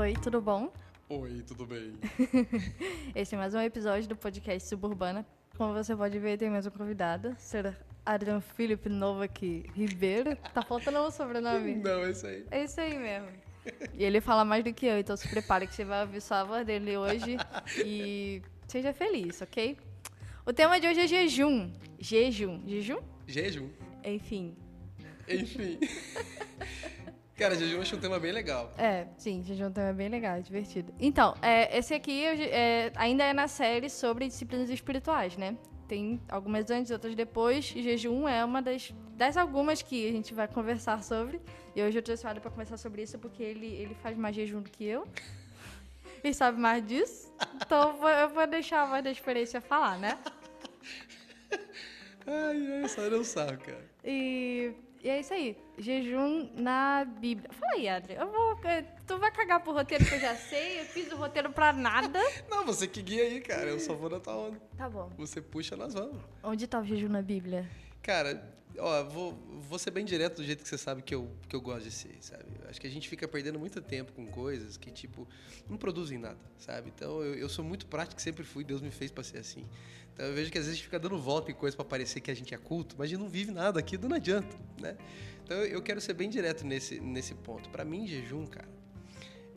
Oi, 0.00 0.14
tudo 0.14 0.40
bom? 0.40 0.72
Oi, 1.10 1.42
tudo 1.46 1.66
bem? 1.66 1.92
Esse 3.14 3.34
é 3.34 3.38
mais 3.38 3.52
um 3.52 3.60
episódio 3.60 4.08
do 4.08 4.16
podcast 4.16 4.66
Suburbana. 4.66 5.26
Como 5.58 5.74
você 5.74 5.94
pode 5.94 6.18
ver, 6.18 6.38
tem 6.38 6.48
mais 6.48 6.66
um 6.66 6.70
convidado, 6.70 7.36
Sr. 7.38 7.76
Adriano 8.06 8.40
Felipe 8.40 8.88
Novak 8.88 9.70
Ribeiro. 9.74 10.34
Tá 10.54 10.62
faltando 10.62 11.00
o 11.00 11.10
sobrenome? 11.10 11.74
Não, 11.74 12.02
é 12.02 12.12
isso 12.12 12.26
aí. 12.26 12.46
É 12.50 12.64
isso 12.64 12.80
aí 12.80 12.98
mesmo. 12.98 13.28
E 13.92 14.02
ele 14.02 14.22
fala 14.22 14.42
mais 14.42 14.64
do 14.64 14.72
que 14.72 14.86
eu, 14.86 14.98
então 14.98 15.14
se 15.18 15.28
prepare 15.28 15.66
que 15.66 15.74
você 15.74 15.84
vai 15.84 16.00
ouvir 16.00 16.22
só 16.22 16.36
a 16.36 16.44
voz 16.44 16.64
dele 16.64 16.96
hoje 16.96 17.36
e 17.84 18.40
seja 18.68 18.94
feliz, 18.94 19.42
ok? 19.42 19.76
O 20.46 20.52
tema 20.54 20.80
de 20.80 20.86
hoje 20.86 21.00
é 21.00 21.06
jejum. 21.06 21.70
Jejum. 21.98 22.62
Jejum? 22.66 23.00
Jejum. 23.26 23.68
Enfim. 24.02 24.56
Enfim. 25.28 25.78
Cara, 27.40 27.54
jejum 27.54 27.80
acho 27.80 27.96
um 27.96 27.98
tema 27.98 28.20
bem 28.20 28.32
legal. 28.32 28.70
É, 28.76 29.06
sim, 29.16 29.42
jejum 29.42 29.64
é 29.64 29.68
um 29.68 29.72
tema 29.72 29.94
bem 29.94 30.10
legal, 30.10 30.36
é 30.36 30.42
divertido. 30.42 30.92
Então, 31.00 31.34
é, 31.40 31.74
esse 31.78 31.94
aqui 31.94 32.22
é, 32.22 32.92
ainda 32.94 33.24
é 33.24 33.32
na 33.32 33.48
série 33.48 33.88
sobre 33.88 34.28
disciplinas 34.28 34.68
espirituais, 34.68 35.38
né? 35.38 35.56
Tem 35.88 36.20
algumas 36.28 36.70
antes, 36.70 36.90
outras 36.90 37.14
depois. 37.14 37.72
E 37.74 37.82
jejum 37.82 38.28
é 38.28 38.44
uma 38.44 38.60
das, 38.60 38.92
das 39.16 39.38
algumas 39.38 39.80
que 39.80 40.06
a 40.06 40.12
gente 40.12 40.34
vai 40.34 40.46
conversar 40.48 41.02
sobre. 41.02 41.40
E 41.74 41.82
hoje 41.82 41.96
eu 41.96 42.02
trouxe 42.02 42.26
o 42.26 42.28
Adam 42.28 42.42
pra 42.42 42.50
conversar 42.50 42.76
sobre 42.76 43.04
isso 43.04 43.18
porque 43.18 43.42
ele, 43.42 43.68
ele 43.68 43.94
faz 43.94 44.18
mais 44.18 44.36
jejum 44.36 44.60
do 44.60 44.68
que 44.68 44.84
eu. 44.84 45.08
Ele 46.22 46.34
sabe 46.36 46.60
mais 46.60 46.86
disso. 46.86 47.32
Então 47.56 47.88
eu 47.88 47.96
vou, 47.96 48.10
eu 48.10 48.28
vou 48.28 48.46
deixar 48.46 48.82
a 48.82 48.86
voz 48.86 49.02
da 49.02 49.10
experiência 49.10 49.62
falar, 49.62 49.98
né? 49.98 50.18
Ai, 52.26 52.82
ai, 52.82 52.88
só 52.88 53.00
não 53.08 53.24
sabe, 53.24 53.56
cara. 53.64 53.90
E, 54.04 54.72
e 55.02 55.08
é 55.08 55.20
isso 55.20 55.32
aí. 55.32 55.56
Jejum 55.78 56.50
na 56.54 57.04
Bíblia. 57.04 57.48
Fala 57.52 57.72
aí, 57.72 57.88
Adri. 57.88 58.14
Eu 58.14 58.30
vou, 58.30 58.60
tu 59.06 59.18
vai 59.18 59.30
cagar 59.32 59.60
pro 59.60 59.72
roteiro 59.72 60.04
que 60.04 60.14
eu 60.14 60.20
já 60.20 60.34
sei. 60.34 60.80
Eu 60.80 60.84
fiz 60.84 61.10
o 61.10 61.16
roteiro 61.16 61.50
pra 61.50 61.72
nada. 61.72 62.20
Não, 62.50 62.66
você 62.66 62.86
que 62.86 63.00
guia 63.00 63.22
aí, 63.22 63.40
cara. 63.40 63.70
Eu 63.70 63.80
só 63.80 63.94
vou 63.94 64.10
na 64.10 64.20
tua 64.20 64.36
onda. 64.36 64.60
Tá 64.76 64.88
bom. 64.90 65.10
Você 65.16 65.40
puxa, 65.40 65.74
nós 65.76 65.94
vamos. 65.94 66.18
Onde 66.42 66.66
tá 66.66 66.80
o 66.80 66.84
jejum 66.84 67.08
na 67.08 67.22
Bíblia? 67.22 67.66
Cara, 68.02 68.42
ó, 68.78 69.04
vou, 69.04 69.32
vou 69.68 69.78
ser 69.78 69.90
bem 69.90 70.04
direto 70.04 70.36
do 70.36 70.44
jeito 70.44 70.62
que 70.62 70.68
você 70.68 70.78
sabe 70.78 71.02
que 71.02 71.14
eu, 71.14 71.30
que 71.48 71.54
eu 71.54 71.60
gosto 71.60 71.84
de 71.84 71.90
ser, 71.90 72.16
sabe? 72.20 72.44
Acho 72.68 72.80
que 72.80 72.86
a 72.86 72.90
gente 72.90 73.08
fica 73.08 73.28
perdendo 73.28 73.58
muito 73.58 73.80
tempo 73.82 74.12
com 74.12 74.26
coisas 74.26 74.76
que, 74.76 74.90
tipo, 74.90 75.28
não 75.68 75.76
produzem 75.76 76.18
nada, 76.18 76.38
sabe? 76.58 76.90
Então, 76.94 77.22
eu, 77.22 77.34
eu 77.34 77.48
sou 77.48 77.64
muito 77.64 77.86
prático, 77.86 78.20
sempre 78.20 78.44
fui, 78.44 78.64
Deus 78.64 78.80
me 78.80 78.90
fez 78.90 79.10
pra 79.10 79.22
ser 79.22 79.38
assim. 79.38 79.66
Então, 80.14 80.26
eu 80.26 80.34
vejo 80.34 80.50
que 80.50 80.58
às 80.58 80.64
vezes 80.64 80.74
a 80.74 80.76
gente 80.76 80.84
fica 80.84 80.98
dando 80.98 81.18
volta 81.18 81.50
em 81.50 81.54
coisas 81.54 81.74
pra 81.74 81.84
parecer 81.84 82.20
que 82.20 82.30
a 82.30 82.34
gente 82.34 82.54
é 82.54 82.58
culto, 82.58 82.94
mas 82.98 83.06
a 83.06 83.08
gente 83.08 83.20
não 83.20 83.28
vive 83.28 83.50
nada 83.50 83.78
aqui, 83.78 83.98
não 83.98 84.16
adianta, 84.16 84.56
né? 84.80 84.96
Então, 85.44 85.58
eu, 85.58 85.82
quero 85.82 86.00
ser 86.00 86.14
bem 86.14 86.30
direto 86.30 86.64
nesse, 86.64 87.00
nesse 87.00 87.34
ponto. 87.34 87.68
Pra 87.70 87.84
mim, 87.84 88.06
jejum, 88.06 88.46
cara, 88.46 88.68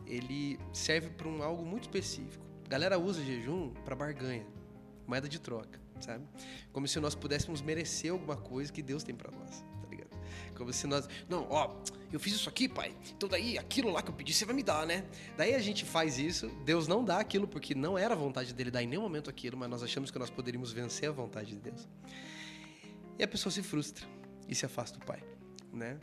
ele 0.06 0.60
serve 0.74 1.10
pra 1.12 1.28
um 1.28 1.42
algo 1.44 1.66
muito 1.66 1.84
específico. 1.84 2.44
A 2.66 2.70
galera 2.70 2.98
usa 2.98 3.24
jejum 3.24 3.70
pra 3.86 3.96
barganha, 3.96 4.46
moeda 5.08 5.28
de 5.28 5.40
troca, 5.40 5.80
sabe? 6.00 6.26
Como 6.72 6.88
se 6.88 7.00
nós 7.00 7.16
pudéssemos 7.16 7.62
merecer 7.62 8.12
alguma 8.12 8.36
coisa 8.36 8.72
que 8.72 8.82
Deus 8.82 9.04
tem 9.04 9.16
pra 9.16 9.32
nós, 9.32 9.64
tá 9.82 9.88
ligado? 9.90 10.18
Como 10.56 10.72
se 10.72 10.88
nós, 10.88 11.08
não, 11.30 11.48
ó, 11.50 11.76
eu 12.12 12.20
fiz 12.20 12.34
isso 12.34 12.48
aqui, 12.50 12.68
pai. 12.68 12.96
Então 13.16 13.28
daí 13.28 13.58
aquilo 13.58 13.92
lá 13.92 14.02
que 14.02 14.10
eu 14.10 14.14
pedi 14.14 14.34
você 14.34 14.46
vai 14.46 14.56
me 14.56 14.64
dar, 14.64 14.86
né? 14.86 15.06
Daí 15.38 15.54
a 15.56 15.60
gente 15.60 15.86
faz 15.86 16.18
isso, 16.20 16.48
Deus 16.66 16.88
não 16.88 17.04
dá 17.04 17.20
aquilo 17.20 17.48
porque 17.48 17.74
não 17.74 17.98
era 17.98 18.14
a 18.14 18.18
vontade 18.18 18.54
dele 18.54 18.72
dar 18.72 18.84
em 18.84 18.88
nenhum 18.88 19.02
momento 19.02 19.30
aquilo, 19.30 19.58
mas 19.58 19.70
nós 19.70 19.84
achamos 19.84 20.12
que 20.12 20.20
nós 20.20 20.30
poderíamos 20.30 20.72
vencer 20.72 21.10
a 21.10 21.12
vontade 21.12 21.50
de 21.50 21.60
Deus. 21.60 21.88
E 23.18 23.24
a 23.24 23.28
pessoa 23.28 23.52
se 23.52 23.62
frustra 23.62 24.06
e 24.48 24.56
se 24.56 24.66
afasta 24.66 25.00
do 25.00 25.06
pai, 25.06 25.24
né? 25.72 26.00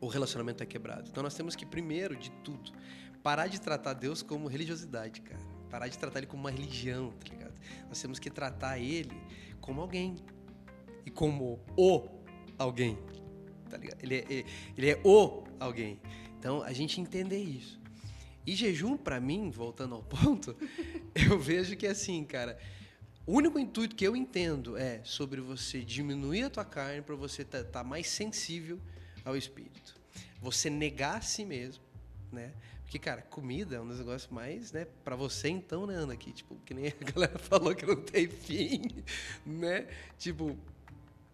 O 0.00 0.06
relacionamento 0.06 0.62
é 0.62 0.66
quebrado. 0.66 1.08
Então 1.10 1.22
nós 1.22 1.34
temos 1.34 1.56
que 1.56 1.66
primeiro 1.66 2.16
de 2.16 2.30
tudo 2.44 2.72
parar 3.22 3.48
de 3.48 3.60
tratar 3.60 3.94
Deus 3.94 4.22
como 4.22 4.48
religiosidade, 4.48 5.20
cara. 5.20 5.57
Parar 5.70 5.88
de 5.88 5.98
tratar 5.98 6.18
ele 6.20 6.26
como 6.26 6.42
uma 6.42 6.50
religião, 6.50 7.10
tá 7.12 7.28
ligado? 7.32 7.54
Nós 7.88 8.00
temos 8.00 8.18
que 8.18 8.30
tratar 8.30 8.78
ele 8.78 9.16
como 9.60 9.80
alguém. 9.80 10.16
E 11.04 11.10
como 11.10 11.60
o 11.76 12.08
alguém. 12.58 12.98
Tá 13.68 13.76
ligado? 13.76 14.02
Ele 14.02 14.14
é, 14.16 14.44
ele- 14.76 14.90
é 14.90 15.00
o 15.04 15.44
alguém. 15.60 16.00
Então 16.38 16.62
a 16.62 16.72
gente 16.72 17.00
entender 17.00 17.38
isso. 17.42 17.78
E 18.46 18.54
jejum, 18.54 18.96
pra 18.96 19.20
mim, 19.20 19.50
voltando 19.50 19.94
ao 19.94 20.02
ponto, 20.04 20.56
eu 21.14 21.38
vejo 21.38 21.76
que 21.76 21.86
assim, 21.86 22.24
cara, 22.24 22.58
o 23.26 23.34
único 23.34 23.58
intuito 23.58 23.94
que 23.94 24.06
eu 24.06 24.16
entendo 24.16 24.76
é 24.76 25.02
sobre 25.04 25.40
você 25.40 25.82
diminuir 25.82 26.44
a 26.44 26.50
tua 26.50 26.64
carne 26.64 27.02
para 27.02 27.14
você 27.14 27.42
estar 27.42 27.84
mais 27.84 28.06
sensível 28.08 28.80
ao 29.24 29.36
espírito. 29.36 29.94
Você 30.40 30.70
negar 30.70 31.18
a 31.18 31.20
si 31.20 31.44
mesmo, 31.44 31.82
né? 32.32 32.54
Porque, 32.88 32.98
cara, 32.98 33.20
comida 33.20 33.76
é 33.76 33.80
um 33.82 33.86
dos 33.86 33.98
negócios 33.98 34.32
mais, 34.32 34.72
né? 34.72 34.86
Pra 35.04 35.14
você, 35.14 35.50
então, 35.50 35.86
né, 35.86 35.94
Ana? 35.94 36.16
Que, 36.16 36.32
tipo, 36.32 36.56
que 36.64 36.72
nem 36.72 36.86
a 36.86 37.04
galera 37.12 37.38
falou 37.38 37.74
que 37.74 37.84
não 37.84 38.00
tem 38.00 38.26
fim, 38.26 39.04
né? 39.44 39.86
Tipo, 40.16 40.56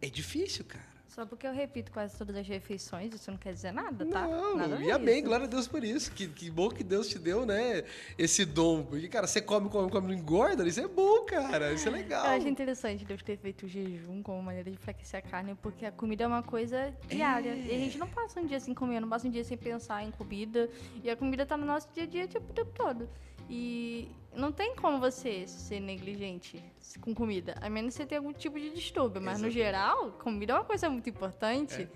é 0.03 0.09
difícil, 0.10 0.65
cara. 0.65 0.94
Só 1.15 1.25
porque 1.25 1.47
eu 1.47 1.53
repito 1.53 1.93
quase 1.93 2.19
todas 2.19 2.35
as 2.35 2.49
refeições, 2.49 3.15
isso 3.15 3.31
não 3.31 3.39
quer 3.39 3.53
dizer 3.53 3.71
nada, 3.71 4.05
tá? 4.05 4.27
Não, 4.27 4.57
nada 4.57 4.83
e 4.83 4.91
amém, 4.91 5.19
isso. 5.19 5.25
glória 5.25 5.45
a 5.45 5.49
Deus 5.49 5.69
por 5.69 5.85
isso. 5.85 6.11
Que, 6.11 6.27
que 6.27 6.51
bom 6.51 6.69
que 6.69 6.83
Deus 6.83 7.07
te 7.07 7.21
deu, 7.21 7.47
né? 7.47 7.85
Esse 8.19 8.45
dom. 8.45 8.83
Porque, 8.83 9.07
cara, 9.07 9.25
você 9.25 9.41
come, 9.41 9.69
come, 9.69 9.89
come, 9.89 10.09
não 10.09 10.15
engorda. 10.15 10.67
Isso 10.67 10.81
é 10.81 10.89
bom, 10.89 11.25
cara. 11.25 11.73
Isso 11.73 11.87
é 11.87 11.93
legal. 11.93 12.27
Eu 12.27 12.33
acho 12.33 12.49
interessante 12.49 13.05
Deus 13.05 13.23
ter 13.23 13.37
feito 13.37 13.65
o 13.65 13.69
jejum 13.69 14.25
como 14.25 14.43
maneira 14.43 14.69
de 14.69 14.77
enfraquecer 14.77 15.21
a 15.21 15.23
carne, 15.23 15.55
porque 15.63 15.87
a 15.87 15.93
comida 15.93 16.25
é 16.25 16.27
uma 16.27 16.43
coisa 16.43 16.93
diária. 17.07 17.51
É. 17.51 17.59
E 17.59 17.75
a 17.77 17.79
gente 17.79 17.97
não 17.97 18.09
passa 18.09 18.41
um 18.41 18.47
dia 18.47 18.59
sem 18.59 18.75
comer, 18.75 18.99
não 18.99 19.09
passa 19.09 19.29
um 19.29 19.31
dia 19.31 19.45
sem 19.45 19.57
pensar 19.57 20.03
em 20.03 20.11
comida. 20.11 20.69
E 21.05 21.09
a 21.09 21.15
comida 21.15 21.47
tá 21.47 21.57
no 21.57 21.65
nosso 21.65 21.87
dia 21.95 22.03
a 22.03 22.07
dia 22.07 22.27
tipo, 22.27 22.51
o 22.51 22.53
tempo 22.53 22.73
todo. 22.75 23.09
E 23.49 24.09
não 24.34 24.50
tem 24.50 24.75
como 24.75 24.99
você 24.99 25.47
ser 25.47 25.81
negligente 25.81 26.62
com 27.00 27.15
comida, 27.15 27.55
a 27.60 27.69
menos 27.69 27.94
que 27.94 28.03
você 28.03 28.06
tenha 28.06 28.19
algum 28.19 28.32
tipo 28.32 28.59
de 28.59 28.71
distúrbio. 28.71 29.21
Mas 29.21 29.41
no 29.41 29.49
Exatamente. 29.49 29.55
geral, 29.55 30.12
comida 30.12 30.53
é 30.53 30.56
uma 30.56 30.65
coisa 30.65 30.88
muito 30.91 31.09
importante. 31.09 31.88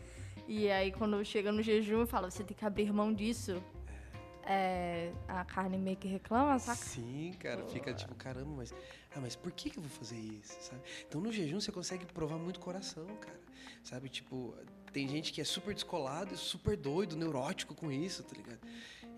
E 0.47 0.71
aí, 0.71 0.93
quando 0.93 1.23
chega 1.25 1.53
no 1.53 1.63
jejum, 1.63 2.07
fala, 2.07 2.31
você 2.31 2.43
tem 2.43 2.57
que 2.57 2.65
abrir 2.65 2.93
mão 2.93 3.13
disso. 3.13 3.63
É, 4.51 5.13
a 5.29 5.45
carne 5.45 5.77
meio 5.77 5.99
que 5.99 6.09
reclama, 6.09 6.59
saca? 6.59 6.79
Sim, 6.79 7.35
cara, 7.39 7.67
fica 7.67 7.93
tipo, 7.93 8.15
caramba, 8.15 8.51
mas, 8.57 8.73
ah, 9.15 9.21
mas 9.21 9.37
por 9.37 9.53
que, 9.53 9.69
que 9.69 9.79
eu 9.79 9.83
vou 9.83 9.91
fazer 9.91 10.17
isso, 10.17 10.57
sabe? 10.63 10.81
Então 11.07 11.21
no 11.21 11.31
jejum 11.31 11.61
você 11.61 11.71
consegue 11.71 12.07
provar 12.07 12.39
muito 12.39 12.59
coração, 12.59 13.05
cara, 13.21 13.39
sabe? 13.85 14.09
Tipo, 14.09 14.57
tem 14.91 15.07
gente 15.07 15.35
que 15.35 15.43
é 15.43 15.45
super 15.45 15.75
descolado 15.75 16.33
e 16.33 16.39
super 16.39 16.79
doido, 16.79 17.15
neurótico 17.15 17.75
com 17.75 17.93
isso, 17.93 18.23
tá 18.23 18.35
ligado? 18.35 18.61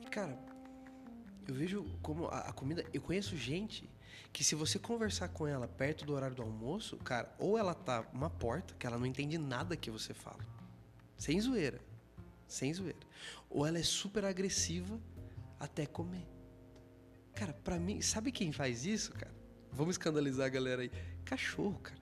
E, 0.01 0.07
cara, 0.07 0.37
eu 1.47 1.55
vejo 1.55 1.85
como 2.03 2.27
a, 2.27 2.41
a 2.41 2.53
comida, 2.53 2.85
eu 2.93 3.01
conheço 3.01 3.37
gente 3.37 3.89
que 4.33 4.45
se 4.45 4.55
você 4.55 4.79
conversar 4.79 5.29
com 5.29 5.47
ela 5.47 5.67
perto 5.67 6.05
do 6.05 6.15
horário 6.15 6.37
do 6.37 6.43
almoço, 6.43 6.97
cara, 6.99 7.35
ou 7.39 7.59
ela 7.59 7.75
tá 7.75 8.07
uma 8.13 8.31
porta, 8.31 8.75
que 8.79 8.87
ela 8.87 8.99
não 8.99 9.07
entende 9.07 9.37
nada 9.39 9.77
que 9.77 9.91
você 9.91 10.15
fala, 10.15 10.45
sem 11.17 11.41
zoeira, 11.41 11.81
sem 12.47 12.73
zoeira, 12.73 12.99
ou 13.49 13.67
ela 13.67 13.79
é 13.79 13.83
super 13.83 14.25
agressiva 14.25 15.01
até 15.59 15.87
comer. 15.87 16.27
Cara, 17.35 17.53
pra 17.53 17.79
mim, 17.79 18.01
sabe 18.01 18.31
quem 18.33 18.53
faz 18.53 18.85
isso, 18.85 19.13
cara? 19.13 19.35
Vamos 19.73 19.95
escandalizar 19.95 20.47
a 20.47 20.49
galera 20.49 20.83
aí. 20.83 20.91
Cachorro, 21.25 21.79
cara. 21.79 22.01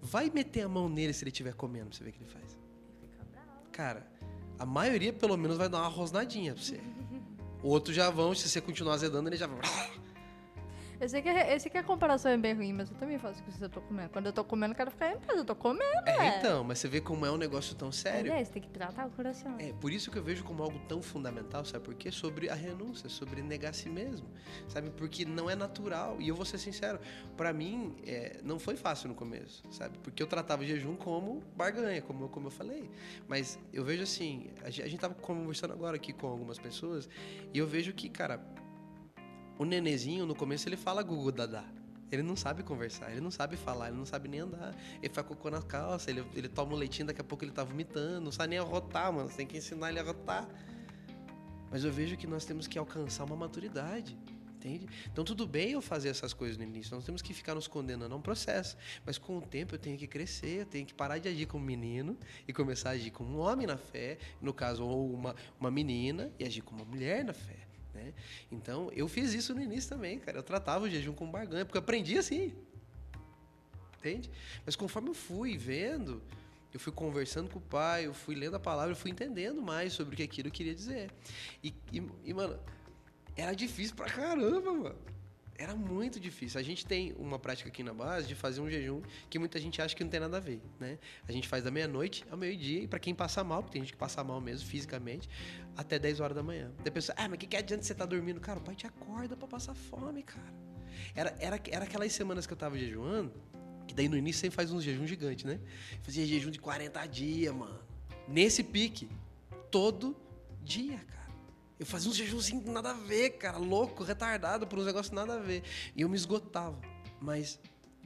Vai 0.00 0.30
meter 0.30 0.62
a 0.62 0.68
mão 0.68 0.88
nele 0.88 1.12
se 1.12 1.22
ele 1.22 1.30
estiver 1.30 1.54
comendo, 1.54 1.90
pra 1.90 1.98
você 1.98 2.04
ver 2.04 2.10
o 2.10 2.12
que 2.12 2.22
ele 2.22 2.30
faz. 2.30 2.58
Cara, 3.70 4.06
a 4.58 4.66
maioria 4.66 5.12
pelo 5.12 5.36
menos 5.36 5.56
vai 5.56 5.68
dar 5.68 5.78
uma 5.78 5.88
rosnadinha 5.88 6.54
pra 6.54 6.62
você. 6.62 6.80
O 7.62 7.68
outro 7.68 7.92
já 7.92 8.10
vão, 8.10 8.34
se 8.34 8.48
você 8.48 8.60
continuar 8.60 8.94
azedando, 8.94 9.28
ele 9.28 9.36
já 9.36 9.46
vai. 9.46 9.60
Eu 11.02 11.08
sei, 11.08 11.20
que, 11.20 11.28
eu 11.28 11.58
sei 11.58 11.68
que 11.68 11.76
a 11.78 11.82
comparação 11.82 12.30
é 12.30 12.36
bem 12.36 12.54
ruim, 12.54 12.72
mas 12.72 12.88
eu 12.88 12.96
também 12.96 13.18
faço 13.18 13.42
isso 13.48 13.58
se 13.58 13.64
eu 13.64 13.68
tô 13.68 13.80
comendo. 13.80 14.08
Quando 14.10 14.26
eu 14.26 14.32
tô 14.32 14.44
comendo, 14.44 14.70
eu 14.72 14.76
quero 14.76 14.88
ficar 14.92 15.10
em 15.10 15.18
paz, 15.18 15.36
eu 15.36 15.44
tô 15.44 15.56
comendo. 15.56 15.82
É, 16.06 16.38
então, 16.38 16.62
mas 16.62 16.78
você 16.78 16.86
vê 16.86 17.00
como 17.00 17.26
é 17.26 17.30
um 17.32 17.36
negócio 17.36 17.74
tão 17.74 17.90
sério. 17.90 18.32
É, 18.32 18.44
você 18.44 18.52
tem 18.52 18.62
que 18.62 18.68
tratar 18.68 19.08
o 19.08 19.10
coração. 19.10 19.56
É, 19.58 19.72
por 19.72 19.92
isso 19.92 20.12
que 20.12 20.16
eu 20.18 20.22
vejo 20.22 20.44
como 20.44 20.62
algo 20.62 20.78
tão 20.86 21.02
fundamental, 21.02 21.64
sabe 21.64 21.84
por 21.84 21.94
quê? 21.96 22.12
Sobre 22.12 22.48
a 22.48 22.54
renúncia, 22.54 23.08
sobre 23.08 23.42
negar 23.42 23.70
a 23.70 23.72
si 23.72 23.88
mesmo, 23.90 24.28
sabe? 24.68 24.90
Porque 24.90 25.24
não 25.24 25.50
é 25.50 25.56
natural. 25.56 26.20
E 26.20 26.28
eu 26.28 26.36
vou 26.36 26.44
ser 26.44 26.58
sincero, 26.58 27.00
pra 27.36 27.52
mim, 27.52 27.96
é, 28.06 28.38
não 28.44 28.60
foi 28.60 28.76
fácil 28.76 29.08
no 29.08 29.16
começo, 29.16 29.64
sabe? 29.72 29.98
Porque 30.04 30.22
eu 30.22 30.28
tratava 30.28 30.62
o 30.62 30.64
jejum 30.64 30.94
como 30.94 31.42
barganha, 31.56 32.00
como, 32.00 32.26
eu- 32.26 32.28
como 32.28 32.46
eu 32.46 32.50
falei. 32.52 32.88
Mas 33.26 33.58
eu 33.72 33.82
vejo 33.84 34.04
assim, 34.04 34.50
a 34.62 34.70
gente, 34.70 34.82
a 34.84 34.88
gente 34.88 35.00
tava 35.00 35.14
conversando 35.14 35.72
agora 35.72 35.96
aqui 35.96 36.12
com 36.12 36.28
algumas 36.28 36.60
pessoas, 36.60 37.08
e 37.52 37.58
eu 37.58 37.66
vejo 37.66 37.92
que, 37.92 38.08
cara, 38.08 38.40
o 39.62 39.64
nenezinho, 39.64 40.26
no 40.26 40.34
começo, 40.34 40.68
ele 40.68 40.76
fala 40.76 41.02
gugu 41.02 41.32
dadá. 41.32 41.64
Ele 42.10 42.22
não 42.22 42.36
sabe 42.36 42.62
conversar, 42.62 43.10
ele 43.10 43.22
não 43.22 43.30
sabe 43.30 43.56
falar, 43.56 43.88
ele 43.88 43.96
não 43.96 44.04
sabe 44.04 44.28
nem 44.28 44.40
andar. 44.40 44.76
Ele 45.02 45.12
faz 45.12 45.26
cocô 45.26 45.50
na 45.50 45.62
calça, 45.62 46.10
ele, 46.10 46.22
ele 46.34 46.48
toma 46.48 46.74
um 46.74 46.76
leitinho, 46.76 47.06
daqui 47.06 47.22
a 47.22 47.24
pouco 47.24 47.42
ele 47.42 47.52
tá 47.52 47.64
vomitando, 47.64 48.20
não 48.20 48.32
sabe 48.32 48.50
nem 48.50 48.58
arrotar, 48.58 49.10
mano. 49.10 49.30
Você 49.30 49.36
tem 49.36 49.46
que 49.46 49.56
ensinar 49.56 49.88
ele 49.88 49.98
a 49.98 50.02
arrotar. 50.02 50.46
Mas 51.70 51.84
eu 51.84 51.90
vejo 51.90 52.16
que 52.18 52.26
nós 52.26 52.44
temos 52.44 52.66
que 52.66 52.78
alcançar 52.78 53.24
uma 53.24 53.34
maturidade. 53.34 54.18
Entende? 54.56 54.86
Então 55.10 55.24
tudo 55.24 55.44
bem 55.46 55.72
eu 55.72 55.80
fazer 55.80 56.10
essas 56.10 56.32
coisas 56.32 56.56
no 56.56 56.62
início, 56.62 56.94
nós 56.94 57.04
temos 57.04 57.20
que 57.20 57.34
ficar 57.34 57.52
nos 57.52 57.66
condenando 57.66 58.14
a 58.14 58.16
um 58.16 58.20
processo. 58.20 58.76
Mas 59.04 59.16
com 59.16 59.38
o 59.38 59.40
tempo 59.40 59.74
eu 59.74 59.78
tenho 59.78 59.96
que 59.96 60.06
crescer, 60.06 60.60
eu 60.60 60.66
tenho 60.66 60.86
que 60.86 60.94
parar 60.94 61.18
de 61.18 61.28
agir 61.28 61.46
como 61.46 61.64
menino 61.64 62.16
e 62.46 62.52
começar 62.52 62.90
a 62.90 62.92
agir 62.92 63.10
como 63.10 63.38
um 63.38 63.40
homem 63.40 63.66
na 63.66 63.76
fé, 63.76 64.18
no 64.40 64.52
caso, 64.52 64.84
ou 64.84 65.12
uma, 65.12 65.34
uma 65.58 65.70
menina, 65.70 66.30
e 66.38 66.44
agir 66.44 66.60
como 66.60 66.82
uma 66.82 66.88
mulher 66.88 67.24
na 67.24 67.32
fé. 67.32 67.71
Né? 67.94 68.12
Então, 68.50 68.90
eu 68.94 69.06
fiz 69.08 69.32
isso 69.34 69.54
no 69.54 69.60
início 69.60 69.90
também, 69.90 70.18
cara. 70.18 70.38
Eu 70.38 70.42
tratava 70.42 70.84
o 70.84 70.90
jejum 70.90 71.12
como 71.12 71.30
barganha, 71.30 71.64
porque 71.64 71.78
eu 71.78 71.82
aprendi 71.82 72.16
assim. 72.16 72.54
Entende? 73.98 74.30
Mas 74.64 74.74
conforme 74.74 75.10
eu 75.10 75.14
fui 75.14 75.56
vendo, 75.56 76.22
eu 76.72 76.80
fui 76.80 76.92
conversando 76.92 77.48
com 77.48 77.58
o 77.58 77.62
pai, 77.62 78.06
eu 78.06 78.14
fui 78.14 78.34
lendo 78.34 78.56
a 78.56 78.60
palavra, 78.60 78.92
eu 78.92 78.96
fui 78.96 79.10
entendendo 79.10 79.62
mais 79.62 79.92
sobre 79.92 80.14
o 80.14 80.16
que 80.16 80.22
aquilo 80.22 80.50
queria 80.50 80.74
dizer. 80.74 81.10
E, 81.62 81.74
e, 81.92 82.02
e 82.24 82.34
mano, 82.34 82.58
era 83.36 83.54
difícil 83.54 83.94
pra 83.94 84.06
caramba, 84.06 84.72
mano. 84.72 84.98
Era 85.56 85.74
muito 85.74 86.18
difícil. 86.18 86.58
A 86.58 86.62
gente 86.62 86.84
tem 86.84 87.14
uma 87.18 87.38
prática 87.38 87.68
aqui 87.68 87.82
na 87.82 87.92
base 87.92 88.26
de 88.26 88.34
fazer 88.34 88.60
um 88.60 88.70
jejum 88.70 89.02
que 89.28 89.38
muita 89.38 89.60
gente 89.60 89.80
acha 89.80 89.94
que 89.94 90.02
não 90.02 90.10
tem 90.10 90.18
nada 90.18 90.38
a 90.38 90.40
ver, 90.40 90.60
né? 90.80 90.98
A 91.28 91.32
gente 91.32 91.46
faz 91.46 91.62
da 91.62 91.70
meia-noite 91.70 92.24
ao 92.30 92.36
meio-dia 92.36 92.82
e 92.82 92.88
para 92.88 92.98
quem 92.98 93.14
passa 93.14 93.44
mal, 93.44 93.62
porque 93.62 93.74
tem 93.74 93.82
gente 93.82 93.92
que 93.92 93.98
passa 93.98 94.24
mal 94.24 94.40
mesmo 94.40 94.66
fisicamente, 94.66 95.28
até 95.76 95.98
10 95.98 96.20
horas 96.20 96.34
da 96.34 96.42
manhã. 96.42 96.72
Daí 96.78 96.88
a 96.88 96.92
pessoa, 96.92 97.14
ah, 97.18 97.28
mas 97.28 97.38
que, 97.38 97.46
que 97.46 97.56
adianta 97.56 97.82
você 97.82 97.92
estar 97.92 98.06
tá 98.06 98.10
dormindo? 98.10 98.40
Cara, 98.40 98.58
o 98.58 98.62
pai 98.62 98.74
te 98.74 98.86
acorda 98.86 99.36
para 99.36 99.46
passar 99.46 99.74
fome, 99.74 100.22
cara. 100.22 100.52
Era, 101.14 101.34
era, 101.38 101.60
era 101.70 101.84
aquelas 101.84 102.12
semanas 102.12 102.46
que 102.46 102.52
eu 102.52 102.56
tava 102.56 102.78
jejuando, 102.78 103.32
que 103.86 103.94
daí 103.94 104.08
no 104.08 104.16
início 104.16 104.40
sempre 104.40 104.56
faz 104.56 104.72
uns 104.72 104.82
jejum 104.82 105.06
gigante, 105.06 105.46
né? 105.46 105.60
Fazia 106.02 106.26
jejum 106.26 106.50
de 106.50 106.58
40 106.58 107.06
dias, 107.06 107.54
mano. 107.54 107.80
Nesse 108.26 108.62
pique, 108.62 109.08
todo 109.70 110.16
dia, 110.62 110.98
cara. 110.98 111.21
Eu 111.82 111.86
fazia 111.86 112.08
uns 112.08 112.16
jejumzinhos 112.16 112.64
nada 112.66 112.90
a 112.90 112.94
ver, 112.94 113.30
cara, 113.30 113.58
louco, 113.58 114.04
retardado 114.04 114.68
por 114.68 114.78
uns 114.78 114.86
negócios 114.86 115.12
nada 115.12 115.34
a 115.34 115.38
ver. 115.38 115.64
E 115.96 116.02
eu 116.02 116.08
me 116.08 116.14
esgotava. 116.14 116.80
Mas 117.20 117.58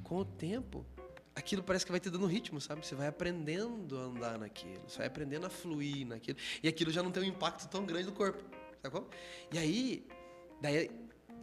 com 0.02 0.16
o 0.16 0.24
tempo, 0.24 0.86
aquilo 1.34 1.62
parece 1.62 1.84
que 1.84 1.92
vai 1.92 2.00
te 2.00 2.08
dando 2.08 2.24
ritmo, 2.24 2.58
sabe? 2.58 2.86
Você 2.86 2.94
vai 2.94 3.06
aprendendo 3.06 3.98
a 3.98 4.04
andar 4.04 4.38
naquilo, 4.38 4.80
você 4.88 4.96
vai 4.96 5.08
aprendendo 5.08 5.44
a 5.44 5.50
fluir 5.50 6.06
naquilo. 6.06 6.38
E 6.62 6.68
aquilo 6.68 6.90
já 6.90 7.02
não 7.02 7.10
tem 7.10 7.24
um 7.24 7.26
impacto 7.26 7.68
tão 7.68 7.84
grande 7.84 8.06
no 8.06 8.12
corpo, 8.12 8.42
sacou? 8.80 9.10
E 9.52 9.58
aí, 9.58 10.06
daí 10.58 10.90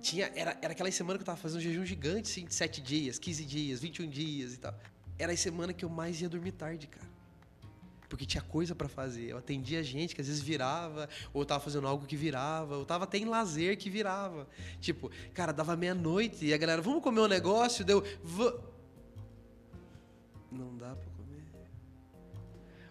tinha, 0.02 0.32
era, 0.34 0.58
era 0.60 0.72
aquela 0.72 0.90
semana 0.90 1.20
que 1.20 1.22
eu 1.22 1.28
tava 1.28 1.38
fazendo 1.38 1.60
um 1.60 1.62
jejum 1.62 1.86
gigante, 1.86 2.32
assim, 2.32 2.46
de 2.46 2.56
7 2.56 2.82
dias, 2.82 3.20
15 3.20 3.46
dias, 3.46 3.80
21 3.80 4.10
dias 4.10 4.56
e 4.56 4.58
tal. 4.58 4.74
Era 5.20 5.34
a 5.34 5.38
semana 5.38 5.72
que 5.72 5.86
eu 5.86 5.90
mais 5.90 6.20
ia 6.20 6.28
dormir 6.28 6.54
tarde, 6.54 6.88
cara 6.88 7.13
porque 8.14 8.28
tinha 8.28 8.44
coisa 8.44 8.76
para 8.76 8.88
fazer. 8.88 9.32
Eu 9.32 9.40
atendia 9.40 9.82
gente 9.84 10.14
que 10.14 10.22
às 10.22 10.28
vezes 10.28 10.40
virava, 10.40 11.10
ou 11.34 11.44
tava 11.44 11.64
fazendo 11.64 11.88
algo 11.88 12.06
que 12.06 12.16
virava, 12.16 12.78
ou 12.78 12.86
tava 12.86 13.06
até 13.06 13.18
em 13.18 13.26
lazer 13.26 13.76
que 13.76 13.90
virava. 13.90 14.48
Tipo, 14.80 15.10
cara, 15.34 15.52
dava 15.52 15.76
meia-noite 15.76 16.46
e 16.46 16.54
a 16.54 16.58
galera, 16.58 16.80
vamos 16.80 17.02
comer 17.02 17.22
um 17.22 17.28
negócio? 17.28 17.84
Deu. 17.84 18.04
Não 20.52 20.78
dá 20.78 20.96
pra 20.96 21.10
comer. 21.18 21.44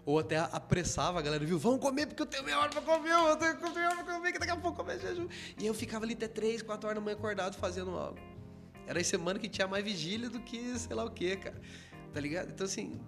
Ou 0.05 0.19
até 0.19 0.39
apressava 0.39 1.21
a 1.21 1.23
galera, 1.23 1.47
viu? 1.47 1.57
Vamos 1.57 1.79
comer 1.79 2.07
porque 2.09 2.23
eu 2.23 2.27
tenho 2.27 2.43
meia 2.43 2.59
hora 2.59 2.71
pra 2.71 2.83
comer, 2.83 3.13
eu 3.13 3.37
tenho 3.37 3.75
meia 3.75 3.91
hora 3.91 4.03
pra 4.03 4.15
comer, 4.15 4.33
que 4.33 4.41
daqui 4.41 4.51
a 4.51 4.57
pouco 4.57 4.77
comer 4.77 4.99
jejum. 4.99 5.29
E 5.57 5.65
eu 5.65 5.73
ficava 5.73 6.05
ali 6.05 6.15
até 6.15 6.27
três, 6.27 6.63
quatro 6.63 6.89
horas 6.89 7.01
da 7.01 7.05
manhã 7.05 7.17
acordado 7.17 7.57
fazendo 7.59 7.97
algo. 7.97 8.19
Era 8.89 9.01
a 9.01 9.05
semana 9.05 9.39
que 9.39 9.49
tinha 9.49 9.69
mais 9.69 9.85
vigília 9.85 10.29
do 10.29 10.41
que 10.41 10.77
sei 10.81 10.97
lá 10.97 11.05
o 11.05 11.11
que, 11.13 11.37
cara. 11.37 11.61
Tá 12.13 12.19
ligado? 12.19 12.51
Então, 12.51 12.67
assim, 12.67 13.01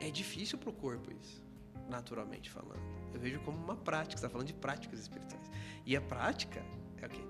é 0.00 0.10
difícil 0.10 0.58
para 0.58 0.70
o 0.70 0.72
corpo 0.72 1.10
isso, 1.12 1.42
naturalmente 1.88 2.50
falando. 2.50 2.80
Eu 3.12 3.20
vejo 3.20 3.40
como 3.40 3.56
uma 3.58 3.76
prática, 3.76 4.12
você 4.12 4.26
está 4.26 4.28
falando 4.28 4.46
de 4.46 4.54
práticas 4.54 5.00
espirituais. 5.00 5.50
E 5.84 5.96
a 5.96 6.00
prática 6.00 6.64
é 7.00 7.06
o 7.06 7.08
quê? 7.08 7.22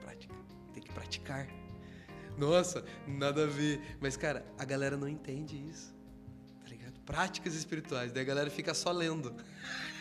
Prática. 0.00 0.34
Tem 0.72 0.82
que 0.82 0.92
praticar. 0.92 1.46
Nossa, 2.38 2.84
nada 3.06 3.44
a 3.44 3.46
ver. 3.46 3.96
Mas, 4.00 4.16
cara, 4.16 4.44
a 4.58 4.64
galera 4.64 4.96
não 4.96 5.08
entende 5.08 5.56
isso. 5.56 5.94
Tá 6.62 6.68
ligado? 6.68 7.00
Práticas 7.00 7.54
espirituais. 7.54 8.12
Daí 8.12 8.22
a 8.22 8.26
galera 8.26 8.50
fica 8.50 8.74
só 8.74 8.92
lendo. 8.92 9.34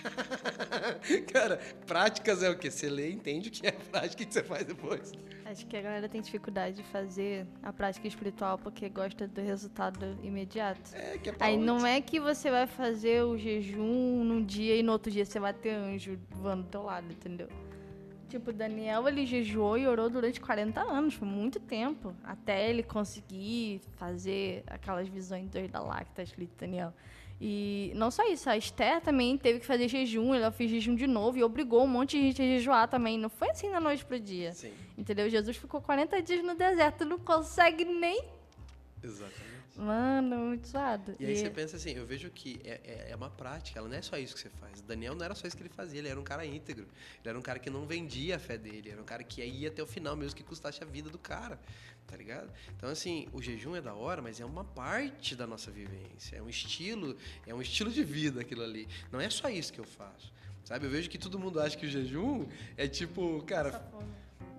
Cara, 1.31 1.57
práticas 1.85 2.43
é 2.43 2.49
o 2.49 2.57
quê? 2.57 2.69
Você 2.69 2.89
lê, 2.89 3.11
entende 3.11 3.49
o 3.49 3.51
que 3.51 3.65
é 3.65 3.71
prática 3.71 4.23
e 4.23 4.25
que 4.25 4.33
você 4.33 4.43
faz 4.43 4.65
depois. 4.65 5.11
Acho 5.45 5.67
que 5.67 5.77
a 5.77 5.81
galera 5.81 6.09
tem 6.09 6.21
dificuldade 6.21 6.77
de 6.77 6.83
fazer 6.83 7.45
a 7.61 7.71
prática 7.71 8.07
espiritual 8.07 8.57
porque 8.57 8.89
gosta 8.89 9.27
do 9.27 9.41
resultado 9.41 10.17
imediato. 10.23 10.95
É, 10.95 11.19
que 11.19 11.29
é 11.29 11.35
Aí 11.39 11.55
não 11.55 11.85
é 11.85 12.01
que 12.01 12.19
você 12.19 12.49
vai 12.49 12.65
fazer 12.65 13.23
o 13.23 13.37
jejum 13.37 14.23
num 14.23 14.43
dia 14.43 14.75
e 14.75 14.81
no 14.81 14.91
outro 14.91 15.11
dia 15.11 15.23
você 15.23 15.39
vai 15.39 15.53
ter 15.53 15.69
anjo 15.69 16.17
voando 16.31 16.63
do 16.63 16.69
teu 16.69 16.81
lado, 16.81 17.11
entendeu? 17.11 17.47
Tipo, 18.27 18.51
Daniel, 18.51 19.07
ele 19.07 19.23
jejuou 19.23 19.77
e 19.77 19.85
orou 19.85 20.09
durante 20.09 20.41
40 20.41 20.81
anos, 20.81 21.13
foi 21.13 21.27
muito 21.27 21.59
tempo, 21.59 22.15
até 22.23 22.67
ele 22.67 22.81
conseguir 22.81 23.81
fazer 23.97 24.63
aquelas 24.65 25.07
visões 25.07 25.47
doidas 25.47 25.85
lá 25.85 26.03
que 26.03 26.11
tá 26.11 26.23
escrito 26.23 26.53
Daniel. 26.59 26.91
E 27.39 27.91
não 27.95 28.09
só 28.09 28.23
isso, 28.27 28.49
a 28.49 28.57
Esther 28.57 29.01
também 29.01 29.37
teve 29.37 29.59
que 29.59 29.65
fazer 29.65 29.87
jejum, 29.87 30.33
ela 30.33 30.51
fez 30.51 30.71
jejum 30.71 30.95
de 30.95 31.05
novo 31.05 31.37
e 31.37 31.43
obrigou 31.43 31.83
um 31.83 31.87
monte 31.87 32.17
de 32.17 32.23
gente 32.23 32.41
a 32.41 32.45
jejuar 32.45 32.87
também. 32.87 33.17
Não 33.17 33.29
foi 33.29 33.49
assim 33.49 33.69
da 33.69 33.79
noite 33.79 34.05
pro 34.05 34.19
dia. 34.19 34.53
Sim. 34.53 34.71
Entendeu? 34.97 35.29
Jesus 35.29 35.57
ficou 35.57 35.81
40 35.81 36.21
dias 36.21 36.43
no 36.43 36.55
deserto, 36.55 37.03
não 37.03 37.19
consegue 37.19 37.83
nem. 37.83 38.23
Exatamente. 39.03 39.54
Mano, 39.75 40.37
muito 40.37 40.67
suado. 40.67 41.15
E 41.19 41.25
aí 41.25 41.33
e... 41.33 41.37
você 41.37 41.49
pensa 41.49 41.75
assim, 41.75 41.91
eu 41.91 42.05
vejo 42.05 42.29
que 42.29 42.59
é, 42.63 42.79
é, 42.83 43.11
é, 43.11 43.15
uma 43.15 43.29
prática, 43.29 43.79
ela 43.79 43.89
não 43.89 43.95
é 43.95 44.01
só 44.01 44.17
isso 44.17 44.33
que 44.33 44.41
você 44.41 44.49
faz. 44.49 44.81
Daniel 44.81 45.15
não 45.15 45.25
era 45.25 45.35
só 45.35 45.47
isso 45.47 45.55
que 45.55 45.63
ele 45.63 45.69
fazia, 45.69 45.99
ele 45.99 46.07
era 46.07 46.19
um 46.19 46.23
cara 46.23 46.45
íntegro. 46.45 46.87
Ele 47.21 47.29
era 47.29 47.37
um 47.37 47.41
cara 47.41 47.59
que 47.59 47.69
não 47.69 47.85
vendia 47.85 48.37
a 48.37 48.39
fé 48.39 48.57
dele, 48.57 48.89
era 48.91 49.01
um 49.01 49.05
cara 49.05 49.23
que 49.23 49.43
ia 49.43 49.67
até 49.67 49.83
o 49.83 49.87
final, 49.87 50.15
mesmo 50.15 50.35
que 50.35 50.43
custasse 50.43 50.81
a 50.81 50.85
vida 50.85 51.09
do 51.09 51.19
cara 51.19 51.59
tá 52.07 52.15
ligado? 52.15 52.49
Então, 52.75 52.89
assim, 52.89 53.27
o 53.33 53.41
jejum 53.41 53.75
é 53.75 53.81
da 53.81 53.93
hora, 53.93 54.21
mas 54.21 54.39
é 54.39 54.45
uma 54.45 54.63
parte 54.63 55.35
da 55.35 55.47
nossa 55.47 55.71
vivência, 55.71 56.37
é 56.37 56.41
um 56.41 56.49
estilo, 56.49 57.17
é 57.45 57.53
um 57.53 57.61
estilo 57.61 57.89
de 57.91 58.03
vida 58.03 58.41
aquilo 58.41 58.63
ali. 58.63 58.87
Não 59.11 59.19
é 59.19 59.29
só 59.29 59.49
isso 59.49 59.73
que 59.73 59.79
eu 59.79 59.85
faço, 59.85 60.31
sabe? 60.63 60.85
Eu 60.85 60.91
vejo 60.91 61.09
que 61.09 61.17
todo 61.17 61.39
mundo 61.39 61.59
acha 61.59 61.75
que 61.75 61.85
o 61.85 61.89
jejum 61.89 62.45
é 62.77 62.87
tipo, 62.87 63.41
cara... 63.43 63.71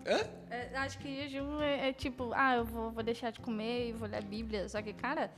Hã? 0.06 0.20
É, 0.50 0.76
acho 0.76 0.98
que 0.98 1.14
jejum 1.14 1.60
é, 1.60 1.88
é, 1.88 1.92
tipo, 1.92 2.30
ah, 2.34 2.56
eu 2.56 2.64
vou, 2.64 2.90
vou 2.90 3.02
deixar 3.02 3.30
de 3.30 3.40
comer 3.40 3.88
e 3.88 3.92
vou 3.92 4.08
ler 4.08 4.18
a 4.18 4.20
Bíblia, 4.20 4.68
só 4.68 4.80
que, 4.82 4.92
cara... 4.92 5.30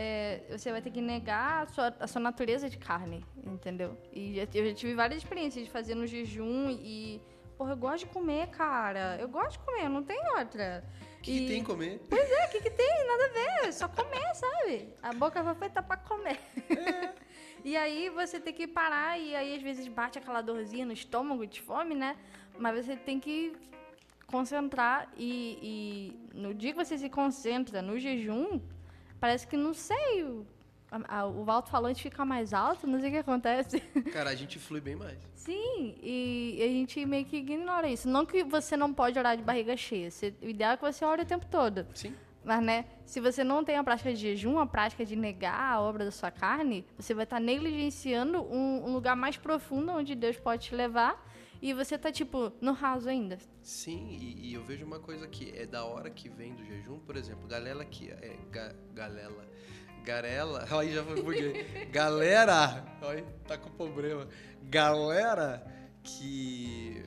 É, 0.00 0.42
você 0.50 0.70
vai 0.70 0.80
ter 0.80 0.90
que 0.90 1.00
negar 1.00 1.62
a 1.62 1.66
sua, 1.66 1.96
a 1.98 2.06
sua 2.06 2.20
natureza 2.20 2.68
de 2.68 2.78
carne, 2.78 3.24
entendeu? 3.44 3.98
E 4.12 4.38
eu 4.38 4.66
já 4.68 4.74
tive 4.74 4.94
várias 4.94 5.22
experiências 5.22 5.64
de 5.64 5.70
fazer 5.70 5.96
no 5.96 6.06
jejum 6.06 6.70
e 6.70 7.20
porra, 7.58 7.72
eu 7.72 7.76
gosto 7.76 8.06
de 8.06 8.12
comer, 8.12 8.46
cara. 8.48 9.18
Eu 9.20 9.28
gosto 9.28 9.52
de 9.52 9.58
comer, 9.58 9.88
não 9.88 10.04
tem 10.04 10.20
outra. 10.38 10.84
O 11.18 11.20
que, 11.20 11.32
e... 11.32 11.40
que, 11.40 11.46
tem 11.48 11.64
comer? 11.64 12.00
Pois 12.08 12.30
é, 12.30 12.46
o 12.46 12.50
que, 12.50 12.60
que 12.60 12.70
tem? 12.70 13.06
Nada 13.06 13.24
a 13.24 13.28
ver, 13.64 13.72
só 13.72 13.88
comer, 13.88 14.34
sabe? 14.34 14.94
A 15.02 15.12
boca 15.12 15.42
foi 15.42 15.54
feita 15.56 15.82
pra 15.82 15.96
comer. 15.96 16.38
É. 16.70 17.12
e 17.64 17.76
aí 17.76 18.08
você 18.10 18.38
tem 18.38 18.54
que 18.54 18.68
parar 18.68 19.18
e 19.18 19.34
aí 19.34 19.56
às 19.56 19.62
vezes 19.62 19.88
bate 19.88 20.18
aquela 20.18 20.40
dorzinha 20.40 20.86
no 20.86 20.92
estômago 20.92 21.44
de 21.44 21.60
fome, 21.60 21.96
né? 21.96 22.16
Mas 22.56 22.86
você 22.86 22.96
tem 22.96 23.18
que 23.18 23.52
concentrar 24.28 25.08
e, 25.16 25.58
e 25.62 26.38
no 26.38 26.54
dia 26.54 26.72
que 26.72 26.84
você 26.84 26.96
se 26.96 27.08
concentra 27.08 27.82
no 27.82 27.98
jejum, 27.98 28.60
parece 29.18 29.46
que 29.46 29.56
não 29.56 29.72
sei, 29.72 30.44
a, 30.90 31.20
a, 31.20 31.26
o 31.26 31.50
alto-falante 31.50 32.02
fica 32.02 32.24
mais 32.24 32.52
alto, 32.52 32.86
não 32.86 33.00
sei 33.00 33.08
o 33.08 33.12
que 33.12 33.18
acontece. 33.18 33.80
Cara, 34.12 34.30
a 34.30 34.34
gente 34.34 34.58
flui 34.58 34.80
bem 34.80 34.94
mais. 34.94 35.18
Sim, 35.34 35.94
e 36.02 36.60
a 36.62 36.68
gente 36.68 37.04
meio 37.06 37.24
que 37.24 37.38
ignora 37.38 37.88
isso. 37.88 38.06
Não 38.06 38.26
que 38.26 38.44
você 38.44 38.76
não 38.76 38.92
pode 38.92 39.18
orar 39.18 39.34
de 39.34 39.42
barriga 39.42 39.76
cheia. 39.76 40.10
Você, 40.10 40.34
o 40.42 40.48
ideal 40.48 40.72
é 40.72 40.76
que 40.76 40.82
você 40.82 41.04
ore 41.04 41.22
o 41.22 41.26
tempo 41.26 41.46
todo. 41.46 41.86
Sim. 41.94 42.14
Mas, 42.44 42.62
né, 42.62 42.84
se 43.04 43.20
você 43.20 43.42
não 43.42 43.64
tem 43.64 43.76
a 43.76 43.84
prática 43.84 44.12
de 44.12 44.20
jejum, 44.20 44.58
a 44.58 44.66
prática 44.66 45.04
de 45.04 45.16
negar 45.16 45.72
a 45.72 45.80
obra 45.80 46.04
da 46.04 46.10
sua 46.10 46.30
carne, 46.30 46.84
você 46.98 47.14
vai 47.14 47.24
estar 47.24 47.40
negligenciando 47.40 48.42
um, 48.42 48.88
um 48.88 48.92
lugar 48.92 49.16
mais 49.16 49.36
profundo 49.38 49.92
onde 49.92 50.14
Deus 50.14 50.36
pode 50.36 50.66
te 50.66 50.74
levar 50.74 51.26
e 51.60 51.74
você 51.74 51.98
tá, 51.98 52.12
tipo, 52.12 52.52
no 52.60 52.72
raso 52.72 53.08
ainda. 53.08 53.38
Sim, 53.62 54.16
e, 54.20 54.48
e, 54.48 54.54
eu 54.54 54.62
vejo 54.64 54.84
uma 54.84 55.00
coisa 55.00 55.26
que 55.26 55.50
é 55.56 55.66
da 55.66 55.84
hora 55.84 56.10
que 56.10 56.28
vem 56.28 56.54
do 56.54 56.64
jejum, 56.64 56.98
por 57.00 57.16
exemplo, 57.16 57.46
galera 57.48 57.84
que 57.84 58.10
é 58.10 58.38
ga, 58.50 58.74
galela 58.94 59.46
Garela. 60.08 60.64
Aí 60.78 60.94
já 60.94 61.04
foi 61.04 61.22
porque. 61.22 61.86
Galera. 61.92 62.84
Olha, 63.02 63.24
tá 63.46 63.58
com 63.58 63.70
problema. 63.70 64.26
Galera 64.62 65.66
que. 66.02 67.04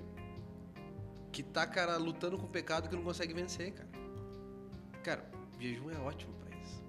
Que 1.31 1.41
tá, 1.41 1.65
cara, 1.65 1.98
lutando 1.98 2.38
com 2.38 2.46
o 2.46 2.50
pecado 2.50 2.89
que 2.89 2.96
não 2.96 3.03
consegue 3.03 3.34
vencer, 3.34 3.72
cara. 3.72 3.89
Cara, 5.01 5.31
jejum 5.60 5.89
é 5.89 5.98
ótimo 5.98 6.34
para 6.34 6.55
isso. 6.58 6.84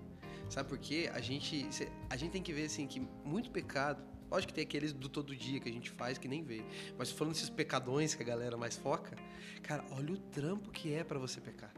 Sabe 0.50 0.68
por 0.68 0.78
quê? 0.78 1.10
A 1.14 1.20
gente, 1.20 1.68
a 2.10 2.16
gente 2.16 2.32
tem 2.32 2.42
que 2.42 2.52
ver, 2.52 2.64
assim, 2.64 2.86
que 2.86 3.00
muito 3.24 3.50
pecado. 3.50 4.02
Lógico 4.32 4.48
que 4.48 4.54
tem 4.54 4.64
aqueles 4.64 4.94
do 4.94 5.10
todo 5.10 5.36
dia 5.36 5.60
que 5.60 5.68
a 5.68 5.72
gente 5.72 5.90
faz 5.90 6.16
que 6.16 6.26
nem 6.26 6.42
vê. 6.42 6.64
Mas 6.96 7.10
falando 7.10 7.34
desses 7.34 7.50
pecadões 7.50 8.14
que 8.14 8.22
a 8.22 8.24
galera 8.24 8.56
mais 8.56 8.78
foca, 8.78 9.14
cara, 9.62 9.84
olha 9.90 10.14
o 10.14 10.16
trampo 10.16 10.70
que 10.70 10.94
é 10.94 11.04
para 11.04 11.18
você 11.18 11.38
pecar. 11.38 11.70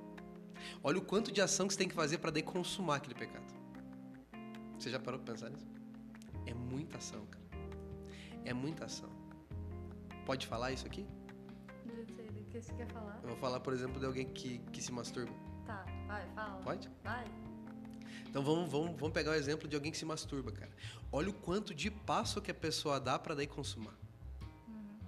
Olha 0.81 0.99
o 0.99 1.03
quanto 1.03 1.33
de 1.33 1.41
ação 1.41 1.67
que 1.67 1.73
você 1.73 1.81
tem 1.81 1.89
que 1.89 1.97
fazer 1.97 2.19
para 2.19 2.31
daí 2.31 2.45
consumar 2.45 2.97
aquele 2.97 3.17
pecado. 3.17 3.53
Você 4.79 4.89
já 4.89 5.01
parou 5.01 5.19
para 5.19 5.33
pensar 5.33 5.51
nisso? 5.51 5.67
É 6.47 6.55
muita 6.55 6.99
ação, 6.99 7.27
cara. 7.27 7.45
É 8.45 8.55
muita 8.55 8.85
ação. 8.85 9.11
Pode 10.25 10.47
falar 10.47 10.71
isso 10.71 10.87
aqui? 10.87 11.05
Do 11.85 12.05
que 12.53 12.63
você 12.63 12.73
quer 12.73 12.87
falar? 12.93 13.19
Eu 13.21 13.31
vou 13.31 13.39
falar, 13.39 13.59
por 13.59 13.73
exemplo, 13.73 13.99
de 13.99 14.07
alguém 14.07 14.29
que, 14.29 14.59
que 14.73 14.81
se 14.81 14.93
masturba. 14.93 15.33
Tá, 15.67 15.85
vai, 16.07 16.25
fala. 16.37 16.63
Pode? 16.63 16.89
Vai. 17.03 17.25
Então 18.35 18.43
vamos, 18.43 18.69
vamos, 18.69 18.99
vamos 18.99 19.13
pegar 19.15 19.31
o 19.31 19.35
exemplo 19.35 19.69
de 19.69 19.77
alguém 19.77 19.93
que 19.93 19.99
se 19.99 20.05
masturba, 20.05 20.51
cara. 20.51 20.73
Olha 21.13 21.31
o 21.31 21.33
quanto 21.33 21.73
de 21.73 21.89
passo 21.89 22.43
que 22.43 22.51
a 22.51 22.55
pessoa 22.55 22.99
dá 22.99 23.17
para 23.17 23.33
daí 23.33 23.47
consumar. 23.47 23.95
Uhum. 24.67 24.99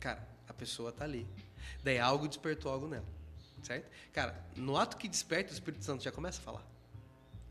Cara, 0.00 0.26
pessoa 0.62 0.92
tá 0.92 1.04
ali. 1.04 1.26
Daí 1.82 1.98
algo 1.98 2.28
despertou 2.28 2.70
algo 2.70 2.86
nela. 2.86 3.04
Certo? 3.62 3.90
Cara, 4.12 4.44
no 4.56 4.76
ato 4.76 4.96
que 4.96 5.08
desperta, 5.08 5.50
o 5.50 5.52
Espírito 5.52 5.84
Santo 5.84 6.02
já 6.04 6.12
começa 6.12 6.40
a 6.40 6.42
falar. 6.42 6.64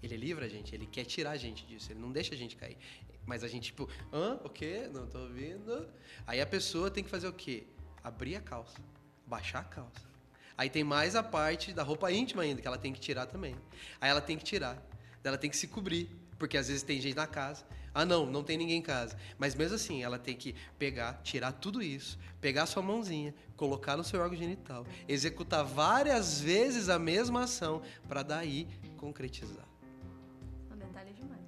Ele 0.01 0.15
livra 0.15 0.45
a 0.45 0.49
gente, 0.49 0.73
ele 0.73 0.85
quer 0.85 1.03
tirar 1.03 1.31
a 1.31 1.37
gente 1.37 1.65
disso, 1.65 1.91
ele 1.91 1.99
não 1.99 2.11
deixa 2.11 2.33
a 2.33 2.37
gente 2.37 2.55
cair. 2.55 2.77
Mas 3.25 3.43
a 3.43 3.47
gente, 3.47 3.65
tipo, 3.65 3.87
hã? 4.11 4.39
O 4.43 4.49
quê? 4.49 4.89
Não 4.91 5.05
tô 5.05 5.19
ouvindo. 5.19 5.87
Aí 6.25 6.41
a 6.41 6.45
pessoa 6.45 6.89
tem 6.89 7.03
que 7.03 7.09
fazer 7.09 7.27
o 7.27 7.33
quê? 7.33 7.67
Abrir 8.03 8.35
a 8.35 8.41
calça, 8.41 8.79
baixar 9.27 9.59
a 9.59 9.63
calça. 9.63 10.09
Aí 10.57 10.69
tem 10.69 10.83
mais 10.83 11.15
a 11.15 11.21
parte 11.21 11.73
da 11.73 11.83
roupa 11.83 12.11
íntima 12.11 12.43
ainda, 12.43 12.61
que 12.61 12.67
ela 12.67 12.77
tem 12.77 12.93
que 12.93 12.99
tirar 12.99 13.25
também. 13.27 13.55
Aí 13.99 14.09
ela 14.09 14.21
tem 14.21 14.37
que 14.37 14.43
tirar. 14.43 14.81
Ela 15.23 15.37
tem 15.37 15.49
que 15.49 15.57
se 15.57 15.67
cobrir, 15.67 16.09
porque 16.37 16.57
às 16.57 16.67
vezes 16.67 16.83
tem 16.83 16.99
gente 16.99 17.15
na 17.15 17.27
casa. 17.27 17.65
Ah, 17.93 18.05
não, 18.05 18.25
não 18.25 18.43
tem 18.43 18.57
ninguém 18.57 18.77
em 18.77 18.81
casa. 18.81 19.17
Mas 19.37 19.53
mesmo 19.53 19.75
assim, 19.75 20.01
ela 20.01 20.17
tem 20.17 20.35
que 20.35 20.55
pegar, 20.79 21.21
tirar 21.23 21.51
tudo 21.51 21.81
isso, 21.81 22.17
pegar 22.39 22.65
sua 22.65 22.81
mãozinha, 22.81 23.35
colocar 23.55 23.97
no 23.97 24.03
seu 24.03 24.21
órgão 24.21 24.37
genital, 24.37 24.85
executar 25.07 25.63
várias 25.65 26.39
vezes 26.39 26.89
a 26.89 26.97
mesma 26.97 27.43
ação 27.43 27.81
para 28.07 28.23
daí 28.23 28.67
concretizar. 28.97 29.67
São 30.69 30.77
detalhes 30.77 31.15
demais. 31.15 31.41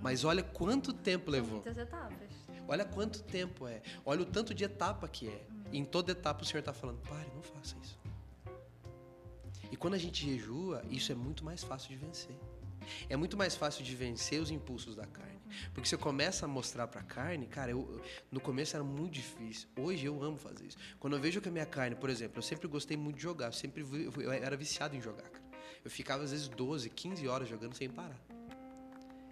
Mas 0.00 0.24
olha 0.24 0.42
quanto 0.42 0.92
tempo 0.92 1.30
levou. 1.30 1.56
muitas 1.56 1.76
etapas. 1.76 2.30
Olha 2.66 2.84
quanto 2.84 3.22
tempo 3.24 3.66
é. 3.66 3.82
Olha 4.06 4.22
o 4.22 4.24
tanto 4.24 4.54
de 4.54 4.64
etapa 4.64 5.06
que 5.08 5.28
é. 5.28 5.44
E 5.72 5.78
em 5.78 5.84
toda 5.84 6.12
etapa 6.12 6.42
o 6.42 6.46
Senhor 6.46 6.60
está 6.60 6.72
falando: 6.72 6.98
pare, 7.00 7.28
não 7.34 7.42
faça 7.42 7.76
isso. 7.82 7.98
E 9.70 9.76
quando 9.76 9.94
a 9.94 9.98
gente 9.98 10.24
jejua, 10.24 10.82
isso 10.88 11.12
é 11.12 11.14
muito 11.14 11.44
mais 11.44 11.62
fácil 11.62 11.90
de 11.90 11.96
vencer. 11.96 12.34
É 13.08 13.16
muito 13.16 13.36
mais 13.36 13.54
fácil 13.54 13.84
de 13.84 13.94
vencer 13.94 14.40
os 14.40 14.50
impulsos 14.50 14.96
da 14.96 15.06
carne. 15.06 15.40
Porque 15.74 15.88
você 15.88 15.96
começa 15.96 16.44
a 16.44 16.48
mostrar 16.48 16.86
pra 16.86 17.02
carne, 17.02 17.46
cara, 17.46 17.70
eu, 17.72 18.00
no 18.30 18.40
começo 18.40 18.76
era 18.76 18.84
muito 18.84 19.12
difícil. 19.14 19.68
Hoje 19.76 20.06
eu 20.06 20.22
amo 20.22 20.36
fazer 20.36 20.66
isso. 20.66 20.78
Quando 20.98 21.16
eu 21.16 21.20
vejo 21.20 21.40
que 21.40 21.48
a 21.48 21.52
minha 21.52 21.66
carne, 21.66 21.96
por 21.96 22.08
exemplo, 22.10 22.38
eu 22.38 22.42
sempre 22.42 22.68
gostei 22.68 22.96
muito 22.96 23.16
de 23.16 23.22
jogar. 23.22 23.46
Eu 23.46 23.52
sempre 23.52 23.84
eu 24.18 24.32
era 24.32 24.56
viciado 24.56 24.96
em 24.96 25.00
jogar, 25.00 25.28
cara. 25.28 25.44
Eu 25.84 25.90
ficava 25.90 26.22
às 26.22 26.30
vezes 26.30 26.48
12, 26.48 26.90
15 26.90 27.26
horas 27.26 27.48
jogando 27.48 27.74
sem 27.74 27.88
parar. 27.88 28.20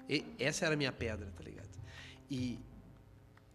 E 0.09 0.25
essa 0.39 0.65
era 0.65 0.75
a 0.75 0.77
minha 0.77 0.93
pedra, 0.93 1.31
tá 1.37 1.45
ligado? 1.45 1.69
E 2.31 2.59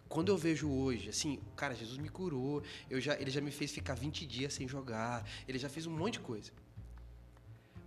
quando 0.07 0.29
eu 0.29 0.37
vejo 0.37 0.69
hoje, 0.69 1.09
assim, 1.09 1.39
cara, 1.55 1.73
Jesus 1.73 1.97
me 1.97 2.07
curou, 2.07 2.61
eu 2.87 3.01
já, 3.01 3.19
ele 3.19 3.31
já 3.31 3.41
me 3.41 3.49
fez 3.49 3.71
ficar 3.71 3.95
20 3.95 4.27
dias 4.27 4.53
sem 4.53 4.67
jogar, 4.67 5.27
ele 5.47 5.57
já 5.57 5.67
fez 5.67 5.87
um 5.87 5.91
monte 5.91 6.13
de 6.13 6.19
coisa. 6.19 6.51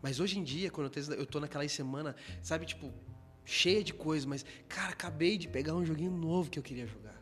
Mas 0.07 0.21
hoje 0.21 0.39
em 0.39 0.45
dia, 0.45 0.71
quando 0.71 0.89
eu 1.15 1.27
tô 1.27 1.41
naquela 1.41 1.69
semana, 1.69 2.15
sabe, 2.41 2.65
tipo, 2.65 2.95
cheia 3.45 3.83
de 3.83 3.93
coisas, 3.93 4.25
mas, 4.25 4.47
cara, 4.69 4.93
acabei 4.93 5.37
de 5.37 5.49
pegar 5.49 5.75
um 5.75 5.85
joguinho 5.85 6.13
novo 6.13 6.49
que 6.49 6.61
eu 6.61 6.63
queria 6.63 6.87
jogar. 6.87 7.21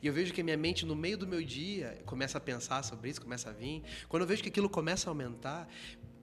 E 0.00 0.06
eu 0.06 0.12
vejo 0.14 0.32
que 0.32 0.40
a 0.40 0.44
minha 0.44 0.56
mente, 0.56 0.86
no 0.86 0.96
meio 0.96 1.18
do 1.18 1.26
meu 1.26 1.44
dia, 1.44 2.02
começa 2.06 2.38
a 2.38 2.40
pensar 2.40 2.82
sobre 2.82 3.10
isso, 3.10 3.20
começa 3.20 3.50
a 3.50 3.52
vir. 3.52 3.82
Quando 4.08 4.22
eu 4.22 4.26
vejo 4.26 4.42
que 4.42 4.48
aquilo 4.48 4.70
começa 4.70 5.10
a 5.10 5.10
aumentar, 5.10 5.68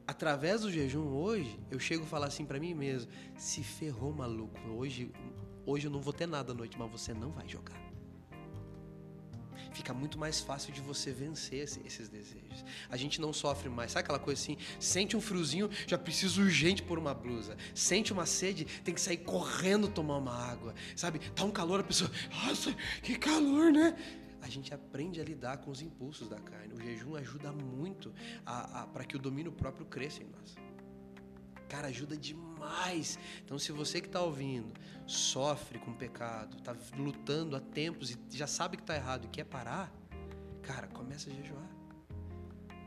através 0.08 0.62
do 0.62 0.72
jejum 0.72 1.06
hoje, 1.06 1.60
eu 1.70 1.80
chego 1.80 2.04
a 2.04 2.08
falar 2.08 2.26
assim 2.26 2.48
pra 2.48 2.60
mim 2.60 2.74
mesmo: 2.74 3.12
se 3.38 3.64
ferrou, 3.64 4.12
maluco. 4.12 4.60
Hoje, 4.72 5.12
hoje 5.68 5.86
eu 5.86 5.92
não 5.92 6.02
vou 6.02 6.14
ter 6.14 6.26
nada 6.26 6.52
à 6.52 6.56
noite, 6.56 6.80
mas 6.80 6.90
você 6.90 7.14
não 7.14 7.30
vai 7.30 7.48
jogar. 7.48 7.80
Fica 9.86 9.94
muito 9.94 10.18
mais 10.18 10.40
fácil 10.42 10.74
de 10.74 10.82
você 10.82 11.12
vencer 11.12 11.60
esse- 11.60 11.80
esses 11.86 12.10
desejos. 12.10 12.66
A 12.90 12.98
gente 12.98 13.22
não 13.22 13.32
sofre 13.32 13.70
mais. 13.70 13.92
Sabe 13.92 14.04
aquela 14.06 14.18
coisa 14.18 14.42
assim? 14.42 14.58
Sente 14.80 15.16
um 15.16 15.22
friozinho, 15.22 15.70
já 15.86 15.96
precisa 15.96 16.42
urgente 16.42 16.82
por 16.82 16.98
uma 16.98 17.14
blusa. 17.14 17.56
Sente 17.76 18.12
uma 18.12 18.26
sede, 18.26 18.66
tem 18.84 18.96
que 18.96 19.00
sair 19.00 19.18
correndo 19.18 19.88
tomar 19.88 20.18
uma 20.18 20.34
água. 20.34 20.74
Sabe? 20.96 21.20
Tá 21.20 21.44
um 21.44 21.52
calor, 21.52 21.82
a 21.82 21.84
pessoa, 21.84 22.10
nossa, 22.32 22.74
que 23.04 23.16
calor, 23.16 23.72
né? 23.72 23.96
A 24.42 24.50
gente 24.50 24.74
aprende 24.74 25.22
a 25.22 25.24
lidar 25.24 25.58
com 25.58 25.70
os 25.70 25.84
impulsos 25.84 26.28
da 26.28 26.40
carne. 26.40 26.74
O 26.74 26.82
jejum 26.82 27.16
ajuda 27.16 27.52
muito 27.52 28.12
para 28.92 29.06
que 29.06 29.16
o 29.16 29.20
domínio 29.20 29.52
próprio 29.52 29.86
cresça 29.86 30.24
em 30.24 30.26
nós. 30.26 30.56
Cara, 31.70 31.88
ajuda 31.88 32.16
demais. 32.16 33.18
Então, 33.44 33.58
se 33.58 33.72
você 33.72 34.00
que 34.00 34.08
está 34.08 34.22
ouvindo 34.22 34.74
sofre 35.06 35.80
com 35.80 35.94
pecado, 35.94 36.58
está 36.58 36.76
lutando 36.98 37.56
há 37.56 37.60
tempos 37.60 38.12
e 38.12 38.18
já 38.32 38.48
sabe 38.48 38.78
que 38.78 38.84
está 38.84 38.96
errado 38.96 39.26
e 39.26 39.28
quer 39.28 39.46
parar, 39.46 39.94
cara, 40.62 40.88
começa 40.88 41.30
a 41.30 41.34
jejuar. 41.34 41.70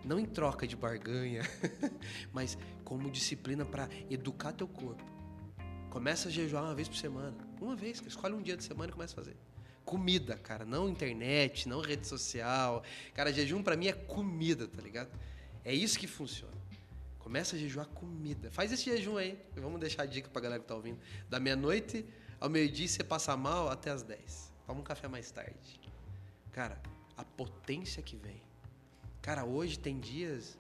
Não 0.05 0.19
em 0.19 0.25
troca 0.25 0.67
de 0.67 0.77
barganha, 0.77 1.43
mas 2.33 2.57
como 2.85 3.11
disciplina 3.11 3.65
para 3.65 3.89
educar 4.09 4.53
teu 4.53 4.67
corpo. 4.67 5.05
Começa 5.91 6.29
a 6.29 6.31
jejuar 6.31 6.65
uma 6.65 6.75
vez 6.75 6.89
por 6.89 6.97
semana. 6.97 7.37
Uma 7.61 7.75
vez, 7.75 8.03
escolhe 8.07 8.35
um 8.35 8.43
dia 8.43 8.57
de 8.57 8.65
semana 8.65 8.91
e 8.91 8.93
começa 8.93 9.15
a 9.15 9.17
fazer. 9.17 9.37
Comida, 9.85 10.37
cara, 10.37 10.65
não 10.65 10.89
internet, 10.89 11.69
não 11.69 11.81
rede 11.81 12.07
social. 12.07 12.83
Cara, 13.15 13.33
jejum 13.33 13.63
para 13.63 13.77
mim 13.77 13.89
é 13.89 13.93
comida, 13.93 14.69
tá 14.69 14.83
ligado? 14.83 15.11
É 15.65 15.75
isso 15.75 15.99
que 15.99 16.07
funciona. 16.07 16.57
Começa 17.29 17.57
a 17.57 17.59
jejuar 17.59 17.87
comida. 17.89 18.51
Faz 18.51 18.73
esse 18.73 18.85
jejum 18.85 19.19
aí. 19.19 19.39
Vamos 19.55 19.79
deixar 19.79 20.05
a 20.05 20.07
dica 20.07 20.31
pra 20.31 20.41
galera 20.41 20.63
que 20.63 20.67
tá 20.67 20.75
ouvindo. 20.75 20.99
Da 21.29 21.39
meia-noite 21.39 22.03
ao 22.41 22.49
meio-dia, 22.49 22.89
você 22.89 23.05
passa 23.05 23.37
mal 23.37 23.69
até 23.69 23.91
as 23.91 24.03
10. 24.03 24.51
Toma 24.67 24.81
um 24.81 24.83
café 24.83 25.09
mais 25.09 25.31
tarde. 25.31 25.79
Cara, 26.51 26.81
a 27.19 27.25
potência 27.27 28.03
que 28.03 28.17
vem. 28.17 28.41
Cara, 29.21 29.45
hoje 29.45 29.79
tem 29.79 30.01
dias. 30.01 30.59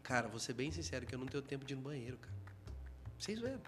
Cara, 0.00 0.28
vou 0.28 0.38
ser 0.38 0.52
bem 0.52 0.70
sincero 0.70 1.04
que 1.06 1.12
eu 1.12 1.18
não 1.18 1.26
tenho 1.26 1.42
tempo 1.42 1.64
de 1.64 1.74
ir 1.74 1.76
no 1.76 1.82
banheiro, 1.82 2.18
cara. 2.18 2.36
Vocês 3.18 3.40
veem. 3.40 3.58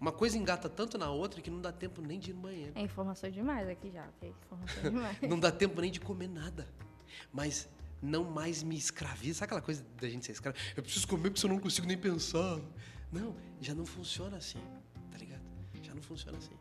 Uma 0.00 0.12
coisa 0.12 0.38
engata 0.38 0.68
tanto 0.68 0.96
na 0.96 1.10
outra 1.10 1.42
que 1.42 1.50
não 1.50 1.60
dá 1.60 1.72
tempo 1.72 2.00
nem 2.00 2.20
de 2.20 2.30
ir 2.30 2.34
no 2.34 2.42
banheiro. 2.42 2.70
É 2.76 2.80
informação 2.80 3.28
demais 3.28 3.68
aqui 3.68 3.90
já, 3.90 4.06
ok? 4.06 4.32
Informação 4.44 4.82
demais. 4.88 5.20
Não 5.22 5.40
dá 5.40 5.50
tempo 5.50 5.80
nem 5.80 5.90
de 5.90 5.98
comer 5.98 6.28
nada. 6.28 6.68
Mas 7.32 7.68
não 8.02 8.24
mais 8.24 8.62
me 8.62 8.76
escraviza. 8.76 9.40
Sabe 9.40 9.46
aquela 9.46 9.62
coisa 9.62 9.84
da 10.00 10.08
gente 10.08 10.26
ser 10.26 10.32
escravo? 10.32 10.56
Eu 10.76 10.82
preciso 10.82 11.06
comer 11.08 11.30
porque 11.30 11.44
eu 11.44 11.50
não 11.50 11.58
consigo 11.58 11.86
nem 11.86 11.98
pensar. 11.98 12.60
Não, 13.12 13.34
já 13.60 13.74
não 13.74 13.86
funciona 13.86 14.36
assim, 14.36 14.58
tá 15.10 15.18
ligado? 15.18 15.42
Já 15.82 15.94
não 15.94 16.02
funciona 16.02 16.38
assim. 16.38 16.54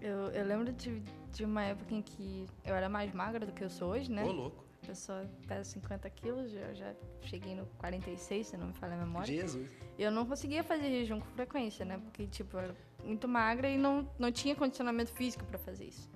Eu, 0.00 0.30
eu 0.30 0.44
lembro 0.44 0.72
de, 0.72 1.02
de 1.32 1.44
uma 1.44 1.62
época 1.62 1.94
em 1.94 2.02
que 2.02 2.46
eu 2.64 2.74
era 2.74 2.88
mais 2.88 3.12
magra 3.12 3.44
do 3.44 3.52
que 3.52 3.62
eu 3.62 3.70
sou 3.70 3.90
hoje, 3.90 4.10
né? 4.10 4.24
Ô, 4.24 4.32
louco. 4.32 4.64
A 4.82 4.86
pessoa 4.86 5.28
pesa 5.46 5.64
50 5.64 6.08
quilos, 6.10 6.54
eu 6.54 6.74
já 6.74 6.94
cheguei 7.22 7.54
no 7.54 7.66
46, 7.78 8.46
se 8.46 8.56
não 8.56 8.68
me 8.68 8.72
falha 8.74 8.94
a 8.94 8.98
memória. 8.98 9.26
Jesus. 9.26 9.68
Eu 9.98 10.10
não 10.10 10.24
conseguia 10.24 10.62
fazer 10.62 10.88
jejum 10.88 11.20
com 11.20 11.26
frequência, 11.26 11.84
né? 11.84 11.98
Porque, 11.98 12.26
tipo, 12.26 12.56
eu 12.56 12.60
era 12.60 12.76
muito 13.04 13.26
magra 13.26 13.68
e 13.68 13.76
não, 13.76 14.08
não 14.18 14.30
tinha 14.30 14.54
condicionamento 14.54 15.12
físico 15.12 15.44
pra 15.44 15.58
fazer 15.58 15.86
isso. 15.86 16.08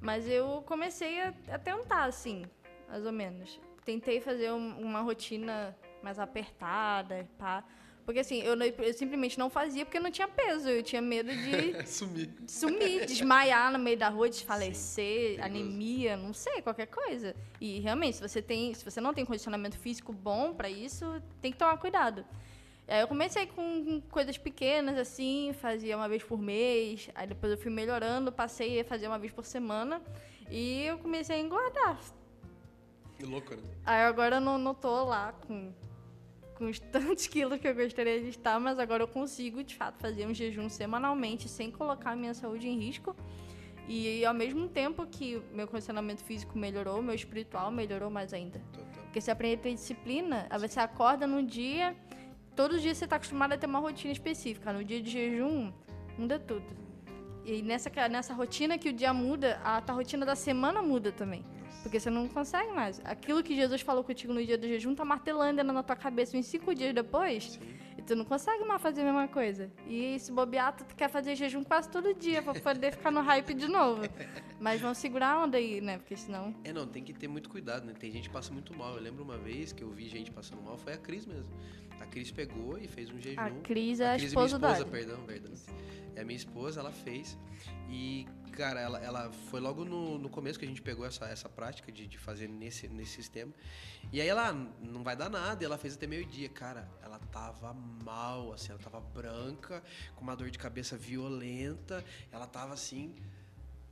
Mas 0.00 0.26
eu 0.26 0.62
comecei 0.62 1.20
a, 1.20 1.34
a 1.48 1.58
tentar, 1.58 2.04
assim, 2.04 2.44
mais 2.88 3.04
ou 3.06 3.12
menos. 3.12 3.60
Tentei 3.84 4.20
fazer 4.20 4.50
um- 4.52 4.80
uma 4.80 5.00
rotina 5.00 5.76
mais 6.02 6.18
apertada, 6.18 7.28
pá. 7.38 7.64
Porque, 8.04 8.20
assim, 8.20 8.40
eu, 8.42 8.56
não- 8.56 8.64
eu 8.64 8.94
simplesmente 8.94 9.38
não 9.38 9.50
fazia 9.50 9.84
porque 9.84 10.00
não 10.00 10.10
tinha 10.10 10.26
peso. 10.26 10.66
Eu 10.70 10.82
tinha 10.82 11.02
medo 11.02 11.30
de 11.30 11.84
Sumir. 11.86 12.30
sumir, 12.46 13.04
desmaiar 13.04 13.70
no 13.70 13.78
meio 13.78 13.98
da 13.98 14.08
rua, 14.08 14.30
desfalecer, 14.30 15.36
perigoso. 15.36 15.44
anemia, 15.46 16.16
não 16.16 16.32
sei, 16.32 16.62
qualquer 16.62 16.86
coisa. 16.86 17.36
E 17.60 17.80
realmente, 17.80 18.16
se 18.16 18.22
você 18.26 18.40
tem, 18.40 18.72
se 18.72 18.82
você 18.82 18.98
não 19.00 19.12
tem 19.12 19.26
condicionamento 19.26 19.78
físico 19.78 20.10
bom 20.10 20.54
pra 20.54 20.70
isso, 20.70 21.04
tem 21.42 21.52
que 21.52 21.58
tomar 21.58 21.76
cuidado. 21.76 22.24
Aí 22.86 23.00
eu 23.02 23.08
comecei 23.08 23.44
com 23.46 23.84
com 23.84 24.00
coisas 24.10 24.38
pequenas 24.38 24.96
assim, 24.96 25.52
fazia 25.60 25.94
uma 25.94 26.08
vez 26.08 26.22
por 26.22 26.38
mês, 26.40 27.10
aí 27.14 27.26
depois 27.26 27.52
eu 27.52 27.58
fui 27.58 27.70
melhorando, 27.70 28.32
passei 28.32 28.80
a 28.80 28.84
fazer 28.84 29.06
uma 29.06 29.18
vez 29.18 29.30
por 29.30 29.44
semana 29.44 30.00
e 30.50 30.84
eu 30.84 30.96
comecei 30.96 31.36
a 31.36 31.38
engordar. 31.38 32.00
Que 33.18 33.26
louco, 33.26 33.54
né? 33.54 33.62
Aí 33.84 34.02
agora 34.02 34.36
eu 34.36 34.40
não, 34.40 34.56
não 34.56 34.72
tô 34.72 35.04
lá 35.04 35.32
com, 35.32 35.72
com 36.54 36.66
os 36.66 36.78
tantos 36.92 37.26
quilos 37.26 37.58
que 37.58 37.66
eu 37.66 37.74
gostaria 37.74 38.20
de 38.20 38.28
estar, 38.28 38.60
mas 38.60 38.78
agora 38.78 39.02
eu 39.02 39.08
consigo, 39.08 39.64
de 39.64 39.74
fato, 39.74 39.98
fazer 39.98 40.24
um 40.26 40.32
jejum 40.32 40.68
semanalmente 40.68 41.48
sem 41.48 41.70
colocar 41.70 42.12
a 42.12 42.16
minha 42.16 42.32
saúde 42.32 42.68
em 42.68 42.78
risco. 42.78 43.16
E 43.88 44.24
ao 44.24 44.34
mesmo 44.34 44.68
tempo 44.68 45.06
que 45.06 45.42
meu 45.52 45.66
condicionamento 45.66 46.22
físico 46.22 46.56
melhorou, 46.56 47.02
meu 47.02 47.14
espiritual 47.14 47.70
melhorou 47.70 48.10
mais 48.10 48.32
ainda. 48.32 48.60
Total. 48.72 49.02
Porque 49.04 49.20
você 49.20 49.30
aprende 49.30 49.54
a 49.54 49.58
ter 49.62 49.74
disciplina, 49.74 50.46
você 50.60 50.78
acorda 50.78 51.26
num 51.26 51.44
dia, 51.44 51.96
todo 52.54 52.78
dia 52.78 52.94
você 52.94 53.04
está 53.04 53.16
acostumado 53.16 53.54
a 53.54 53.58
ter 53.58 53.66
uma 53.66 53.78
rotina 53.78 54.12
específica. 54.12 54.72
No 54.72 54.84
dia 54.84 55.00
de 55.00 55.10
jejum, 55.10 55.72
muda 56.18 56.38
tudo. 56.38 56.66
E 57.46 57.62
nessa, 57.62 57.90
nessa 58.10 58.34
rotina 58.34 58.76
que 58.76 58.90
o 58.90 58.92
dia 58.92 59.14
muda, 59.14 59.58
a 59.64 59.80
tua 59.80 59.94
rotina 59.94 60.26
da 60.26 60.36
semana 60.36 60.82
muda 60.82 61.10
também. 61.10 61.42
Porque 61.82 62.00
você 62.00 62.10
não 62.10 62.28
consegue 62.28 62.72
mais. 62.72 63.00
Aquilo 63.04 63.42
que 63.42 63.54
Jesus 63.54 63.80
falou 63.80 64.02
contigo 64.04 64.32
no 64.32 64.44
dia 64.44 64.58
do 64.58 64.66
jejum 64.66 64.94
tá 64.94 65.04
martelando 65.04 65.62
na 65.62 65.82
tua 65.82 65.96
cabeça 65.96 66.36
uns 66.36 66.46
cinco 66.46 66.74
dias 66.74 66.94
depois. 66.94 67.44
Sim. 67.52 67.60
E 67.96 68.02
tu 68.02 68.14
não 68.14 68.24
consegue 68.24 68.64
mais 68.64 68.80
fazer 68.80 69.02
a 69.02 69.04
mesma 69.04 69.28
coisa. 69.28 69.70
E 69.86 70.18
se 70.18 70.30
bobear, 70.30 70.76
tu 70.76 70.84
quer 70.94 71.08
fazer 71.08 71.34
jejum 71.34 71.64
quase 71.64 71.88
todo 71.88 72.14
dia 72.14 72.42
pra 72.42 72.54
poder 72.54 72.92
ficar 72.92 73.10
no 73.10 73.20
hype 73.20 73.54
de 73.54 73.68
novo. 73.68 74.02
Mas 74.60 74.80
vão 74.80 74.92
segurar 74.94 75.32
a 75.32 75.44
onda 75.44 75.56
aí, 75.56 75.80
né? 75.80 75.98
Porque 75.98 76.16
senão. 76.16 76.54
É, 76.64 76.72
não, 76.72 76.86
tem 76.86 77.02
que 77.02 77.12
ter 77.12 77.28
muito 77.28 77.48
cuidado, 77.48 77.84
né? 77.86 77.94
Tem 77.98 78.10
gente 78.10 78.28
que 78.28 78.32
passa 78.32 78.52
muito 78.52 78.76
mal. 78.76 78.94
Eu 78.94 79.02
lembro 79.02 79.22
uma 79.22 79.38
vez 79.38 79.72
que 79.72 79.82
eu 79.82 79.90
vi 79.90 80.08
gente 80.08 80.30
passando 80.30 80.62
mal, 80.62 80.76
foi 80.76 80.92
a 80.92 80.98
Cris 80.98 81.26
mesmo. 81.26 81.48
A 82.00 82.06
Cris 82.06 82.30
pegou 82.30 82.78
e 82.78 82.86
fez 82.86 83.10
um 83.10 83.20
jejum. 83.20 83.40
A 83.40 83.50
Cris 83.50 84.00
é 84.00 84.14
a 84.14 84.16
Cris 84.16 84.28
esposa 84.28 84.56
é 84.56 84.58
minha 84.58 84.70
esposa, 84.70 84.88
Adam. 84.88 84.92
perdão, 84.92 85.26
verdade. 85.26 85.60
É 86.14 86.22
a 86.22 86.24
minha 86.24 86.36
esposa, 86.36 86.80
ela 86.80 86.92
fez. 86.92 87.38
E, 87.88 88.26
cara, 88.52 88.80
ela, 88.80 88.98
ela 88.98 89.32
foi 89.50 89.60
logo 89.60 89.84
no, 89.84 90.18
no 90.18 90.28
começo 90.28 90.58
que 90.58 90.64
a 90.64 90.68
gente 90.68 90.82
pegou 90.82 91.06
essa, 91.06 91.26
essa 91.26 91.48
prática 91.48 91.90
de, 91.90 92.06
de 92.06 92.18
fazer 92.18 92.48
nesse, 92.48 92.88
nesse 92.88 93.12
sistema. 93.12 93.52
E 94.12 94.20
aí 94.20 94.28
ela 94.28 94.52
não 94.52 95.02
vai 95.02 95.16
dar 95.16 95.28
nada, 95.28 95.62
e 95.62 95.66
ela 95.66 95.78
fez 95.78 95.94
até 95.94 96.06
meio-dia. 96.06 96.48
Cara, 96.48 96.88
ela 97.02 97.18
tava 97.32 97.72
mal, 98.04 98.52
assim, 98.52 98.70
ela 98.70 98.80
tava 98.80 99.00
branca, 99.00 99.82
com 100.16 100.22
uma 100.22 100.34
dor 100.34 100.50
de 100.50 100.58
cabeça 100.58 100.96
violenta. 100.96 102.04
Ela 102.32 102.46
tava 102.46 102.74
assim, 102.74 103.14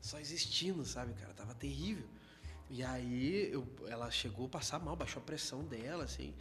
só 0.00 0.18
existindo, 0.18 0.84
sabe, 0.84 1.14
cara? 1.14 1.32
Tava 1.34 1.54
terrível. 1.54 2.06
E 2.68 2.82
aí 2.82 3.50
eu, 3.52 3.66
ela 3.88 4.10
chegou 4.10 4.46
a 4.46 4.48
passar 4.48 4.78
mal, 4.78 4.96
baixou 4.96 5.22
a 5.22 5.24
pressão 5.24 5.62
dela, 5.64 6.04
assim. 6.04 6.34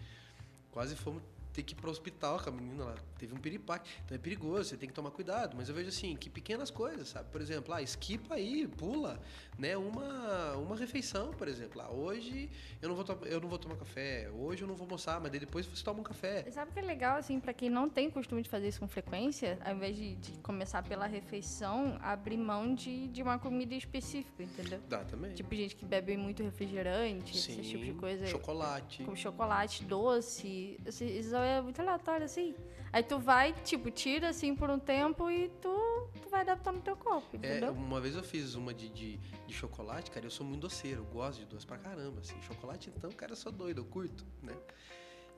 Quase 0.72 0.96
fomos 0.96 1.22
ter 1.56 1.64
que 1.64 1.74
ir 1.74 1.78
para 1.78 1.88
o 1.88 1.92
hospital 1.92 2.40
com 2.40 2.50
a 2.50 2.52
menina, 2.52 2.84
ela 2.84 2.96
teve 3.18 3.34
um 3.34 3.38
piripaque. 3.38 3.90
Então 4.04 4.16
é 4.16 4.20
perigoso, 4.20 4.70
você 4.70 4.78
tem 4.78 4.90
que 4.90 4.94
tomar 4.94 5.12
cuidado. 5.12 5.56
Mas 5.56 5.70
eu 5.70 5.76
vejo 5.76 5.88
assim, 5.88 6.16
que 6.16 6.30
pequenas 6.30 6.70
coisas, 6.70 7.08
sabe? 7.08 7.30
Por 7.32 7.40
exemplo, 7.40 7.74
ah, 7.74 7.82
esquipa 7.82 8.36
aí, 8.36 8.68
pula, 8.68 9.20
né? 9.58 9.78
Uma, 9.78 10.58
uma 10.58 10.76
refeição, 10.76 11.32
por 11.32 11.48
exemplo. 11.48 11.82
Ah, 11.82 11.90
hoje 11.90 12.50
eu 12.82 12.90
não, 12.90 12.96
vou 12.96 13.06
eu 13.26 13.40
não 13.40 13.48
vou 13.48 13.58
tomar 13.58 13.78
café, 13.78 14.30
hoje 14.32 14.64
eu 14.64 14.68
não 14.68 14.76
vou 14.76 14.86
almoçar, 14.86 15.20
mas 15.22 15.32
depois 15.32 15.66
você 15.66 15.84
toma 15.84 16.02
um 16.02 16.04
café. 16.04 16.50
Sabe 16.52 16.72
o 16.72 16.74
que 16.74 16.80
é 16.80 16.84
legal, 16.84 17.18
assim, 17.18 17.40
para 17.40 17.54
quem 17.54 17.70
não 17.70 17.90
tem 17.90 18.10
costume 18.10 18.42
de 18.42 18.50
fazer 18.50 18.68
isso 18.68 18.80
com 18.80 18.88
frequência, 18.88 19.58
ao 19.64 19.76
invés 19.76 19.96
de, 19.96 20.16
de 20.16 20.32
começar 20.40 20.84
pela 20.84 21.06
refeição, 21.06 21.98
abrir 22.02 22.38
mão 22.38 22.76
de, 22.76 23.08
de 23.08 23.22
uma 23.22 23.40
comida 23.40 23.74
específica, 23.76 24.44
entendeu? 24.44 24.82
Dá 24.90 25.06
também. 25.06 25.34
Tipo 25.34 25.56
gente 25.56 25.76
que 25.76 25.86
bebe 25.86 26.18
muito 26.18 26.44
refrigerante, 26.44 27.38
Sim, 27.38 27.60
esse 27.60 27.70
tipo 27.70 27.86
de 27.86 27.94
coisa. 27.94 28.26
Chocolate. 28.26 29.04
Com 29.04 29.16
chocolate 29.16 29.86
doce. 29.86 30.78
Isso 30.86 31.36
é 31.46 31.62
muito 31.62 31.80
aleatório, 31.82 32.26
assim. 32.26 32.56
Aí 32.92 33.04
tu 33.04 33.20
vai, 33.20 33.54
tipo, 33.64 33.92
tira 33.92 34.30
assim 34.30 34.56
por 34.56 34.70
um 34.70 34.80
tempo 34.80 35.30
e 35.30 35.50
tu, 35.62 36.10
tu 36.22 36.30
vai 36.30 36.42
adaptar 36.42 36.72
no 36.72 36.82
teu 36.82 36.96
corpo, 36.96 37.28
é, 37.34 37.38
entendeu? 37.38 37.70
É, 37.70 37.72
uma 37.72 38.00
vez 38.00 38.16
eu 38.16 38.24
fiz 38.24 38.56
uma 38.56 38.74
de, 38.74 38.90
de, 38.90 39.18
de, 39.18 39.54
chocolate, 39.54 40.10
cara, 40.12 40.26
eu 40.26 40.32
sou 40.32 40.46
muito 40.46 40.62
doceiro, 40.62 41.02
eu 41.02 41.06
gosto 41.06 41.40
de 41.40 41.46
doce 41.46 41.66
pra 41.66 41.78
caramba, 41.78 42.22
assim. 42.22 42.42
Chocolate, 42.42 42.92
então, 42.96 43.12
cara, 43.12 43.34
eu 43.34 43.36
sou 43.36 43.52
doido, 43.52 43.82
eu 43.82 43.86
curto, 43.86 44.26
né? 44.42 44.56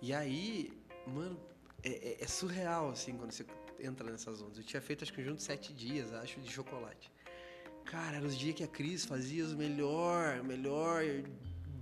E 0.02 0.14
aí, 0.14 0.72
mano, 1.08 1.40
é, 1.84 1.90
é, 1.90 2.24
é 2.24 2.28
surreal, 2.28 2.90
assim, 2.92 3.18
quando 3.18 3.32
você 3.32 3.46
entra 3.80 4.10
nessas 4.10 4.42
ondas. 4.42 4.58
Eu 4.58 4.64
tinha 4.64 4.82
feito, 4.82 5.04
acho 5.04 5.14
que 5.14 5.24
junto 5.24 5.42
sete 5.42 5.74
dias, 5.74 6.14
acho, 6.14 6.40
de 6.40 6.52
chocolate. 6.52 7.12
Cara, 7.86 8.18
eram 8.18 8.28
os 8.28 8.38
dias 8.38 8.54
que 8.56 8.64
a 8.64 8.68
Cris 8.68 9.06
fazia 9.06 9.44
os 9.44 9.54
melhor, 9.54 10.44
melhor 10.44 11.04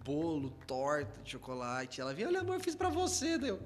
bolo, 0.06 0.52
torta 0.68 1.20
de 1.22 1.32
chocolate. 1.32 2.00
Ela 2.00 2.14
vinha, 2.14 2.28
olha, 2.28 2.42
amor, 2.42 2.56
eu 2.56 2.60
fiz 2.60 2.76
pra 2.76 2.90
você, 2.90 3.38
deu. 3.40 3.60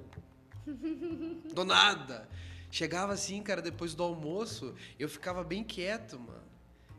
Do 1.53 1.65
nada. 1.65 2.27
Chegava 2.71 3.13
assim, 3.13 3.41
cara, 3.41 3.61
depois 3.61 3.95
do 3.95 4.03
almoço, 4.03 4.75
eu 4.99 5.09
ficava 5.09 5.43
bem 5.43 5.63
quieto, 5.63 6.19
mano. 6.19 6.43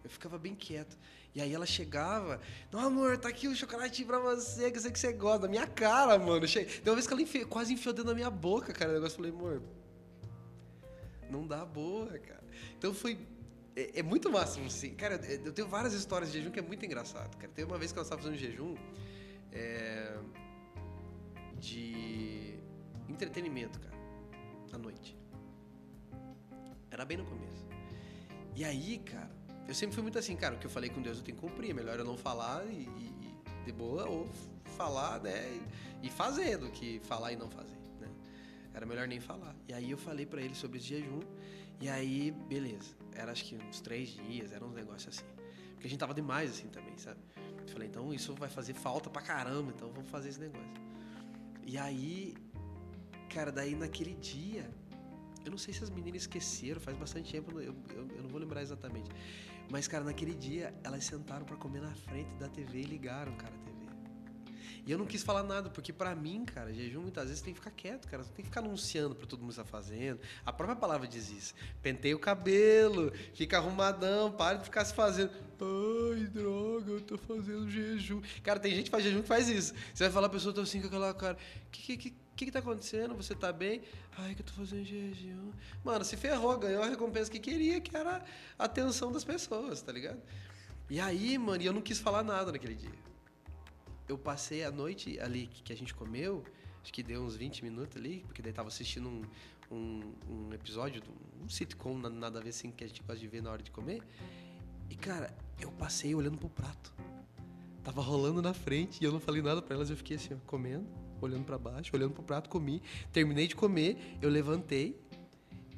Eu 0.03 0.11
ficava 0.11 0.39
bem 0.39 0.55
quieto. 0.55 0.97
E 1.33 1.41
aí 1.41 1.53
ela 1.53 1.67
chegava, 1.67 2.41
não, 2.73 2.81
amor, 2.81 3.17
tá 3.17 3.29
aqui 3.29 3.47
o 3.47 3.55
chocolate 3.55 4.05
pra 4.05 4.19
você, 4.19 4.69
que 4.71 4.79
eu 4.79 4.83
sei 4.83 4.91
que 4.91 4.99
você 4.99 5.13
gosta. 5.13 5.47
Minha 5.47 5.67
cara, 5.67 6.19
mano. 6.19 6.45
Tem 6.47 6.67
uma 6.87 6.95
vez 6.95 7.07
que 7.07 7.13
ela 7.13 7.23
enfi... 7.23 7.45
quase 7.45 7.73
enfiou 7.73 7.95
dentro 7.95 8.09
da 8.09 8.15
minha 8.15 8.31
boca, 8.31 8.73
cara. 8.73 8.91
O 8.91 8.95
negócio 8.95 9.15
eu 9.15 9.17
falei, 9.17 9.31
amor, 9.31 9.63
não 11.31 11.47
dá 11.47 11.65
boa, 11.65 12.19
cara. 12.19 12.43
Então 12.77 12.93
foi. 12.93 13.17
É, 13.77 14.01
é 14.01 14.03
muito 14.03 14.29
máximo, 14.31 14.69
sim. 14.69 14.95
Cara, 14.95 15.21
eu 15.45 15.53
tenho 15.53 15.69
várias 15.69 15.93
histórias 15.93 16.33
de 16.33 16.39
jejum 16.39 16.51
que 16.51 16.59
é 16.59 16.63
muito 16.63 16.85
engraçado, 16.85 17.37
cara. 17.37 17.53
Tem 17.55 17.65
uma 17.65 17.79
vez 17.79 17.93
que 17.93 17.99
ela 17.99 18.05
estava 18.05 18.21
fazendo 18.21 18.37
jejum. 18.37 18.75
É, 19.53 20.19
de 21.61 22.50
entretenimento, 23.11 23.81
cara, 23.81 23.97
à 24.73 24.79
noite. 24.79 25.17
Era 26.91 27.05
bem 27.05 27.17
no 27.17 27.25
começo. 27.25 27.65
E 28.55 28.65
aí, 28.65 28.99
cara, 28.99 29.31
eu 29.69 29.75
sempre 29.75 29.95
fui 29.95 30.03
muito 30.03 30.19
assim, 30.19 30.37
cara, 30.37 30.55
o 30.55 30.59
que 30.59 30.67
eu 30.67 30.71
falei 30.71 30.91
com 30.91 31.01
Deus 31.01 31.19
eu 31.19 31.25
tenho 31.25 31.37
que 31.37 31.47
cumprir. 31.47 31.71
É 31.71 31.75
melhor 31.75 31.99
eu 31.99 32.05
não 32.05 32.17
falar 32.17 32.65
e, 32.67 32.89
e, 32.89 33.65
de 33.65 33.73
boa, 33.73 34.09
ou 34.09 34.29
falar, 34.77 35.21
né, 35.21 35.61
e, 36.03 36.07
e 36.07 36.11
fazer 36.11 36.57
do 36.57 36.71
que 36.71 37.01
falar 37.01 37.33
e 37.33 37.37
não 37.37 37.51
fazer, 37.51 37.77
né? 38.01 38.09
Era 38.75 38.87
melhor 38.87 39.07
nem 39.07 39.21
falar. 39.21 39.55
E 39.69 39.73
aí 39.73 39.91
eu 39.91 39.99
falei 39.99 40.27
para 40.27 40.41
ele 40.41 40.55
sobre 40.55 40.79
esse 40.79 40.89
jejum, 40.89 41.21
e 41.81 41.89
aí, 41.89 42.31
beleza. 42.31 42.95
Era 43.15 43.33
acho 43.33 43.45
que 43.45 43.57
uns 43.57 43.81
três 43.81 44.11
dias, 44.11 44.53
era 44.53 44.65
um 44.65 44.71
negócio 44.71 45.09
assim. 45.09 45.25
Porque 45.73 45.87
a 45.87 45.91
gente 45.91 45.99
tava 45.99 46.13
demais 46.13 46.51
assim 46.51 46.69
também, 46.69 46.97
sabe? 46.99 47.21
Eu 47.63 47.69
falei, 47.69 47.89
então 47.89 48.13
isso 48.13 48.35
vai 48.35 48.49
fazer 48.49 48.75
falta 48.75 49.09
pra 49.09 49.23
caramba, 49.23 49.73
então 49.75 49.91
vamos 49.91 50.11
fazer 50.11 50.29
esse 50.29 50.41
negócio. 50.41 50.71
E 51.65 51.79
aí 51.79 52.35
Cara, 53.33 53.53
daí 53.53 53.75
naquele 53.75 54.15
dia, 54.15 54.69
eu 55.45 55.51
não 55.51 55.59
sei 55.59 55.73
se 55.73 55.83
as 55.85 55.91
meninas 55.91 56.23
esqueceram, 56.23 56.81
faz 56.81 56.97
bastante 56.97 57.33
tempo, 57.33 57.61
eu, 57.61 57.75
eu, 57.91 58.09
eu 58.17 58.23
não 58.23 58.29
vou 58.29 58.41
lembrar 58.41 58.63
exatamente. 58.63 59.09
Mas, 59.71 59.87
cara, 59.87 60.05
naquele 60.05 60.35
dia, 60.35 60.75
elas 60.83 61.05
sentaram 61.05 61.47
para 61.47 61.57
comer 61.57 61.81
na 61.81 61.95
frente 61.95 62.31
da 62.39 62.49
TV 62.49 62.81
e 62.81 62.85
ligaram, 62.85 63.33
cara, 63.37 63.55
a 63.55 63.59
TV. 63.59 63.81
E 64.87 64.93
eu 64.93 64.99
não 64.99 65.07
quis 65.07 65.23
falar 65.23 65.43
nada, 65.43 65.69
porque 65.69 65.93
para 65.93 66.15
mim, 66.15 66.45
cara, 66.45 66.73
jejum 66.73 67.03
muitas 67.03 67.29
vezes 67.29 67.43
tem 67.43 67.53
que 67.53 67.61
ficar 67.61 67.71
quieto, 67.71 68.09
cara. 68.09 68.25
Tem 68.25 68.43
que 68.43 68.45
ficar 68.45 68.61
anunciando 68.61 69.15
para 69.15 69.27
todo 69.27 69.41
mundo 69.41 69.51
estar 69.51 69.65
fazendo. 69.65 70.21
A 70.45 70.53
própria 70.53 70.77
palavra 70.77 71.07
diz 71.07 71.31
isso. 71.31 71.55
Pentei 71.83 72.15
o 72.15 72.19
cabelo, 72.19 73.13
fica 73.35 73.59
arrumadão, 73.59 74.33
para 74.33 74.59
de 74.59 74.65
ficar 74.65 74.85
se 74.85 74.95
fazendo. 74.95 75.31
Ai, 75.61 76.25
droga, 76.27 76.93
eu 76.93 77.01
tô 77.03 77.19
fazendo 77.19 77.71
jejum. 77.71 78.23
Cara, 78.43 78.59
tem 78.59 78.75
gente 78.75 78.85
que 78.85 78.91
faz 78.91 79.05
jejum 79.05 79.23
que 79.23 79.29
faz 79.29 79.49
isso. 79.49 79.75
Você 79.95 80.05
vai 80.05 80.13
falar, 80.13 80.27
a 80.27 80.31
pessoa 80.31 80.55
tá 80.55 80.63
assim 80.63 80.81
com 80.81 80.87
aquela 80.87 81.13
cara. 81.15 81.37
Que, 81.71 81.83
que, 81.83 82.11
que, 82.11 82.17
que, 82.41 82.47
que 82.47 82.53
tá 82.53 82.61
acontecendo? 82.61 83.15
Você 83.15 83.35
tá 83.35 83.53
bem? 83.53 83.83
Ai, 84.17 84.35
que 84.35 84.41
eu 84.41 84.47
tô 84.47 84.53
fazendo 84.55 84.83
jejum. 84.83 85.53
Mano, 85.85 86.03
se 86.05 86.17
ferrou, 86.17 86.57
ganhou 86.59 86.83
a 86.83 86.89
recompensa 86.89 87.31
que 87.31 87.39
queria, 87.39 87.81
que 87.83 87.95
era 87.95 88.25
a 88.59 88.65
atenção 88.65 89.13
das 89.13 89.25
pessoas, 89.25 89.83
tá 89.83 89.93
ligado? 89.93 90.21
E 90.89 90.99
aí, 90.99 91.37
mano, 91.37 91.63
eu 91.63 91.73
não 91.73 91.83
quis 91.83 92.01
falar 92.01 92.23
nada 92.23 92.51
naquele 92.51 92.75
dia. 92.75 92.99
Eu 94.09 94.17
passei 94.17 94.65
a 94.65 94.71
noite 94.71 95.21
ali 95.21 95.49
que 95.49 95.71
a 95.71 95.77
gente 95.77 95.95
comeu, 95.95 96.43
acho 96.83 96.91
que 96.91 97.03
deu 97.03 97.23
uns 97.23 97.37
20 97.37 97.63
minutos 97.63 97.99
ali, 97.99 98.25
porque 98.27 98.41
daí 98.41 98.55
tava 98.55 98.69
assistindo 98.69 99.07
um, 99.07 99.23
um, 99.71 100.15
um 100.29 100.55
episódio, 100.55 101.03
um 101.43 101.49
sitcom, 101.49 101.99
nada 101.99 102.39
a 102.39 102.43
ver 102.43 102.49
assim, 102.49 102.71
que 102.71 102.85
a 102.85 102.87
gente 102.87 103.03
gosta 103.03 103.21
de 103.21 103.29
ver 103.29 103.43
na 103.43 103.51
hora 103.51 103.63
de 103.63 103.71
comer. 103.71 104.03
E, 104.89 104.97
cara, 104.97 105.37
eu 105.61 105.71
passei 105.73 106.15
olhando 106.15 106.39
pro 106.39 106.49
prato. 106.49 106.95
Tava 107.85 108.01
rolando 108.01 108.41
na 108.41 108.55
frente 108.55 108.99
e 109.03 109.05
eu 109.05 109.13
não 109.13 109.21
falei 109.21 109.43
nada 109.43 109.61
para 109.61 109.77
elas, 109.77 109.91
eu 109.91 109.97
fiquei 109.97 110.17
assim, 110.17 110.35
ó, 110.35 110.39
comendo 110.47 110.89
olhando 111.27 111.45
para 111.45 111.59
baixo, 111.59 111.91
olhando 111.95 112.13
pro 112.13 112.23
prato, 112.23 112.49
comi. 112.49 112.83
Terminei 113.13 113.47
de 113.47 113.57
comer, 113.57 113.97
eu 114.21 114.29
levantei 114.29 114.99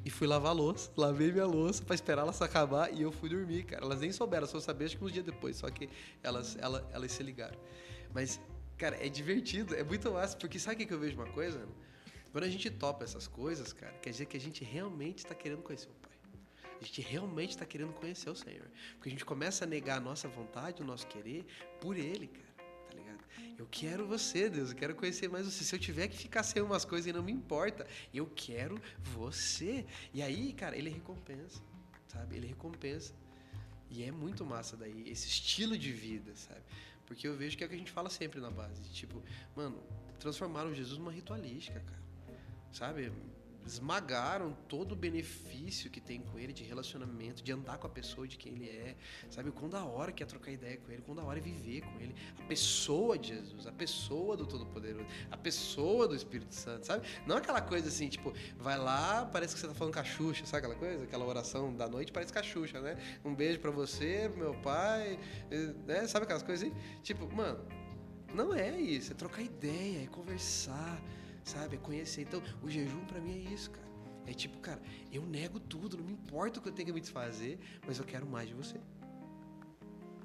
e 0.05 0.09
fui 0.09 0.27
lavar 0.27 0.51
a 0.51 0.53
louça. 0.53 0.91
Lavei 0.97 1.31
minha 1.31 1.45
louça 1.45 1.83
para 1.83 1.95
esperar 1.95 2.23
ela 2.23 2.33
se 2.33 2.43
acabar 2.43 2.93
e 2.93 3.01
eu 3.01 3.11
fui 3.11 3.29
dormir, 3.29 3.63
cara. 3.63 3.83
Elas 3.83 4.01
nem 4.01 4.11
souberam, 4.11 4.45
só 4.47 4.59
saber 4.59 4.85
acho 4.85 4.97
que 4.97 5.03
uns 5.03 5.11
dias 5.11 5.25
depois, 5.25 5.57
só 5.57 5.69
que 5.69 5.89
elas, 6.21 6.57
elas, 6.57 6.83
elas 6.91 7.11
se 7.11 7.23
ligaram. 7.23 7.57
Mas, 8.13 8.39
cara, 8.77 8.95
é 9.03 9.09
divertido, 9.09 9.75
é 9.75 9.83
muito 9.83 10.11
massa, 10.11 10.37
porque 10.37 10.59
sabe 10.59 10.83
o 10.83 10.87
que 10.87 10.93
eu 10.93 10.99
vejo 10.99 11.15
uma 11.15 11.27
coisa, 11.27 11.59
mano? 11.59 11.75
Quando 12.31 12.45
a 12.45 12.49
gente 12.49 12.69
topa 12.69 13.03
essas 13.03 13.27
coisas, 13.27 13.71
cara, 13.71 13.93
quer 14.01 14.09
dizer 14.09 14.25
que 14.25 14.35
a 14.35 14.39
gente 14.39 14.63
realmente 14.63 15.19
está 15.19 15.35
querendo 15.35 15.61
conhecer 15.61 15.87
o 15.87 15.93
Pai. 15.93 16.11
A 16.81 16.83
gente 16.83 16.99
realmente 17.01 17.51
está 17.51 17.65
querendo 17.65 17.93
conhecer 17.93 18.29
o 18.29 18.35
Senhor. 18.35 18.67
Porque 18.95 19.07
a 19.07 19.11
gente 19.11 19.23
começa 19.23 19.63
a 19.63 19.67
negar 19.67 19.97
a 19.97 19.99
nossa 20.01 20.27
vontade, 20.27 20.81
o 20.81 20.85
nosso 20.85 21.07
querer, 21.07 21.45
por 21.79 21.95
Ele, 21.95 22.27
cara. 22.27 22.52
Eu 23.57 23.67
quero 23.69 24.05
você, 24.05 24.49
Deus, 24.49 24.71
eu 24.71 24.75
quero 24.75 24.95
conhecer 24.95 25.29
mais 25.29 25.45
você. 25.45 25.63
Se 25.63 25.75
eu 25.75 25.79
tiver 25.79 26.07
que 26.07 26.17
ficar 26.17 26.43
sem 26.43 26.61
umas 26.61 26.83
coisas 26.83 27.07
e 27.07 27.13
não 27.13 27.23
me 27.23 27.31
importa, 27.31 27.87
eu 28.13 28.29
quero 28.35 28.81
você. 28.99 29.85
E 30.13 30.21
aí, 30.21 30.53
cara, 30.53 30.77
ele 30.77 30.89
recompensa, 30.89 31.61
sabe? 32.07 32.35
Ele 32.35 32.47
recompensa. 32.47 33.13
E 33.89 34.03
é 34.03 34.11
muito 34.11 34.43
massa 34.43 34.75
daí, 34.75 35.07
esse 35.07 35.27
estilo 35.27 35.77
de 35.77 35.91
vida, 35.91 36.35
sabe? 36.35 36.61
Porque 37.05 37.27
eu 37.27 37.37
vejo 37.37 37.55
que 37.55 37.63
é 37.63 37.67
o 37.67 37.69
que 37.69 37.75
a 37.75 37.77
gente 37.77 37.91
fala 37.91 38.09
sempre 38.09 38.39
na 38.39 38.49
base. 38.49 38.81
Tipo, 38.91 39.21
mano, 39.55 39.81
transformaram 40.19 40.73
Jesus 40.73 40.97
numa 40.97 41.11
ritualística, 41.11 41.79
cara. 41.79 42.03
Sabe? 42.71 43.11
Esmagaram 43.65 44.55
todo 44.67 44.91
o 44.93 44.95
benefício 44.95 45.89
que 45.89 46.01
tem 46.01 46.21
com 46.21 46.37
ele 46.37 46.53
de 46.53 46.63
relacionamento, 46.63 47.43
de 47.43 47.51
andar 47.51 47.77
com 47.77 47.87
a 47.87 47.89
pessoa 47.89 48.27
de 48.27 48.37
quem 48.37 48.53
ele 48.53 48.69
é, 48.69 48.95
sabe? 49.29 49.51
Quando 49.51 49.71
da 49.73 49.83
hora 49.83 50.11
que 50.11 50.21
é 50.21 50.25
trocar 50.25 50.51
ideia 50.51 50.77
com 50.77 50.91
ele, 50.91 51.01
quando 51.01 51.19
da 51.19 51.23
hora 51.23 51.39
é 51.39 51.41
viver 51.41 51.81
com 51.81 51.99
ele, 51.99 52.15
a 52.39 52.43
pessoa 52.43 53.17
de 53.17 53.29
Jesus, 53.29 53.65
a 53.65 53.71
pessoa 53.71 54.35
do 54.35 54.45
Todo-Poderoso, 54.45 55.05
a 55.31 55.37
pessoa 55.37 56.07
do 56.07 56.15
Espírito 56.15 56.53
Santo, 56.53 56.85
sabe? 56.85 57.07
Não 57.25 57.37
aquela 57.37 57.61
coisa 57.61 57.87
assim, 57.87 58.09
tipo, 58.09 58.33
vai 58.57 58.77
lá, 58.77 59.25
parece 59.25 59.53
que 59.53 59.61
você 59.61 59.67
tá 59.67 59.73
falando 59.73 59.93
cachucha, 59.93 60.45
sabe 60.45 60.65
aquela 60.65 60.79
coisa? 60.79 61.03
Aquela 61.03 61.25
oração 61.25 61.73
da 61.75 61.87
noite 61.87 62.11
parece 62.11 62.31
cachucha, 62.31 62.79
né? 62.81 62.97
Um 63.23 63.33
beijo 63.33 63.59
para 63.59 63.71
você, 63.71 64.29
pro 64.29 64.39
meu 64.39 64.53
pai, 64.55 65.19
né? 65.85 66.07
Sabe 66.07 66.23
aquelas 66.23 66.43
coisas 66.43 66.67
assim? 66.67 66.75
Tipo, 67.01 67.33
mano, 67.33 67.59
não 68.33 68.53
é 68.53 68.79
isso, 68.79 69.11
é 69.11 69.15
trocar 69.15 69.41
ideia, 69.41 70.03
é 70.03 70.07
conversar, 70.07 71.01
sabe? 71.43 71.75
É 71.75 71.79
conhecer. 71.79 72.21
Então, 72.21 72.41
o 72.61 72.69
jejum 72.69 73.03
para 73.05 73.19
mim 73.19 73.45
é 73.45 73.53
isso, 73.53 73.71
cara. 73.71 73.83
É 74.25 74.31
tipo, 74.33 74.57
cara, 74.59 74.81
eu 75.11 75.21
nego 75.23 75.59
tudo, 75.59 75.97
não 75.97 76.05
me 76.05 76.13
importa 76.13 76.59
o 76.59 76.63
que 76.63 76.69
eu 76.69 76.73
tenho 76.73 76.87
que 76.87 76.93
me 76.93 77.01
desfazer, 77.01 77.59
mas 77.85 77.99
eu 77.99 78.05
quero 78.05 78.25
mais 78.25 78.47
de 78.47 78.53
você. 78.53 78.79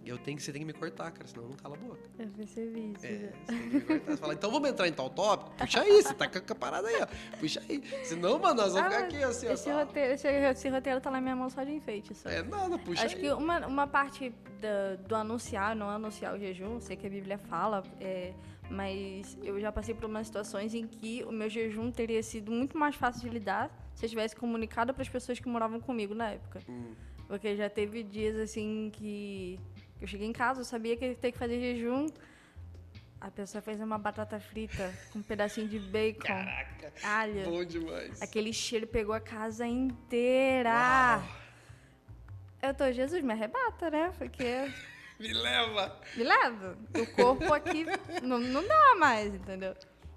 Eu 0.07 0.17
tenho 0.17 0.39
que, 0.39 0.43
você 0.43 0.53
tem 0.53 0.63
que 0.63 0.67
me 0.67 0.73
cortar, 0.73 1.11
cara, 1.11 1.27
senão 1.27 1.43
eu 1.43 1.49
não 1.51 1.57
cala 1.57 1.75
a 1.75 1.79
boca. 1.79 1.99
Eu 2.19 2.29
percebi 2.29 2.93
isso. 2.93 3.05
É, 3.05 3.31
você 3.45 3.53
tem 3.53 3.59
que 3.69 3.75
me 3.75 3.81
cortar. 3.83 4.11
Você 4.13 4.17
fala, 4.17 4.33
então 4.33 4.51
vamos 4.51 4.69
entrar 4.71 4.89
em 4.89 4.93
tal 4.93 5.11
tópico? 5.11 5.51
Puxa 5.59 5.81
aí, 5.83 6.03
você 6.03 6.15
tá 6.15 6.27
com 6.29 6.39
a 6.39 6.55
parada 6.55 6.89
aí, 6.89 7.03
ó. 7.03 7.07
Puxa 7.39 7.61
aí. 7.69 7.83
Senão, 8.07 8.39
mano, 8.39 8.55
nós 8.63 8.73
vamos 8.73 8.87
Ah, 8.87 8.91
ficar 8.91 9.05
aqui 9.05 9.23
assim, 9.23 9.49
ó. 9.49 9.53
esse, 9.53 9.65
só- 9.65 9.79
roteiro, 9.85 10.15
esse, 10.15 10.27
esse 10.29 10.69
roteiro 10.71 10.99
tá 11.01 11.11
na 11.11 11.21
minha 11.21 11.37
mão 11.37 11.51
só 11.51 11.63
de 11.63 11.73
enfeite. 11.73 12.15
Só. 12.15 12.31
É 12.31 12.43
nada, 12.43 12.79
puxa 12.79 13.05
Acho 13.05 13.17
aí. 13.17 13.21
que 13.23 13.31
uma, 13.33 13.67
uma 13.67 13.87
parte 13.87 14.33
da- 14.63 14.95
do 15.07 15.15
anunciar, 15.15 15.77
não 15.77 15.91
anunciar 15.91 16.35
o 16.35 16.39
jejum, 16.39 16.81
sei 16.81 16.97
que 16.97 17.07
a 17.07 17.11
Bíblia 17.11 17.37
fala, 17.37 17.83
é, 18.01 18.33
mas 18.71 19.37
eu 19.43 19.61
já 19.61 19.73
passei 19.73 19.95
por 19.95 20.05
umas 20.05 20.27
situações 20.27 20.75
em 20.75 20.87
que 20.87 21.25
o 21.25 21.33
meu 21.33 21.49
jejum 21.49 21.91
teria 21.91 22.23
sido 22.23 22.51
muito 22.53 22.77
mais 22.77 22.95
fácil 22.95 23.23
de 23.23 23.29
lidar 23.29 23.71
se 23.95 24.05
eu 24.05 24.11
tivesse 24.11 24.37
comunicado 24.37 24.93
para 24.93 25.03
as 25.03 25.09
pessoas 25.09 25.39
que 25.39 25.49
moravam 25.49 25.81
comigo 25.81 26.15
na 26.15 26.31
época. 26.33 26.63
Hum. 26.69 26.95
Porque 27.27 27.57
já 27.57 27.69
teve 27.69 28.03
dias 28.03 28.37
assim 28.37 28.91
que 28.93 29.59
eu 30.01 30.07
cheguei 30.07 30.27
em 30.27 30.33
casa, 30.33 30.61
eu 30.61 30.65
sabia 30.65 30.97
que 30.97 31.05
ia 31.05 31.15
ter 31.15 31.33
que 31.33 31.39
fazer 31.39 31.59
jejum. 31.61 32.07
A 33.21 33.31
pessoa 33.31 33.61
fez 33.61 33.81
uma 33.81 33.99
batata 33.99 34.39
frita 34.39 34.95
com 35.13 35.19
um 35.19 35.23
pedacinho 35.23 35.67
de 35.67 35.79
bacon, 35.81 36.29
Caraca, 36.29 36.93
alho. 37.03 37.45
bom 37.45 37.65
demais. 37.65 38.23
Aquele 38.23 38.53
cheiro 38.53 38.87
pegou 38.87 39.13
a 39.15 39.21
casa 39.21 39.67
inteira. 39.67 41.21
Eu 42.63 42.75
tô, 42.75 42.91
Jesus, 42.93 43.23
me 43.23 43.33
arrebata, 43.33 43.91
né? 43.91 44.13
Porque 44.17 44.73
Me 45.19 45.33
leva. 45.33 46.01
me 46.17 46.23
leva. 46.23 46.79
O 46.95 47.07
corpo 47.15 47.53
aqui 47.53 47.85
não, 48.23 48.39
não 48.39 48.67
dá 48.67 48.95
mais, 48.97 49.35
entendeu? 49.35 49.75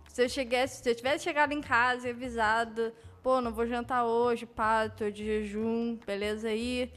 Se 0.07 0.23
eu, 0.23 0.29
chegasse, 0.29 0.83
se 0.83 0.89
eu 0.89 0.95
tivesse 0.95 1.23
chegado 1.23 1.53
em 1.53 1.61
casa 1.61 2.07
e 2.07 2.11
avisado, 2.11 2.93
pô, 3.23 3.41
não 3.41 3.51
vou 3.51 3.65
jantar 3.65 4.05
hoje, 4.05 4.45
pá, 4.45 4.89
tô 4.89 5.09
de 5.09 5.25
jejum, 5.25 5.97
beleza 6.05 6.49
aí. 6.49 6.91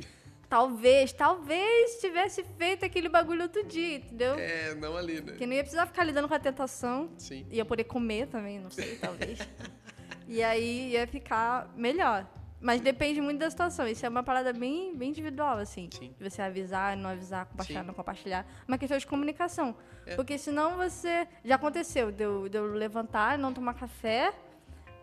Talvez, 0.49 1.13
talvez 1.13 2.01
tivesse 2.01 2.45
feito 2.59 2.85
aquele 2.85 3.09
bagulho 3.09 3.43
outro 3.43 3.65
dia, 3.65 3.97
entendeu? 3.97 4.35
É, 4.39 4.75
não 4.75 4.97
ali, 4.97 5.21
né? 5.21 5.33
Que 5.33 5.47
não 5.47 5.55
ia 5.55 5.63
precisar 5.63 5.87
ficar 5.87 6.05
lidando 6.05 6.29
com 6.29 6.35
a 6.35 6.39
tentação. 6.39 7.11
Sim. 7.17 7.47
Ia 7.51 7.65
poder 7.65 7.85
comer 7.85 8.27
também, 8.27 8.61
não 8.61 8.71
sei, 8.71 8.97
talvez. 8.97 9.39
e 10.29 10.43
aí 10.43 10.93
ia 10.93 11.07
ficar 11.07 11.73
melhor. 11.77 12.27
Mas 12.65 12.81
depende 12.81 13.21
muito 13.21 13.41
da 13.41 13.51
situação. 13.51 13.87
Isso 13.87 14.07
é 14.07 14.09
uma 14.09 14.23
parada 14.23 14.51
bem, 14.51 14.97
bem 14.97 15.11
individual, 15.11 15.59
assim. 15.59 15.91
Sim. 15.93 16.15
De 16.19 16.31
você 16.31 16.41
avisar, 16.41 16.97
não 16.97 17.11
avisar, 17.11 17.45
compartilhar, 17.45 17.81
Sim. 17.83 17.87
não 17.87 17.93
compartilhar. 17.93 18.47
Uma 18.67 18.79
questão 18.79 18.97
de 18.97 19.07
comunicação. 19.07 19.77
É. 20.07 20.17
Porque 20.17 20.39
senão 20.39 20.75
você. 20.79 21.29
Já 21.45 21.57
aconteceu 21.57 22.11
de 22.11 22.25
eu, 22.25 22.49
de 22.49 22.57
eu 22.57 22.73
levantar, 22.73 23.37
não 23.37 23.53
tomar 23.53 23.75
café 23.75 24.33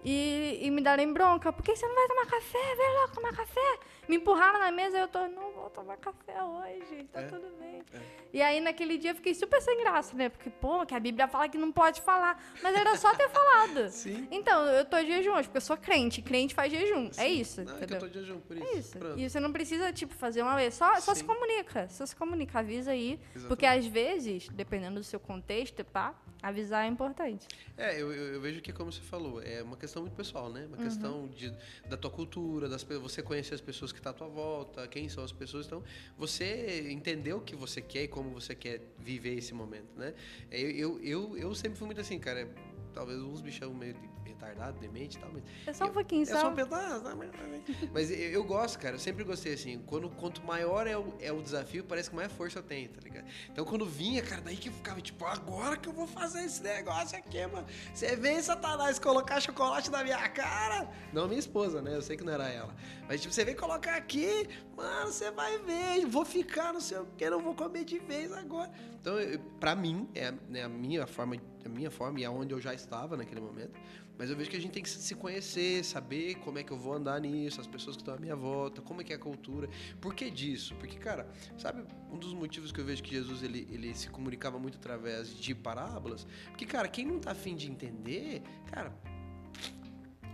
e, 0.03 0.59
e 0.61 0.71
me 0.71 0.81
darem 0.81 1.11
bronca. 1.13 1.51
Por 1.53 1.63
que 1.63 1.75
você 1.75 1.87
não 1.87 1.95
vai 1.95 2.07
tomar 2.07 2.25
café? 2.27 2.75
Vem 2.75 2.93
logo 2.95 3.13
tomar 3.13 3.35
café. 3.35 3.79
Me 4.07 4.15
empurraram 4.17 4.59
na 4.59 4.71
mesa 4.71 4.97
e 4.97 5.01
eu 5.01 5.07
tô, 5.07 5.27
não 5.27 5.51
vou 5.51 5.69
tomar 5.69 5.97
café 5.97 6.41
hoje, 6.43 7.03
tá 7.11 7.21
É. 7.21 7.27
tudo 7.27 7.47
bem. 7.59 7.81
É. 7.93 7.99
E 8.33 8.41
aí 8.41 8.59
naquele 8.59 8.97
dia 8.97 9.11
eu 9.11 9.15
fiquei 9.15 9.33
super 9.33 9.61
sem 9.61 9.77
graça, 9.79 10.15
né? 10.15 10.29
Porque, 10.29 10.49
pô, 10.49 10.85
que 10.85 10.95
a 10.95 10.99
Bíblia 10.99 11.27
fala 11.27 11.47
que 11.49 11.57
não 11.57 11.71
pode 11.71 12.01
falar. 12.01 12.41
Mas 12.63 12.75
era 12.75 12.95
só 12.97 13.13
ter 13.15 13.29
falado. 13.29 13.89
Sim. 13.91 14.27
Então, 14.31 14.63
eu 14.65 14.85
tô 14.85 14.97
de 15.01 15.07
jejum 15.07 15.33
hoje, 15.33 15.47
porque 15.47 15.57
eu 15.57 15.61
sou 15.61 15.77
crente. 15.77 16.21
Crente 16.21 16.53
faz 16.55 16.71
jejum. 16.71 17.09
É 17.17 17.27
isso, 17.27 17.63
Não, 17.63 17.77
é 17.77 17.83
eu 17.83 17.99
tô 17.99 18.07
de 18.07 18.19
jejum, 18.21 18.39
por 18.39 18.57
isso. 18.57 18.65
É 18.67 18.73
isso. 18.77 18.97
Pronto. 18.97 19.19
E 19.19 19.29
você 19.29 19.39
não 19.39 19.51
precisa, 19.51 19.91
tipo, 19.91 20.13
fazer 20.13 20.41
uma 20.41 20.55
vez. 20.55 20.73
Só, 20.73 20.95
só 20.99 21.13
se 21.13 21.21
Sim. 21.21 21.27
comunica. 21.27 21.87
Só 21.89 22.05
se 22.05 22.15
comunica. 22.15 22.59
Avisa 22.59 22.91
aí. 22.91 23.13
Exatamente. 23.35 23.47
Porque 23.47 23.65
às 23.65 23.85
vezes, 23.85 24.47
dependendo 24.49 24.95
do 24.99 25.03
seu 25.03 25.19
contexto, 25.19 25.83
pá, 25.83 26.13
avisar 26.41 26.85
é 26.85 26.87
importante. 26.87 27.47
É, 27.77 28.01
eu, 28.01 28.11
eu, 28.13 28.33
eu 28.35 28.41
vejo 28.41 28.61
que, 28.61 28.71
como 28.71 28.91
você 28.91 29.01
falou, 29.01 29.41
é 29.41 29.61
uma 29.61 29.75
questão 29.75 29.90
muito 29.99 30.13
pessoal, 30.15 30.49
né? 30.49 30.65
Uma 30.67 30.77
Uhum. 30.77 30.84
questão 30.84 31.27
de, 31.27 31.51
da 31.89 31.97
tua 31.97 32.10
cultura, 32.12 32.69
das, 32.69 32.84
você 32.84 33.21
conhecer 33.21 33.56
as 33.56 33.62
pessoas 33.62 33.91
que 33.91 33.97
estão 33.99 34.12
à 34.12 34.13
tua 34.15 34.27
volta, 34.27 34.88
quem 34.88 35.10
são 35.10 35.23
as 35.23 35.32
pessoas. 35.32 35.65
Então, 35.65 35.84
você 36.17 36.88
entender 36.91 37.34
o 37.34 37.41
que 37.41 37.56
você 37.56 37.82
quer 37.82 38.04
e 38.04 38.08
como 38.08 38.30
você 38.30 38.54
quer 38.56 38.80
viver 38.99 39.36
esse 39.38 39.54
momento, 39.54 39.89
né? 39.97 40.13
Eu, 40.51 40.69
eu, 40.69 40.99
eu, 41.04 41.38
eu 41.38 41.56
sempre 41.56 41.77
fui 41.77 41.88
muito 41.88 41.99
assim, 41.99 42.19
cara. 42.19 42.47
Talvez 42.93 43.19
uns 43.21 43.41
me 43.41 43.51
chamam 43.51 43.75
meio 43.75 43.93
de 43.93 44.10
retardado, 44.25 44.77
demente 44.80 45.17
e 45.17 45.19
tal, 45.21 45.30
mas 45.34 45.43
É 45.65 45.73
só 45.73 45.86
um 45.86 45.91
pouquinho, 45.91 46.23
É 46.23 46.25
só. 46.25 46.49
um 46.49 46.56
pedaço, 46.56 47.04
né? 47.04 47.13
mas- 47.17 47.89
mas 47.91 48.12
eu, 48.12 48.17
eu 48.17 48.43
gosto, 48.43 48.77
cara. 48.80 48.95
Eu 48.95 48.99
sempre 48.99 49.23
gostei 49.23 49.54
assim. 49.54 49.80
Quando, 49.86 50.10
quanto 50.10 50.43
maior 50.43 50.88
é 50.88 50.97
o, 50.97 51.13
é 51.19 51.32
o 51.32 51.41
desafio, 51.41 51.84
parece 51.84 52.10
que 52.10 52.15
mais 52.15 52.32
força 52.32 52.60
eu 52.60 52.63
tenho, 52.63 52.89
tá 52.89 52.99
ligado? 53.01 53.25
Então 53.51 53.63
quando 53.65 53.86
vinha, 53.86 54.21
cara, 54.21 54.41
daí 54.41 54.56
que 54.58 54.69
eu 54.69 54.73
ficava 54.73 55.01
tipo, 55.01 55.25
agora 55.25 55.77
que 55.77 55.88
eu 55.89 55.93
vou 55.93 56.08
fazer 56.08 56.43
esse 56.43 56.62
negócio 56.63 57.17
aqui, 57.17 57.45
mano. 57.47 57.65
Você 57.93 58.15
vem, 58.15 58.41
Satanás, 58.41 58.97
colocar 58.99 59.39
chocolate 59.39 59.89
na 59.91 60.04
minha 60.04 60.27
cara. 60.30 60.89
Não 61.13 61.27
minha 61.27 61.39
esposa, 61.39 61.82
né? 61.82 61.95
Eu 61.95 62.01
sei 62.01 62.17
que 62.17 62.23
não 62.23 62.34
era 62.34 62.49
ela. 62.49 62.73
Mas 63.08 63.21
tipo, 63.21 63.34
você 63.34 63.43
vem 63.45 63.56
colocar 63.56 63.95
aqui, 63.95 64.47
mano, 64.81 65.11
você 65.11 65.31
vai 65.31 65.57
ver. 65.59 66.05
Vou 66.05 66.25
ficar, 66.25 66.73
não 66.73 66.81
sei 66.81 66.97
o 66.97 67.05
que, 67.17 67.29
não 67.29 67.41
vou 67.41 67.53
comer 67.53 67.85
de 67.85 67.99
vez 67.99 68.31
agora. 68.31 68.71
Então, 68.99 69.15
pra 69.59 69.75
mim, 69.75 70.09
é 70.15 70.31
né, 70.49 70.63
a 70.63 70.69
minha 70.69 71.05
forma, 71.05 71.35
a 71.63 71.69
minha 71.69 71.91
forma 71.91 72.19
e 72.19 72.25
aonde 72.25 72.53
eu 72.53 72.59
já 72.59 72.73
estava 72.73 73.15
naquele 73.15 73.41
momento. 73.41 73.79
Mas 74.17 74.29
eu 74.29 74.35
vejo 74.35 74.51
que 74.51 74.57
a 74.57 74.59
gente 74.59 74.71
tem 74.71 74.83
que 74.83 74.89
se 74.89 75.15
conhecer, 75.15 75.83
saber 75.83 76.35
como 76.35 76.59
é 76.59 76.63
que 76.63 76.71
eu 76.71 76.77
vou 76.77 76.93
andar 76.93 77.19
nisso, 77.19 77.59
as 77.59 77.65
pessoas 77.65 77.95
que 77.95 78.01
estão 78.03 78.13
à 78.13 78.17
minha 78.17 78.35
volta, 78.35 78.81
como 78.81 79.01
é 79.01 79.03
que 79.03 79.13
é 79.13 79.15
a 79.15 79.19
cultura. 79.19 79.67
Por 79.99 80.13
que 80.13 80.29
disso? 80.29 80.75
Porque, 80.75 80.97
cara, 80.97 81.27
sabe 81.57 81.83
um 82.11 82.19
dos 82.19 82.33
motivos 82.33 82.71
que 82.71 82.79
eu 82.79 82.85
vejo 82.85 83.01
que 83.01 83.09
Jesus 83.09 83.41
ele, 83.41 83.67
ele 83.71 83.95
se 83.95 84.09
comunicava 84.09 84.59
muito 84.59 84.77
através 84.77 85.35
de 85.35 85.55
parábolas? 85.55 86.27
Porque, 86.49 86.65
cara, 86.67 86.87
quem 86.87 87.05
não 87.05 87.19
tá 87.19 87.31
afim 87.31 87.55
de 87.55 87.71
entender, 87.71 88.43
cara, 88.69 88.93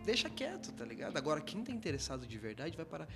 deixa 0.04 0.30
quieto, 0.30 0.72
tá 0.74 0.84
ligado? 0.84 1.16
Agora, 1.16 1.40
quem 1.40 1.64
tá 1.64 1.72
interessado 1.72 2.26
de 2.26 2.38
verdade 2.38 2.76
vai 2.76 2.86
parar. 2.86 3.08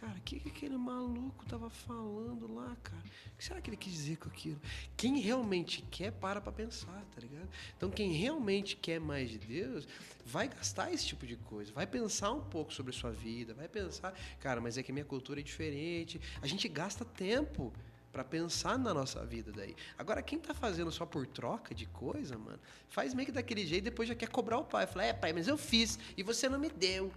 Cara, 0.00 0.12
o 0.12 0.20
que, 0.20 0.38
que 0.38 0.50
aquele 0.50 0.76
maluco 0.76 1.46
tava 1.46 1.70
falando 1.70 2.52
lá, 2.54 2.76
cara? 2.82 3.02
O 3.32 3.36
que 3.38 3.44
será 3.44 3.62
que 3.62 3.70
ele 3.70 3.78
quis 3.78 3.94
dizer 3.94 4.18
com 4.18 4.28
aquilo? 4.28 4.60
Quem 4.94 5.18
realmente 5.18 5.80
quer, 5.90 6.12
para 6.12 6.38
pra 6.38 6.52
pensar, 6.52 7.02
tá 7.14 7.20
ligado? 7.20 7.48
Então, 7.74 7.88
quem 7.88 8.12
realmente 8.12 8.76
quer 8.76 9.00
mais 9.00 9.30
de 9.30 9.38
Deus, 9.38 9.88
vai 10.24 10.48
gastar 10.48 10.92
esse 10.92 11.06
tipo 11.06 11.26
de 11.26 11.36
coisa, 11.36 11.72
vai 11.72 11.86
pensar 11.86 12.30
um 12.32 12.42
pouco 12.42 12.74
sobre 12.74 12.94
a 12.94 12.98
sua 12.98 13.10
vida, 13.10 13.54
vai 13.54 13.68
pensar, 13.68 14.12
cara, 14.38 14.60
mas 14.60 14.76
é 14.76 14.82
que 14.82 14.92
minha 14.92 15.04
cultura 15.04 15.40
é 15.40 15.42
diferente. 15.42 16.20
A 16.42 16.46
gente 16.46 16.68
gasta 16.68 17.02
tempo 17.02 17.72
pra 18.12 18.22
pensar 18.22 18.78
na 18.78 18.92
nossa 18.92 19.24
vida 19.24 19.50
daí. 19.50 19.74
Agora, 19.96 20.20
quem 20.22 20.38
tá 20.38 20.52
fazendo 20.52 20.92
só 20.92 21.06
por 21.06 21.26
troca 21.26 21.74
de 21.74 21.86
coisa, 21.86 22.36
mano, 22.36 22.60
faz 22.90 23.14
meio 23.14 23.24
que 23.26 23.32
daquele 23.32 23.66
jeito 23.66 23.84
e 23.84 23.90
depois 23.90 24.10
já 24.10 24.14
quer 24.14 24.28
cobrar 24.28 24.58
o 24.58 24.64
pai. 24.64 24.86
Fala, 24.86 25.06
é, 25.06 25.14
pai, 25.14 25.32
mas 25.32 25.48
eu 25.48 25.56
fiz 25.56 25.98
e 26.18 26.22
você 26.22 26.50
não 26.50 26.58
me 26.58 26.68
deu. 26.68 27.10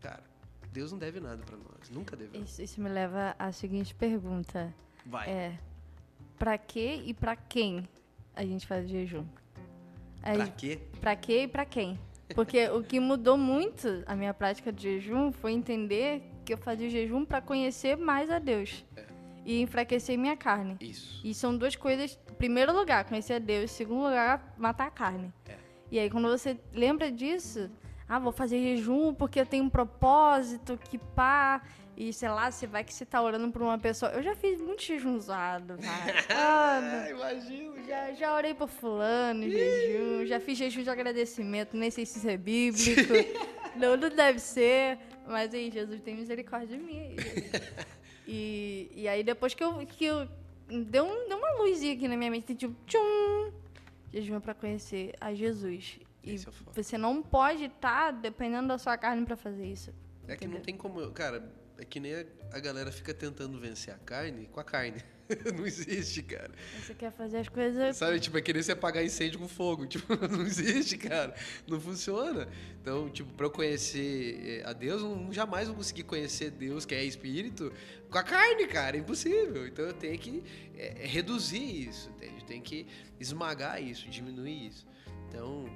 Cara, 0.00 0.29
Deus 0.72 0.92
não 0.92 0.98
deve 0.98 1.20
nada 1.20 1.42
pra 1.44 1.56
nós, 1.56 1.90
nunca 1.90 2.16
deveu. 2.16 2.42
Isso, 2.42 2.62
isso 2.62 2.80
me 2.80 2.88
leva 2.88 3.34
à 3.38 3.50
seguinte 3.52 3.94
pergunta. 3.94 4.72
Vai. 5.04 5.28
É, 5.28 5.58
pra 6.38 6.56
que 6.58 7.02
e 7.04 7.12
pra 7.14 7.34
quem 7.36 7.88
a 8.34 8.44
gente 8.44 8.66
faz 8.66 8.88
jejum? 8.88 9.24
A 10.22 10.32
Pra 10.34 10.44
gente- 10.44 10.54
quê? 10.56 10.78
Pra 11.00 11.16
quê 11.16 11.42
e 11.44 11.48
pra 11.48 11.64
quem? 11.64 11.98
Porque 12.34 12.68
o 12.68 12.82
que 12.82 13.00
mudou 13.00 13.36
muito 13.36 14.04
a 14.06 14.14
minha 14.14 14.32
prática 14.32 14.72
de 14.72 14.82
jejum 14.82 15.32
foi 15.32 15.52
entender 15.52 16.22
que 16.44 16.52
eu 16.52 16.58
fazia 16.58 16.86
o 16.86 16.90
jejum 16.90 17.24
pra 17.24 17.40
conhecer 17.40 17.96
mais 17.96 18.30
a 18.30 18.38
Deus 18.38 18.84
É. 18.96 19.04
e 19.44 19.60
enfraquecer 19.62 20.16
minha 20.16 20.36
carne. 20.36 20.76
Isso. 20.80 21.20
E 21.26 21.34
são 21.34 21.56
duas 21.56 21.74
coisas. 21.74 22.14
Primeiro 22.38 22.72
lugar, 22.72 23.04
conhecer 23.04 23.32
a 23.34 23.38
Deus. 23.40 23.72
Segundo 23.72 24.04
lugar, 24.04 24.54
matar 24.56 24.86
a 24.86 24.90
carne. 24.90 25.32
É. 25.48 25.56
E 25.90 25.98
aí, 25.98 26.08
quando 26.08 26.28
você 26.28 26.56
lembra 26.72 27.10
disso, 27.10 27.68
ah, 28.10 28.18
vou 28.18 28.32
fazer 28.32 28.58
jejum 28.60 29.14
porque 29.14 29.38
eu 29.40 29.46
tenho 29.46 29.62
um 29.62 29.70
propósito, 29.70 30.76
que 30.76 30.98
pá. 30.98 31.62
E 31.96 32.12
sei 32.12 32.28
lá, 32.28 32.50
você 32.50 32.66
vai 32.66 32.82
que 32.82 32.92
você 32.92 33.04
tá 33.06 33.22
orando 33.22 33.52
por 33.52 33.62
uma 33.62 33.78
pessoa. 33.78 34.10
Eu 34.10 34.22
já 34.22 34.34
fiz 34.34 34.60
muito 34.60 34.82
jejum 34.82 35.14
usado. 35.16 35.76
Ah, 36.28 36.80
Ah, 37.04 37.10
imagino, 37.10 37.74
já, 37.86 38.12
já 38.14 38.34
orei 38.34 38.52
por 38.52 38.68
fulano, 38.68 39.44
em 39.44 39.50
jejum, 39.50 40.26
já 40.26 40.40
fiz 40.40 40.58
jejum 40.58 40.82
de 40.82 40.90
agradecimento, 40.90 41.76
nem 41.76 41.90
sei 41.90 42.04
se 42.04 42.18
isso 42.18 42.28
é 42.28 42.36
bíblico. 42.36 43.12
não, 43.76 43.96
não 43.96 44.08
deve 44.08 44.40
ser. 44.40 44.98
Mas 45.28 45.54
aí, 45.54 45.70
Jesus 45.70 46.00
tem 46.00 46.16
misericórdia 46.16 46.76
de 46.76 46.82
mim. 46.82 47.14
E, 48.32 48.88
e 48.94 49.08
aí, 49.08 49.24
depois 49.24 49.54
que 49.54 49.64
eu. 49.64 49.84
Que 49.84 50.04
eu 50.04 50.28
deu, 50.68 51.04
um, 51.04 51.28
deu 51.28 51.36
uma 51.36 51.62
luzinha 51.64 51.94
aqui 51.94 52.06
na 52.06 52.16
minha 52.16 52.30
mente, 52.30 52.54
tipo, 52.54 52.72
tchum! 52.86 53.50
Jejum 54.12 54.36
é 54.36 54.40
pra 54.40 54.54
conhecer 54.54 55.14
a 55.20 55.34
Jesus. 55.34 55.98
E 56.22 56.34
Esse 56.34 56.46
é 56.46 56.48
o 56.50 56.52
foda. 56.52 56.82
você 56.82 56.98
não 56.98 57.22
pode 57.22 57.64
estar 57.64 58.10
dependendo 58.12 58.68
da 58.68 58.78
sua 58.78 58.96
carne 58.98 59.24
pra 59.24 59.36
fazer 59.36 59.64
isso. 59.66 59.90
É 60.28 60.36
que 60.36 60.44
não 60.46 60.54
entendeu? 60.54 60.60
tem 60.62 60.76
como. 60.76 61.10
Cara, 61.12 61.50
é 61.78 61.84
que 61.84 61.98
nem 61.98 62.14
a, 62.14 62.24
a 62.52 62.60
galera 62.60 62.92
fica 62.92 63.14
tentando 63.14 63.58
vencer 63.58 63.94
a 63.94 63.98
carne 63.98 64.46
com 64.52 64.60
a 64.60 64.64
carne. 64.64 65.02
não 65.56 65.64
existe, 65.64 66.22
cara. 66.24 66.50
Você 66.80 66.92
quer 66.94 67.12
fazer 67.12 67.38
as 67.38 67.48
coisas. 67.48 67.96
Sabe, 67.96 68.18
tipo, 68.20 68.36
é 68.36 68.42
querer 68.42 68.62
se 68.62 68.72
apagar 68.72 69.04
incêndio 69.04 69.38
com 69.38 69.48
fogo. 69.48 69.86
Tipo, 69.90 70.14
não 70.28 70.42
existe, 70.42 70.98
cara. 70.98 71.34
Não 71.66 71.80
funciona. 71.80 72.48
Então, 72.80 73.08
tipo, 73.08 73.32
pra 73.34 73.46
eu 73.46 73.50
conhecer 73.50 74.60
eh, 74.60 74.62
a 74.68 74.72
Deus, 74.72 75.02
eu 75.02 75.32
jamais 75.32 75.68
vou 75.68 75.76
conseguir 75.76 76.02
conhecer 76.02 76.50
Deus, 76.50 76.84
que 76.84 76.94
é 76.94 77.04
espírito, 77.04 77.72
com 78.10 78.18
a 78.18 78.22
carne, 78.22 78.66
cara. 78.66 78.96
É 78.96 79.00
impossível. 79.00 79.66
Então 79.66 79.84
eu 79.84 79.92
tenho 79.94 80.18
que 80.18 80.42
eh, 80.76 81.06
reduzir 81.06 81.88
isso, 81.88 82.10
entende? 82.10 82.40
Eu 82.40 82.46
tenho 82.46 82.62
que 82.62 82.86
esmagar 83.18 83.82
isso, 83.82 84.08
diminuir 84.08 84.66
isso. 84.68 84.86
Então, 85.28 85.66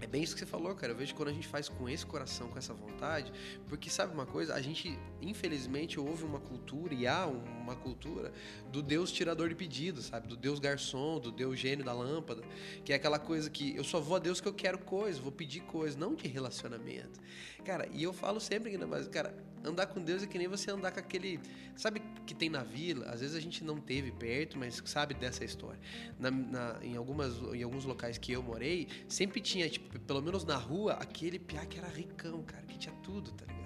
É 0.00 0.06
bem 0.06 0.22
isso 0.22 0.34
que 0.34 0.40
você 0.40 0.46
falou, 0.46 0.74
cara. 0.74 0.92
Eu 0.92 0.96
vejo 0.96 1.14
quando 1.14 1.30
a 1.30 1.32
gente 1.32 1.48
faz 1.48 1.68
com 1.68 1.88
esse 1.88 2.04
coração, 2.04 2.48
com 2.48 2.58
essa 2.58 2.74
vontade, 2.74 3.32
porque 3.68 3.88
sabe 3.88 4.12
uma 4.12 4.26
coisa? 4.26 4.54
A 4.54 4.60
gente, 4.60 4.98
infelizmente, 5.22 5.98
houve 5.98 6.24
uma 6.24 6.38
cultura 6.38 6.94
e 6.94 7.06
há 7.06 7.26
uma 7.26 7.74
cultura 7.74 8.32
do 8.70 8.82
Deus 8.82 9.10
tirador 9.10 9.48
de 9.48 9.54
pedidos, 9.54 10.06
sabe? 10.06 10.28
Do 10.28 10.36
Deus 10.36 10.58
garçom, 10.58 11.18
do 11.18 11.32
Deus 11.32 11.58
gênio 11.58 11.84
da 11.84 11.92
lâmpada, 11.92 12.42
que 12.84 12.92
é 12.92 12.96
aquela 12.96 13.18
coisa 13.18 13.48
que 13.48 13.74
eu 13.74 13.84
só 13.84 13.98
vou 13.98 14.16
a 14.16 14.18
Deus 14.18 14.40
que 14.40 14.48
eu 14.48 14.54
quero 14.54 14.78
coisa, 14.78 15.20
vou 15.20 15.32
pedir 15.32 15.60
coisa, 15.60 15.98
não 15.98 16.14
de 16.14 16.28
relacionamento. 16.28 17.18
Cara, 17.64 17.88
e 17.92 18.02
eu 18.02 18.12
falo 18.12 18.38
sempre, 18.38 18.76
mas, 18.76 19.08
cara, 19.08 19.34
andar 19.66 19.86
com 19.86 20.00
Deus 20.00 20.22
é 20.22 20.26
que 20.26 20.38
nem 20.38 20.48
você 20.48 20.70
andar 20.70 20.92
com 20.92 21.00
aquele. 21.00 21.40
Sabe 21.74 22.00
que 22.24 22.34
tem 22.34 22.48
na 22.48 22.62
vila? 22.62 23.06
Às 23.06 23.20
vezes 23.20 23.36
a 23.36 23.40
gente 23.40 23.64
não 23.64 23.78
teve 23.78 24.12
perto, 24.12 24.58
mas 24.58 24.82
sabe 24.84 25.14
dessa 25.14 25.44
história. 25.44 25.78
Na, 26.18 26.30
na, 26.30 26.78
em, 26.82 26.96
algumas, 26.96 27.36
em 27.52 27.62
alguns 27.62 27.84
locais 27.84 28.16
que 28.18 28.32
eu 28.32 28.42
morei, 28.42 28.88
sempre 29.08 29.40
tinha, 29.40 29.68
tipo, 29.68 29.98
pelo 30.00 30.22
menos 30.22 30.44
na 30.44 30.56
rua, 30.56 30.94
aquele 30.94 31.38
piá 31.38 31.64
que 31.66 31.78
era 31.78 31.88
ricão, 31.88 32.42
cara, 32.42 32.62
que 32.62 32.78
tinha 32.78 32.94
tudo, 33.02 33.32
tá 33.32 33.44
ligado? 33.44 33.56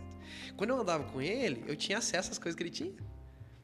Quando 0.57 0.71
eu 0.71 0.81
andava 0.81 1.05
com 1.05 1.21
ele, 1.21 1.65
eu 1.67 1.77
tinha 1.77 1.99
acesso 1.99 2.31
às 2.31 2.39
coisas 2.39 2.57
que 2.57 2.63
ele 2.63 2.71
tinha. 2.71 2.93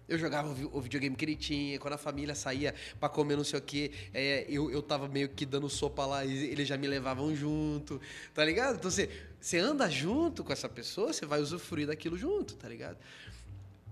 Eu 0.09 0.19
jogava 0.19 0.49
o 0.73 0.81
videogame 0.81 1.17
que 1.17 1.25
ele 1.25 1.35
tinha, 1.35 1.79
quando 1.81 1.95
a 1.95 1.99
família 1.99 2.35
saía 2.35 2.75
para 3.01 3.09
comer 3.09 3.37
não 3.37 3.43
sei 3.43 3.59
o 3.59 3.63
quê, 3.63 3.91
é, 4.15 4.47
eu, 4.49 4.71
eu 4.71 4.81
tava 4.81 5.09
meio 5.09 5.29
que 5.29 5.45
dando 5.45 5.69
sopa 5.69 6.07
lá 6.07 6.25
e 6.25 6.47
eles 6.47 6.69
já 6.69 6.77
me 6.77 6.87
levavam 6.87 7.35
junto, 7.35 8.01
tá 8.33 8.45
ligado? 8.45 8.77
Então 8.77 8.89
você, 8.89 9.11
você 9.41 9.59
anda 9.59 9.91
junto 9.91 10.45
com 10.45 10.53
essa 10.53 10.69
pessoa, 10.69 11.13
você 11.13 11.27
vai 11.27 11.41
usufruir 11.41 11.89
daquilo 11.89 12.17
junto, 12.17 12.55
tá 12.55 12.69
ligado? 12.69 12.99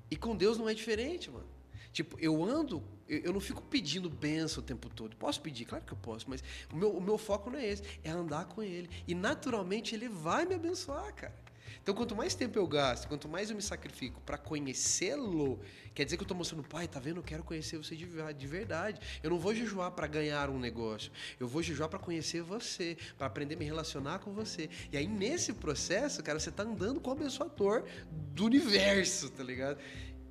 E 0.09 0.16
com 0.16 0.37
Deus 0.37 0.57
não 0.57 0.68
é 0.68 0.74
diferente, 0.74 1.29
mano. 1.31 1.48
Tipo, 1.92 2.16
eu 2.20 2.44
ando, 2.44 2.83
eu, 3.09 3.18
eu 3.20 3.33
não 3.33 3.40
fico 3.40 3.62
pedindo 3.62 4.09
benção 4.09 4.62
o 4.62 4.66
tempo 4.66 4.88
todo. 4.88 5.16
Posso 5.16 5.40
pedir? 5.40 5.64
Claro 5.64 5.85
que 5.85 5.92
eu 5.92 5.98
posso, 5.98 6.29
mas 6.29 6.42
o 6.72 6.77
meu, 6.77 6.90
o 6.90 7.00
meu 7.00 7.18
foco 7.18 7.50
não 7.50 7.59
é 7.59 7.66
esse, 7.66 7.83
é 8.05 8.11
andar 8.11 8.46
com 8.46 8.62
Ele. 8.62 8.88
E 9.07 9.14
naturalmente 9.14 9.94
Ele 9.94 10.09
vai 10.09 10.44
me 10.44 10.55
abençoar, 10.55 11.12
cara. 11.14 11.43
Então, 11.85 11.94
quanto 11.94 12.16
mais 12.16 12.35
tempo 12.35 12.59
eu 12.59 12.66
gasto, 12.66 13.07
quanto 13.07 13.29
mais 13.29 13.51
eu 13.51 13.57
me 13.57 13.61
sacrifico 13.61 14.18
para 14.23 14.38
conhecê-lo, 14.38 15.61
quer 15.94 16.05
dizer 16.05 16.16
que 16.16 16.23
eu 16.23 16.25
estou 16.25 16.35
mostrando, 16.35 16.64
pai, 16.66 16.88
tá 16.88 16.99
vendo? 16.99 17.18
Eu 17.18 17.23
quero 17.23 17.44
conhecer 17.44 17.77
você 17.77 17.94
de, 17.94 18.07
de 18.07 18.47
verdade. 18.47 18.99
Eu 19.23 19.29
não 19.29 19.38
vou 19.38 19.55
jejuar 19.55 19.90
para 19.90 20.07
ganhar 20.07 20.49
um 20.49 20.59
negócio. 20.59 21.12
Eu 21.38 21.47
vou 21.47 21.62
jejuar 21.62 21.90
para 21.90 21.99
conhecer 21.99 22.40
você, 22.40 22.97
para 23.18 23.27
aprender 23.27 23.57
a 23.57 23.59
me 23.59 23.66
relacionar 23.66 24.20
com 24.20 24.33
você. 24.33 24.70
E 24.90 24.97
aí, 24.97 25.07
nesse 25.07 25.53
processo, 25.53 26.23
cara, 26.23 26.40
você 26.40 26.49
está 26.49 26.62
andando 26.62 27.03
com 27.03 27.11
o 27.11 27.12
abençoador 27.12 27.85
do 28.33 28.47
universo, 28.47 29.29
tá 29.29 29.44
ligado? 29.44 29.79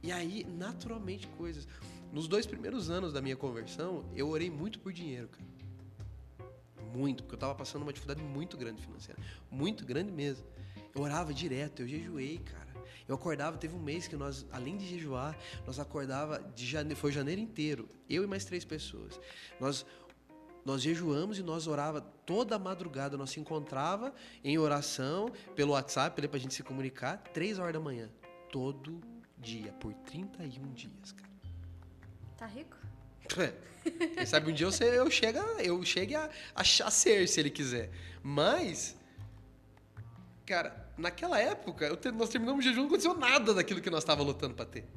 E 0.02 0.12
aí, 0.12 0.44
naturalmente, 0.58 1.28
coisas. 1.38 1.68
Nos 2.12 2.28
dois 2.28 2.48
primeiros 2.48 2.90
anos 2.90 3.14
da 3.14 3.22
minha 3.22 3.36
conversão, 3.36 4.04
eu 4.16 4.28
orei 4.28 4.50
muito 4.50 4.80
por 4.80 4.92
dinheiro, 4.92 5.28
cara. 5.28 5.54
Muito, 6.96 7.22
porque 7.22 7.36
eu 7.36 7.38
estava 7.38 7.54
passando 7.54 7.84
uma 7.84 7.94
dificuldade 7.94 8.28
muito 8.28 8.58
grande 8.58 8.82
financeira. 8.82 9.22
Muito 9.52 9.86
grande 9.86 10.12
mesmo. 10.12 10.46
Eu 10.96 11.02
orava 11.02 11.34
direto, 11.34 11.82
eu 11.82 11.88
jejuei, 11.88 12.40
cara. 12.40 12.74
Eu 13.08 13.16
acordava, 13.16 13.58
teve 13.58 13.76
um 13.76 13.82
mês 13.82 14.08
que 14.08 14.16
nós, 14.16 14.46
além 14.52 14.78
de 14.78 14.88
jejuar, 14.88 15.38
nós 15.66 15.80
acordava 15.80 16.40
de 16.56 16.66
janeiro, 16.66 17.00
foi 17.00 17.12
janeiro 17.12 17.42
inteiro, 17.42 17.90
eu 18.10 18.24
e 18.24 18.28
mais 18.28 18.46
três 18.46 18.64
pessoas. 18.64 19.20
Nós 19.60 19.86
nós 20.66 20.82
jejuamos 20.82 21.38
e 21.38 21.44
nós 21.44 21.68
orava 21.68 22.00
toda 22.00 22.58
madrugada, 22.58 23.18
nós 23.18 23.32
se 23.32 23.40
encontrava 23.40 24.14
em 24.44 24.58
oração 24.58 25.30
pelo 25.56 25.74
WhatsApp, 25.74 26.26
para 26.26 26.38
a 26.38 26.40
gente 26.40 26.54
se 26.54 26.64
comunicar, 26.64 27.18
três 27.18 27.60
horas 27.60 27.74
da 27.74 27.80
manhã, 27.80 28.10
todo 28.50 29.02
dia, 29.38 29.74
por 29.74 29.94
31 29.94 30.72
dias, 30.72 31.12
cara. 31.12 31.34
Tá 32.38 32.46
rico? 32.46 32.78
É. 33.38 33.54
Quem 34.16 34.26
sabe 34.26 34.52
um 34.52 34.54
dia 34.54 34.66
eu, 34.66 34.94
eu 34.94 35.12
chego, 35.12 35.40
eu 35.60 35.84
chegue 35.84 36.16
a, 36.16 36.30
a, 36.56 36.62
a 36.62 36.92
ser, 36.92 37.28
se 37.28 37.40
ele 37.40 37.50
quiser. 37.50 37.92
Mas, 38.22 38.96
cara, 40.46 40.83
naquela 40.98 41.40
época, 41.40 41.86
eu, 41.86 41.98
nós 42.14 42.30
terminamos 42.30 42.66
o 42.66 42.68
jejum, 42.68 42.82
não 42.82 42.88
aconteceu 42.88 43.16
nada 43.16 43.54
daquilo 43.54 43.82
que 43.82 43.90
nós 43.90 44.04
estávamos 44.04 44.34
lutando 44.34 44.56
para 44.56 44.66
ter. 44.66 44.88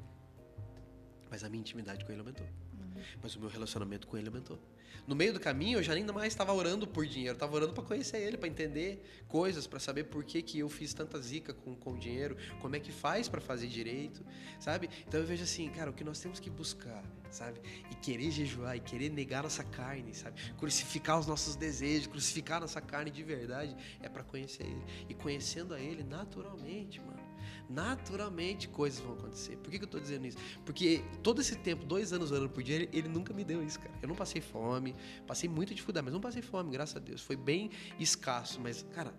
Mas 1.31 1.43
a 1.43 1.49
minha 1.49 1.61
intimidade 1.61 2.05
com 2.05 2.13
ele 2.13 2.21
aumentou. 2.21 2.47
Uhum. 2.47 3.03
Mas 3.23 3.35
o 3.37 3.41
meu 3.41 3.49
relacionamento 3.49 4.07
com 4.07 4.17
ele 4.17 4.29
aumentou. 4.29 4.59
No 5.07 5.14
meio 5.14 5.33
do 5.33 5.40
caminho, 5.40 5.79
eu 5.79 5.83
já 5.83 5.94
nem 5.94 6.05
mais 6.05 6.33
estava 6.33 6.53
orando 6.53 6.87
por 6.87 7.07
dinheiro, 7.07 7.35
estava 7.35 7.55
orando 7.55 7.72
para 7.72 7.85
conhecer 7.85 8.18
ele, 8.18 8.37
para 8.37 8.49
entender 8.49 9.25
coisas, 9.29 9.66
para 9.66 9.79
saber 9.79 10.05
por 10.05 10.25
que, 10.25 10.42
que 10.42 10.59
eu 10.59 10.68
fiz 10.68 10.92
tanta 10.92 11.20
zica 11.20 11.55
com, 11.55 11.75
com 11.77 11.96
dinheiro, 11.96 12.37
como 12.61 12.75
é 12.77 12.81
que 12.81 12.90
faz 12.90 13.29
para 13.29 13.40
fazer 13.40 13.68
direito, 13.68 14.25
sabe? 14.59 14.88
Então 15.07 15.20
eu 15.20 15.27
vejo 15.27 15.44
assim, 15.44 15.68
cara, 15.70 15.90
o 15.90 15.92
que 15.92 16.05
nós 16.05 16.18
temos 16.18 16.40
que 16.40 16.51
buscar, 16.51 17.05
sabe? 17.31 17.61
E 17.90 17.94
querer 17.96 18.31
jejuar, 18.31 18.77
e 18.77 18.81
querer 18.81 19.11
negar 19.11 19.42
nossa 19.42 19.64
carne, 19.64 20.14
sabe? 20.14 20.40
Crucificar 20.59 21.18
os 21.18 21.27
nossos 21.27 21.57
desejos, 21.57 22.07
crucificar 22.07 22.61
nossa 22.61 22.81
carne 22.81 23.11
de 23.11 23.22
verdade, 23.22 23.77
é 24.01 24.09
para 24.09 24.22
conhecer 24.22 24.64
ele. 24.64 24.85
E 25.09 25.14
conhecendo 25.14 25.75
a 25.75 25.81
ele 25.81 26.03
naturalmente, 26.03 27.01
mano 27.01 27.26
naturalmente 27.68 28.68
coisas 28.68 29.00
vão 29.00 29.14
acontecer. 29.14 29.57
Por 29.57 29.70
que, 29.70 29.79
que 29.79 29.85
eu 29.85 29.87
estou 29.87 30.00
dizendo 30.00 30.26
isso? 30.26 30.38
Porque 30.64 31.02
todo 31.22 31.40
esse 31.40 31.57
tempo, 31.57 31.85
dois 31.85 32.12
anos 32.12 32.31
orando 32.31 32.50
por 32.50 32.62
dia, 32.62 32.76
ele, 32.76 32.88
ele, 32.92 33.09
nunca 33.09 33.33
me 33.35 33.44
deu 33.44 33.62
isso, 33.62 33.81
cara. 33.81 33.92
Eu 34.00 34.09
não 34.09 34.14
passei 34.14 34.40
fome, 34.40 34.94
passei 35.26 35.48
muita 35.48 35.74
dificuldade, 35.74 36.05
mas 36.05 36.14
não 36.14 36.20
passei 36.20 36.42
fome, 36.42 36.70
graças 36.70 36.96
a 36.96 37.00
Deus. 37.00 37.22
Foi 37.22 37.37
bem 37.37 37.70
escasso, 37.98 38.61
mas, 38.61 38.85
cara, 38.92 39.12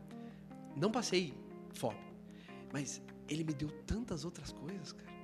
não 0.75 0.91
passei 0.91 1.33
fome. 1.73 1.99
Mas 2.71 3.01
ele 3.29 3.43
me 3.43 3.53
deu 3.53 3.69
tantas 3.86 4.23
outras 4.23 4.51
coisas, 4.51 4.93
cara. 4.93 5.17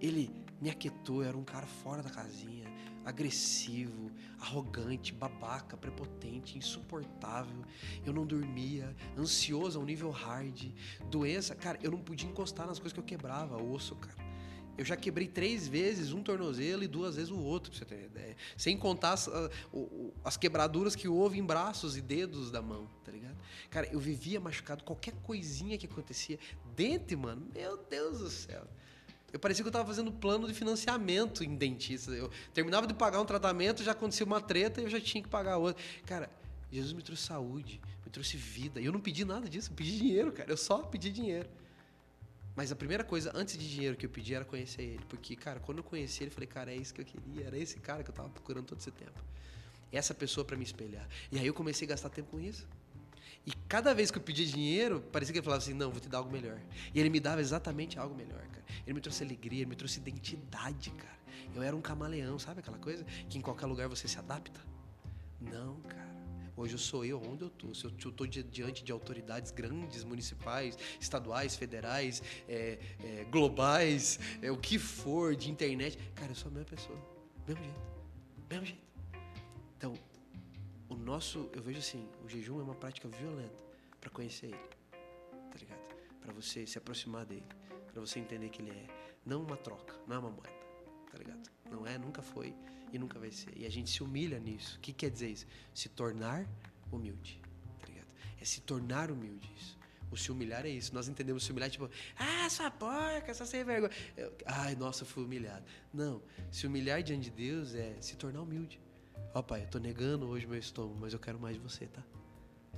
Ele 0.00 0.30
me 0.60 0.70
aquietou, 0.70 1.22
eu 1.22 1.28
era 1.28 1.36
um 1.36 1.44
cara 1.44 1.66
fora 1.66 2.02
da 2.02 2.10
casinha 2.10 2.68
agressivo, 3.08 4.10
arrogante, 4.38 5.12
babaca, 5.12 5.76
prepotente, 5.76 6.58
insuportável. 6.58 7.64
Eu 8.04 8.12
não 8.12 8.26
dormia, 8.26 8.94
ansioso 9.16 9.78
ao 9.78 9.84
nível 9.84 10.10
hard, 10.10 10.70
doença. 11.10 11.54
Cara, 11.54 11.78
eu 11.82 11.90
não 11.90 11.98
podia 11.98 12.28
encostar 12.28 12.66
nas 12.66 12.78
coisas 12.78 12.92
que 12.92 13.00
eu 13.00 13.04
quebrava, 13.04 13.62
osso, 13.62 13.96
cara. 13.96 14.28
Eu 14.76 14.84
já 14.84 14.96
quebrei 14.96 15.26
três 15.26 15.66
vezes 15.66 16.12
um 16.12 16.22
tornozelo 16.22 16.84
e 16.84 16.86
duas 16.86 17.16
vezes 17.16 17.32
o 17.32 17.38
outro, 17.38 17.70
pra 17.70 17.78
você 17.80 17.84
ter 17.84 18.04
ideia. 18.04 18.36
Sem 18.56 18.76
contar 18.76 19.14
as, 19.14 19.28
as 20.24 20.36
quebraduras 20.36 20.94
que 20.94 21.08
houve 21.08 21.36
em 21.36 21.44
braços 21.44 21.96
e 21.96 22.00
dedos 22.00 22.52
da 22.52 22.62
mão, 22.62 22.88
tá 23.04 23.10
ligado? 23.10 23.36
Cara, 23.70 23.88
eu 23.90 23.98
vivia 23.98 24.38
machucado, 24.38 24.84
qualquer 24.84 25.14
coisinha 25.14 25.76
que 25.76 25.86
acontecia. 25.86 26.38
Dente, 26.76 27.16
mano, 27.16 27.48
meu 27.52 27.76
Deus 27.90 28.18
do 28.20 28.30
céu. 28.30 28.68
Eu 29.32 29.38
parecia 29.38 29.62
que 29.62 29.66
eu 29.66 29.70
estava 29.70 29.86
fazendo 29.86 30.10
plano 30.10 30.46
de 30.46 30.54
financiamento 30.54 31.44
em 31.44 31.54
dentista. 31.54 32.10
Eu 32.12 32.30
terminava 32.54 32.86
de 32.86 32.94
pagar 32.94 33.20
um 33.20 33.26
tratamento, 33.26 33.82
já 33.82 33.92
acontecia 33.92 34.24
uma 34.24 34.40
treta 34.40 34.80
e 34.80 34.84
eu 34.84 34.90
já 34.90 35.00
tinha 35.00 35.22
que 35.22 35.28
pagar 35.28 35.58
outro. 35.58 35.82
Cara, 36.06 36.30
Jesus 36.72 36.92
me 36.92 37.02
trouxe 37.02 37.24
saúde, 37.24 37.80
me 38.04 38.10
trouxe 38.10 38.36
vida. 38.36 38.80
E 38.80 38.86
eu 38.86 38.92
não 38.92 39.00
pedi 39.00 39.24
nada 39.24 39.48
disso, 39.48 39.70
eu 39.70 39.76
pedi 39.76 39.98
dinheiro, 39.98 40.32
cara. 40.32 40.50
Eu 40.50 40.56
só 40.56 40.78
pedi 40.78 41.10
dinheiro. 41.10 41.48
Mas 42.56 42.72
a 42.72 42.76
primeira 42.76 43.04
coisa, 43.04 43.30
antes 43.34 43.56
de 43.56 43.70
dinheiro 43.70 43.96
que 43.96 44.06
eu 44.06 44.10
pedi, 44.10 44.34
era 44.34 44.44
conhecer 44.44 44.82
ele. 44.82 45.04
Porque, 45.08 45.36
cara, 45.36 45.60
quando 45.60 45.78
eu 45.78 45.84
conheci 45.84 46.24
ele, 46.24 46.30
eu 46.30 46.34
falei, 46.34 46.48
cara, 46.48 46.72
é 46.72 46.76
isso 46.76 46.92
que 46.92 47.00
eu 47.00 47.04
queria. 47.04 47.46
Era 47.46 47.56
esse 47.56 47.78
cara 47.78 48.02
que 48.02 48.10
eu 48.10 48.12
estava 48.12 48.28
procurando 48.30 48.64
todo 48.64 48.80
esse 48.80 48.90
tempo. 48.90 49.22
Essa 49.92 50.12
pessoa 50.12 50.44
para 50.44 50.56
me 50.56 50.64
espelhar. 50.64 51.06
E 51.30 51.38
aí 51.38 51.46
eu 51.46 51.54
comecei 51.54 51.86
a 51.86 51.90
gastar 51.90 52.08
tempo 52.08 52.30
com 52.30 52.40
isso. 52.40 52.66
E 53.48 53.52
cada 53.66 53.94
vez 53.94 54.10
que 54.10 54.18
eu 54.18 54.22
pedia 54.22 54.44
dinheiro, 54.44 55.00
parecia 55.10 55.32
que 55.32 55.38
ele 55.38 55.44
falava 55.44 55.62
assim: 55.62 55.72
não, 55.72 55.90
vou 55.90 55.98
te 55.98 56.06
dar 56.06 56.18
algo 56.18 56.30
melhor. 56.30 56.60
E 56.94 57.00
ele 57.00 57.08
me 57.08 57.18
dava 57.18 57.40
exatamente 57.40 57.98
algo 57.98 58.14
melhor, 58.14 58.42
cara. 58.42 58.64
Ele 58.86 58.92
me 58.92 59.00
trouxe 59.00 59.24
alegria, 59.24 59.60
ele 59.60 59.70
me 59.70 59.74
trouxe 59.74 60.00
identidade, 60.00 60.90
cara. 60.90 61.18
Eu 61.54 61.62
era 61.62 61.74
um 61.74 61.80
camaleão, 61.80 62.38
sabe 62.38 62.60
aquela 62.60 62.76
coisa? 62.76 63.04
Que 63.26 63.38
em 63.38 63.40
qualquer 63.40 63.64
lugar 63.64 63.88
você 63.88 64.06
se 64.06 64.18
adapta? 64.18 64.60
Não, 65.40 65.80
cara. 65.80 66.14
Hoje 66.54 66.74
eu 66.74 66.78
sou 66.78 67.06
eu 67.06 67.22
onde 67.22 67.42
eu 67.44 67.48
estou. 67.48 67.74
Se 67.74 67.86
eu 67.86 67.90
estou 67.90 68.26
diante 68.26 68.84
de 68.84 68.92
autoridades 68.92 69.50
grandes, 69.50 70.04
municipais, 70.04 70.76
estaduais, 71.00 71.56
federais, 71.56 72.22
é, 72.46 72.78
é, 73.02 73.24
globais, 73.30 74.20
é, 74.42 74.50
o 74.50 74.58
que 74.58 74.78
for, 74.78 75.34
de 75.34 75.50
internet, 75.50 75.98
cara, 76.14 76.32
eu 76.32 76.36
sou 76.36 76.48
a 76.48 76.50
mesma 76.50 76.68
pessoa. 76.68 76.98
Mesmo 77.46 77.64
jeito. 77.64 77.80
Mesmo 78.50 78.66
jeito. 78.66 78.88
Então, 79.78 79.94
nosso, 81.08 81.48
eu 81.54 81.62
vejo 81.62 81.78
assim, 81.78 82.06
o 82.22 82.28
jejum 82.28 82.60
é 82.60 82.62
uma 82.62 82.74
prática 82.74 83.08
violenta 83.08 83.64
para 83.98 84.10
conhecer 84.10 84.48
ele, 84.48 84.68
tá 85.50 85.58
ligado? 85.58 85.80
Para 86.20 86.34
você 86.34 86.66
se 86.66 86.76
aproximar 86.76 87.24
dele, 87.24 87.46
para 87.90 87.98
você 87.98 88.18
entender 88.18 88.50
que 88.50 88.60
ele 88.60 88.72
é 88.72 88.86
não 89.24 89.42
uma 89.42 89.56
troca, 89.56 89.94
não 90.06 90.16
é 90.16 90.18
uma 90.18 90.30
moeda, 90.30 90.60
tá 91.10 91.16
ligado? 91.16 91.50
Não 91.70 91.86
é, 91.86 91.96
nunca 91.96 92.20
foi 92.20 92.54
e 92.92 92.98
nunca 92.98 93.18
vai 93.18 93.30
ser. 93.30 93.56
E 93.56 93.64
a 93.64 93.70
gente 93.70 93.88
se 93.88 94.02
humilha 94.02 94.38
nisso. 94.38 94.76
O 94.76 94.80
que 94.80 94.92
quer 94.92 95.10
dizer 95.10 95.30
isso? 95.30 95.46
Se 95.72 95.88
tornar 95.88 96.46
humilde, 96.92 97.40
tá 97.80 97.86
ligado? 97.86 98.08
É 98.38 98.44
se 98.44 98.60
tornar 98.60 99.10
humilde 99.10 99.50
isso. 99.56 99.78
O 100.10 100.16
se 100.16 100.30
humilhar 100.30 100.66
é 100.66 100.70
isso. 100.70 100.94
Nós 100.94 101.08
entendemos 101.08 101.42
se 101.42 101.50
humilhar 101.50 101.70
tipo, 101.70 101.88
ah, 102.18 102.50
sua 102.50 102.70
porca, 102.70 103.32
só 103.32 103.46
sem 103.46 103.64
vergonha. 103.64 103.92
Ai, 104.44 104.74
nossa, 104.74 105.06
fui 105.06 105.24
humilhado. 105.24 105.64
Não, 105.92 106.22
se 106.50 106.66
humilhar 106.66 107.02
diante 107.02 107.30
de 107.30 107.30
Deus 107.30 107.74
é 107.74 107.96
se 107.98 108.14
tornar 108.14 108.42
humilde. 108.42 108.78
Ó, 109.34 109.40
oh, 109.40 109.42
pai, 109.42 109.62
eu 109.62 109.66
tô 109.68 109.78
negando 109.78 110.26
hoje 110.26 110.46
meu 110.46 110.58
estômago, 110.58 110.96
mas 111.00 111.12
eu 111.12 111.18
quero 111.18 111.38
mais 111.38 111.56
de 111.56 111.62
você, 111.62 111.86
tá? 111.86 112.02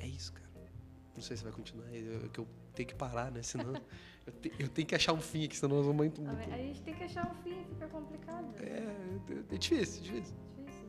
É 0.01 0.07
isso, 0.07 0.33
cara. 0.33 0.51
Não 1.15 1.23
sei 1.23 1.37
se 1.37 1.45
vai 1.45 1.53
continuar. 1.53 1.87
Eu, 1.93 2.13
eu, 2.13 2.31
eu 2.37 2.47
tenho 2.75 2.89
que 2.89 2.95
parar, 2.95 3.31
né? 3.31 3.43
Senão. 3.43 3.75
eu, 4.27 4.33
te, 4.33 4.53
eu, 4.59 4.69
tenho 4.69 4.87
que 4.87 4.95
achar 4.95 5.13
um 5.13 5.21
fim 5.21 5.45
aqui, 5.45 5.57
senão 5.57 5.77
nós 5.77 5.87
vamos 5.87 5.97
muito. 5.97 6.21
muito... 6.21 6.53
A 6.53 6.57
gente 6.57 6.83
tem 6.83 6.95
que 6.95 7.05
achar 7.05 7.31
um 7.31 7.35
fim, 7.43 7.65
fica 7.69 7.87
complicado. 7.89 8.47
É, 8.59 8.65
é, 8.65 9.55
é 9.55 9.59
difícil, 9.59 10.03
difícil. 10.03 10.37
Difícil, 10.57 10.89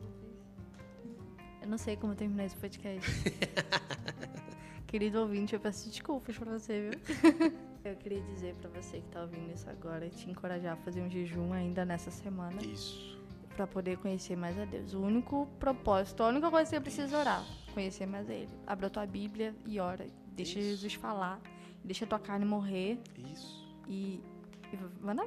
Eu 1.60 1.68
não 1.68 1.78
sei 1.78 1.96
como 1.96 2.14
terminar 2.14 2.46
esse 2.46 2.56
podcast. 2.56 3.08
Querido 4.88 5.20
ouvinte, 5.20 5.54
eu 5.54 5.60
peço 5.60 5.88
desculpas 5.88 6.36
pra 6.36 6.58
você, 6.58 6.90
viu? 6.90 7.00
eu 7.84 7.96
queria 7.96 8.20
dizer 8.22 8.54
pra 8.56 8.68
você 8.68 9.00
que 9.00 9.08
tá 9.08 9.22
ouvindo 9.22 9.50
isso 9.52 9.68
agora, 9.70 10.08
te 10.10 10.28
encorajar 10.28 10.74
a 10.74 10.76
fazer 10.76 11.00
um 11.00 11.08
jejum 11.08 11.52
ainda 11.52 11.84
nessa 11.84 12.10
semana. 12.10 12.60
Isso. 12.62 13.21
Pra 13.56 13.66
poder 13.66 13.98
conhecer 13.98 14.34
mais 14.36 14.58
a 14.58 14.64
Deus. 14.64 14.94
O 14.94 15.00
único 15.00 15.46
propósito, 15.60 16.22
a 16.22 16.28
única 16.28 16.50
coisa 16.50 16.64
que 16.64 16.76
você 16.76 16.80
precisa 16.80 17.18
orar, 17.18 17.44
conhecer 17.74 18.06
mais 18.06 18.28
a 18.30 18.34
Ele. 18.34 18.48
Abra 18.66 18.86
a 18.86 18.90
tua 18.90 19.06
Bíblia 19.06 19.54
e 19.66 19.78
ora. 19.78 20.06
Deixa 20.28 20.58
Isso. 20.58 20.68
Jesus 20.68 20.94
falar. 20.94 21.40
Deixa 21.84 22.04
a 22.04 22.08
tua 22.08 22.18
carne 22.18 22.44
morrer. 22.44 22.98
Isso. 23.32 23.68
E. 23.88 24.22
e 24.72 24.78
manda. 25.00 25.26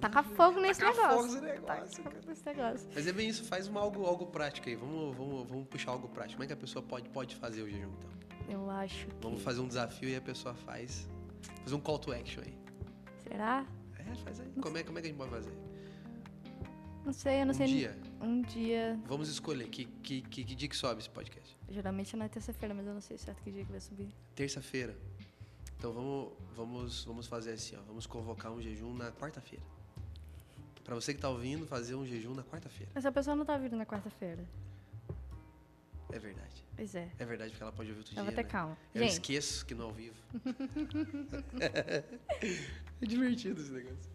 Taca 0.00 0.22
fogo 0.22 0.60
nesse 0.60 0.80
Taca 0.80 0.92
negócio. 0.92 1.16
fogo 1.16 1.32
nesse 1.32 1.40
negócio, 1.40 2.04
Taca 2.04 2.10
fogo 2.10 2.28
nesse 2.28 2.46
negócio. 2.46 2.90
Mas 2.94 3.06
é 3.06 3.12
bem 3.12 3.28
isso, 3.28 3.44
faz 3.44 3.66
uma 3.66 3.80
algo, 3.80 4.04
algo 4.04 4.26
prático 4.26 4.68
aí. 4.68 4.76
Vamos, 4.76 5.16
vamos, 5.16 5.48
vamos 5.48 5.66
puxar 5.68 5.92
algo 5.92 6.08
prático. 6.08 6.34
Como 6.34 6.44
é 6.44 6.46
que 6.46 6.52
a 6.52 6.56
pessoa 6.56 6.82
pode, 6.82 7.08
pode 7.08 7.34
fazer 7.36 7.62
o 7.62 7.68
jejum, 7.68 7.90
então? 7.98 8.10
Eu 8.48 8.70
acho 8.70 9.06
que. 9.06 9.16
Vamos 9.22 9.42
fazer 9.42 9.60
um 9.60 9.66
desafio 9.66 10.08
e 10.08 10.16
a 10.16 10.20
pessoa 10.20 10.54
faz. 10.54 11.08
Fazer 11.62 11.74
um 11.74 11.80
call 11.80 11.98
to 11.98 12.12
action 12.12 12.42
aí. 12.44 12.56
Será? 13.22 13.66
É, 13.98 14.14
faz 14.16 14.38
aí. 14.40 14.52
Como 14.60 14.76
é, 14.76 14.84
como 14.84 14.98
é 14.98 15.00
que 15.00 15.08
a 15.08 15.10
gente 15.10 15.18
pode 15.18 15.30
fazer? 15.30 15.52
Não 17.06 17.12
sei, 17.12 17.42
eu 17.42 17.46
não 17.46 17.52
um 17.52 17.56
sei. 17.56 17.66
dia. 17.68 17.96
Um 18.20 18.42
dia. 18.42 19.00
Vamos 19.06 19.28
escolher. 19.28 19.68
Que, 19.68 19.84
que, 19.84 20.22
que, 20.22 20.42
que 20.44 20.54
dia 20.56 20.68
que 20.68 20.76
sobe 20.76 21.00
esse 21.00 21.08
podcast? 21.08 21.56
Geralmente 21.70 22.16
é 22.16 22.18
na 22.18 22.28
terça-feira, 22.28 22.74
mas 22.74 22.84
eu 22.84 22.92
não 22.94 23.00
sei 23.00 23.16
certo 23.16 23.40
que 23.44 23.52
dia 23.52 23.64
que 23.64 23.70
vai 23.70 23.80
subir. 23.80 24.08
Terça-feira. 24.34 24.96
Então 25.78 25.92
vamos, 25.92 26.32
vamos, 26.56 27.04
vamos 27.04 27.28
fazer 27.28 27.52
assim, 27.52 27.76
ó. 27.76 27.80
Vamos 27.82 28.06
convocar 28.08 28.50
um 28.50 28.60
jejum 28.60 28.92
na 28.92 29.12
quarta-feira. 29.12 29.64
Pra 30.82 30.96
você 30.96 31.14
que 31.14 31.20
tá 31.20 31.28
ouvindo, 31.28 31.64
fazer 31.64 31.94
um 31.94 32.04
jejum 32.04 32.34
na 32.34 32.42
quarta-feira. 32.42 32.90
Essa 32.92 33.12
pessoa 33.12 33.36
não 33.36 33.44
tá 33.44 33.56
vindo 33.56 33.76
na 33.76 33.86
quarta-feira. 33.86 34.44
É 36.12 36.18
verdade. 36.18 36.64
Pois 36.74 36.92
é. 36.96 37.08
É 37.20 37.24
verdade 37.24 37.50
porque 37.50 37.62
ela 37.62 37.72
pode 37.72 37.88
ouvir 37.90 38.00
outro 38.00 38.12
Eu 38.14 38.14
dia. 38.16 38.24
vou 38.24 38.32
ter 38.32 38.42
né? 38.42 38.48
calma. 38.48 38.76
Eu 38.92 39.02
Gente, 39.02 39.12
esqueço 39.12 39.64
que 39.64 39.76
não 39.76 39.84
é 39.84 39.88
ao 39.90 39.94
vivo. 39.94 40.16
é 43.00 43.06
divertido 43.06 43.60
esse 43.60 43.70
negócio. 43.70 44.10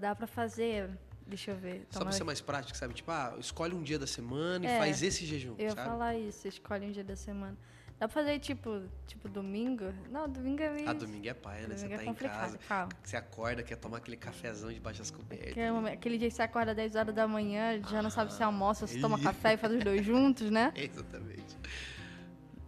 dá 0.00 0.14
pra 0.14 0.26
fazer. 0.26 0.90
Deixa 1.26 1.50
eu 1.52 1.56
ver. 1.56 1.86
Só 1.90 2.00
pra 2.00 2.12
ser 2.12 2.24
mais 2.24 2.40
prático, 2.40 2.76
sabe? 2.76 2.94
Tipo, 2.94 3.10
ah, 3.10 3.34
escolhe 3.38 3.74
um 3.74 3.82
dia 3.82 3.98
da 3.98 4.06
semana 4.06 4.64
e 4.64 4.68
É, 4.68 4.78
faz 4.78 5.02
esse 5.02 5.24
jejum, 5.24 5.54
Eu 5.58 5.66
ia 5.66 5.70
sabe? 5.70 5.88
falar 5.88 6.16
isso, 6.16 6.46
escolhe 6.48 6.86
um 6.86 6.92
dia 6.92 7.04
da 7.04 7.16
semana. 7.16 7.56
Dá 7.98 8.08
pra 8.08 8.14
fazer 8.22 8.40
tipo, 8.40 8.82
tipo 9.06 9.28
domingo? 9.28 9.84
Não, 10.10 10.28
domingo 10.28 10.60
é 10.60 10.70
meio. 10.70 10.88
Ah, 10.90 10.92
domingo 10.92 11.28
é 11.28 11.34
paia, 11.34 11.68
né? 11.68 11.76
Você 11.76 11.84
domingo 11.84 11.96
tá 11.96 12.02
é 12.02 12.04
em 12.04 12.08
complicado. 12.08 12.40
casa, 12.40 12.58
Calma. 12.66 12.88
você 13.04 13.16
acorda, 13.16 13.62
quer 13.62 13.76
tomar 13.76 13.98
aquele 13.98 14.16
cafezão 14.16 14.72
debaixo 14.72 14.98
das 14.98 15.10
cobertas. 15.12 15.50
Aquele, 15.50 15.70
momento- 15.70 15.94
aquele 15.94 16.18
dia 16.18 16.28
que 16.28 16.34
você 16.34 16.42
acorda 16.42 16.74
10 16.74 16.96
horas 16.96 17.14
da 17.14 17.28
manhã, 17.28 17.80
já 17.88 18.02
não 18.02 18.10
sabe 18.10 18.32
se 18.32 18.42
almoça 18.42 18.84
ou 18.84 18.88
se 18.88 19.00
toma 19.00 19.16
café 19.22 19.54
e 19.54 19.56
faz 19.56 19.72
os 19.72 19.84
dois 19.84 20.04
juntos, 20.04 20.50
né? 20.50 20.72
Exatamente. 20.76 21.56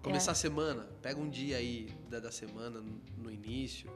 Começar 0.03 0.33
a 0.33 0.35
semana, 0.37 0.87
pega 1.03 1.19
um 1.19 1.29
dia 1.29 1.57
aí 1.57 1.89
da, 2.09 2.21
da 2.21 2.31
semana 2.31 2.81
no 3.17 3.31
início, 3.31 3.91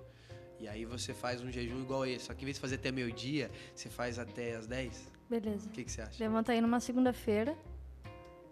e 0.61 0.69
aí 0.69 0.85
você 0.85 1.15
faz 1.15 1.43
um 1.43 1.51
jejum 1.51 1.81
igual 1.81 2.05
esse. 2.07 2.27
Só 2.27 2.35
que 2.35 2.43
em 2.43 2.47
vez 2.47 2.57
de 2.57 2.61
fazer 2.61 2.77
até 2.77 2.91
meio-dia, 2.91 3.51
você 3.75 3.89
faz 3.89 4.19
até 4.19 4.57
as 4.57 4.67
10. 4.67 5.13
Beleza. 5.29 5.67
O 5.69 5.71
que, 5.73 5.85
que 5.85 5.93
você 5.93 6.03
acha? 6.03 6.23
Levanta 6.23 6.53
aí 6.53 6.61
numa 6.61 6.81
segunda-feira, 6.81 7.57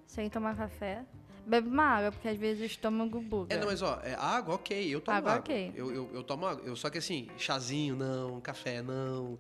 sem 0.06 0.28
tomar 0.28 0.56
café. 0.56 1.04
Bebe 1.46 1.68
uma 1.68 1.84
água, 1.84 2.10
porque 2.12 2.26
às 2.28 2.36
vezes 2.36 2.62
o 2.62 2.66
estômago 2.66 3.20
buga. 3.20 3.54
É, 3.54 3.58
não, 3.58 3.66
mas 3.68 3.80
ó, 3.80 4.00
é 4.02 4.14
água, 4.14 4.56
ok, 4.56 4.92
eu 4.92 5.00
tomo 5.00 5.16
Água, 5.16 5.32
água. 5.32 5.40
ok. 5.40 5.72
Eu, 5.76 5.94
eu, 5.94 6.10
eu 6.12 6.22
tomo 6.24 6.44
água. 6.44 6.64
Eu, 6.66 6.74
só 6.74 6.90
que 6.90 6.98
assim, 6.98 7.28
chazinho 7.38 7.94
não, 7.94 8.40
café 8.40 8.82
não. 8.82 9.38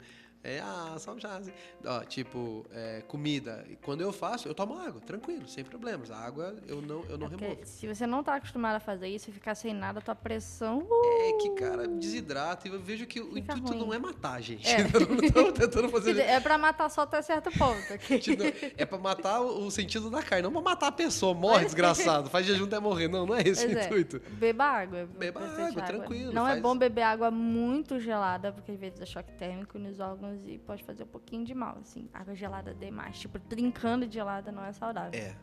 É, 0.48 0.60
ah, 0.60 0.94
só 0.98 1.12
um 1.12 1.18
chazinho. 1.18 1.56
Ó, 1.84 2.00
tipo, 2.04 2.64
é, 2.72 3.02
comida. 3.08 3.66
Quando 3.82 4.00
eu 4.02 4.12
faço, 4.12 4.46
eu 4.46 4.54
tomo 4.54 4.78
água, 4.78 5.00
tranquilo, 5.00 5.48
sem 5.48 5.64
problemas. 5.64 6.10
A 6.10 6.18
água 6.18 6.54
eu 6.68 6.80
não, 6.80 7.02
eu 7.08 7.18
não 7.18 7.26
É 7.26 7.30
removo. 7.30 7.60
se 7.64 7.86
você 7.88 8.06
não 8.06 8.22
tá 8.22 8.36
acostumado 8.36 8.76
a 8.76 8.80
fazer 8.80 9.08
isso 9.08 9.28
e 9.28 9.32
ficar 9.32 9.56
sem 9.56 9.74
nada, 9.74 10.00
tua 10.00 10.14
pressão. 10.14 10.78
uh, 10.88 11.28
É 11.28 11.32
que, 11.42 11.50
cara, 11.56 11.88
desidrata. 11.88 12.68
E 12.68 12.70
eu 12.70 12.80
vejo 12.80 13.06
que 13.06 13.20
o 13.20 13.36
intuito 13.36 13.68
ruim. 13.72 13.78
não 13.80 13.92
é 13.92 13.98
matar, 13.98 14.40
gente. 14.40 14.68
É. 14.68 14.76
Não 15.26 15.32
tô 15.32 15.52
tentando 15.52 15.88
fazer. 15.88 16.16
É 16.36 16.38
pra 16.40 16.56
matar 16.58 16.88
só 16.90 17.02
até 17.02 17.20
certo 17.22 17.50
ponto. 17.58 17.76
não- 17.90 18.70
É 18.78 18.84
pra 18.86 18.98
matar 18.98 19.40
o 19.40 19.70
sentido 19.70 20.08
da 20.10 20.22
carne, 20.22 20.42
não 20.44 20.52
pra 20.52 20.60
matar 20.60 20.86
a 20.88 20.92
pessoa. 20.92 21.34
Morre, 21.34 21.64
desgraçado. 21.64 22.30
Faz 22.30 22.46
jejum 22.46 22.66
até 22.66 22.78
morrer. 22.78 23.08
Não, 23.08 23.26
não 23.26 23.34
é 23.34 23.42
esse 23.42 23.64
Pois 23.64 23.76
o 23.76 23.78
é. 23.80 23.84
intuito. 23.86 24.20
Beba 24.32 24.64
água. 24.64 25.08
Beba 25.18 25.40
bastante 25.40 25.78
água, 25.78 25.82
tranquilo, 25.82 26.32
Não 26.32 26.46
é 26.46 26.50
faz- 26.52 26.62
bom 26.62 26.76
beber 26.76 27.02
água 27.02 27.30
muito 27.30 27.98
gelada, 27.98 28.52
porque 28.52 28.72
às 28.72 28.78
vezes 28.78 28.98
dá 28.98 29.06
choque 29.06 29.32
térmico 29.32 29.78
nos 29.78 29.98
órgãos 30.00 30.35
e 30.44 30.58
pode 30.58 30.82
fazer 30.84 31.04
um 31.04 31.08
pouquinho 31.08 31.44
de 31.44 31.54
mal, 31.54 31.78
assim. 31.80 32.08
Água 32.12 32.34
gelada 32.34 32.74
demais. 32.74 33.18
Tipo, 33.18 33.38
trincando 33.38 34.06
de 34.06 34.14
gelada 34.14 34.50
não 34.52 34.64
é 34.64 34.72
saudável. 34.72 35.18
É. 35.18 35.34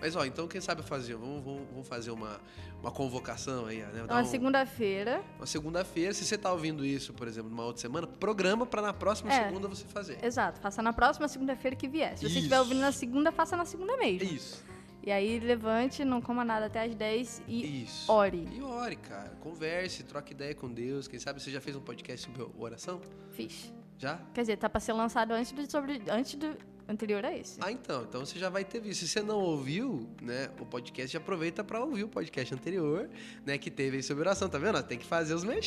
Mas, 0.00 0.16
ó, 0.16 0.24
então 0.24 0.48
quem 0.48 0.60
sabe 0.60 0.82
fazer? 0.82 1.16
Vamos, 1.16 1.42
vamos, 1.44 1.68
vamos 1.70 1.86
fazer 1.88 2.10
uma, 2.12 2.40
uma 2.80 2.90
convocação 2.90 3.66
aí, 3.66 3.78
né? 3.80 4.04
Dar 4.06 4.14
na 4.14 4.22
um- 4.22 4.24
segunda-feira, 4.24 5.22
Uma 5.36 5.44
segunda-feira, 5.46 6.14
se 6.14 6.24
você 6.24 6.38
tá 6.38 6.50
ouvindo 6.50 6.84
isso, 6.86 7.12
por 7.12 7.28
exemplo, 7.28 7.50
numa 7.50 7.64
outra 7.64 7.82
semana, 7.82 8.06
programa 8.06 8.64
pra 8.64 8.80
na 8.80 8.92
próxima 8.94 9.30
É. 9.32 9.44
segunda 9.48 9.68
você 9.68 9.84
fazer. 9.86 10.24
exato, 10.24 10.60
faça 10.60 10.80
na 10.82 10.92
próxima 10.94 11.28
segunda-feira 11.28 11.76
que 11.76 11.88
vier. 11.88 12.16
Se 12.16 12.26
você 12.28 12.38
estiver 12.38 12.58
ouvindo 12.60 12.80
na 12.80 12.92
segunda, 12.92 13.30
faça 13.32 13.54
na 13.56 13.64
segunda 13.66 13.94
mesmo. 13.98 14.32
Isso. 14.34 14.64
E 15.04 15.10
aí, 15.10 15.40
levante, 15.40 16.04
não 16.04 16.22
coma 16.22 16.44
nada 16.44 16.66
até 16.66 16.84
as 16.84 16.94
10 16.94 17.42
e 17.48 17.82
Isso. 17.82 18.10
ore. 18.10 18.48
E 18.52 18.62
ore, 18.62 18.94
cara. 18.96 19.30
Converse, 19.40 20.04
troque 20.04 20.32
ideia 20.32 20.54
com 20.54 20.72
Deus. 20.72 21.08
Quem 21.08 21.18
sabe 21.18 21.42
você 21.42 21.50
já 21.50 21.60
fez 21.60 21.74
um 21.76 21.80
podcast 21.80 22.24
sobre 22.24 22.46
oração? 22.56 23.00
Fiz. 23.32 23.72
Já? 23.98 24.20
Quer 24.34 24.40
dizer, 24.42 24.56
tá 24.56 24.68
pra 24.68 24.80
ser 24.80 24.92
lançado 24.92 25.32
antes 25.32 25.52
do, 25.52 25.70
sobre, 25.70 26.02
antes 26.08 26.34
do 26.34 26.56
anterior 26.88 27.24
a 27.24 27.36
esse. 27.36 27.58
Ah, 27.60 27.70
então. 27.70 28.02
Então 28.02 28.24
você 28.24 28.38
já 28.38 28.48
vai 28.48 28.64
ter 28.64 28.80
visto. 28.80 29.00
Se 29.00 29.08
você 29.08 29.22
não 29.22 29.38
ouviu, 29.38 30.08
né, 30.20 30.50
o 30.60 30.66
podcast, 30.66 31.12
já 31.12 31.18
aproveita 31.18 31.64
pra 31.64 31.80
ouvir 31.80 32.04
o 32.04 32.08
podcast 32.08 32.54
anterior, 32.54 33.08
né, 33.44 33.58
que 33.58 33.70
teve 33.70 33.96
aí 33.96 34.02
sobre 34.02 34.22
oração, 34.22 34.48
tá 34.48 34.58
vendo? 34.58 34.82
Tem 34.82 34.98
que 34.98 35.06
fazer 35.06 35.34
os 35.34 35.44
mano. 35.44 35.60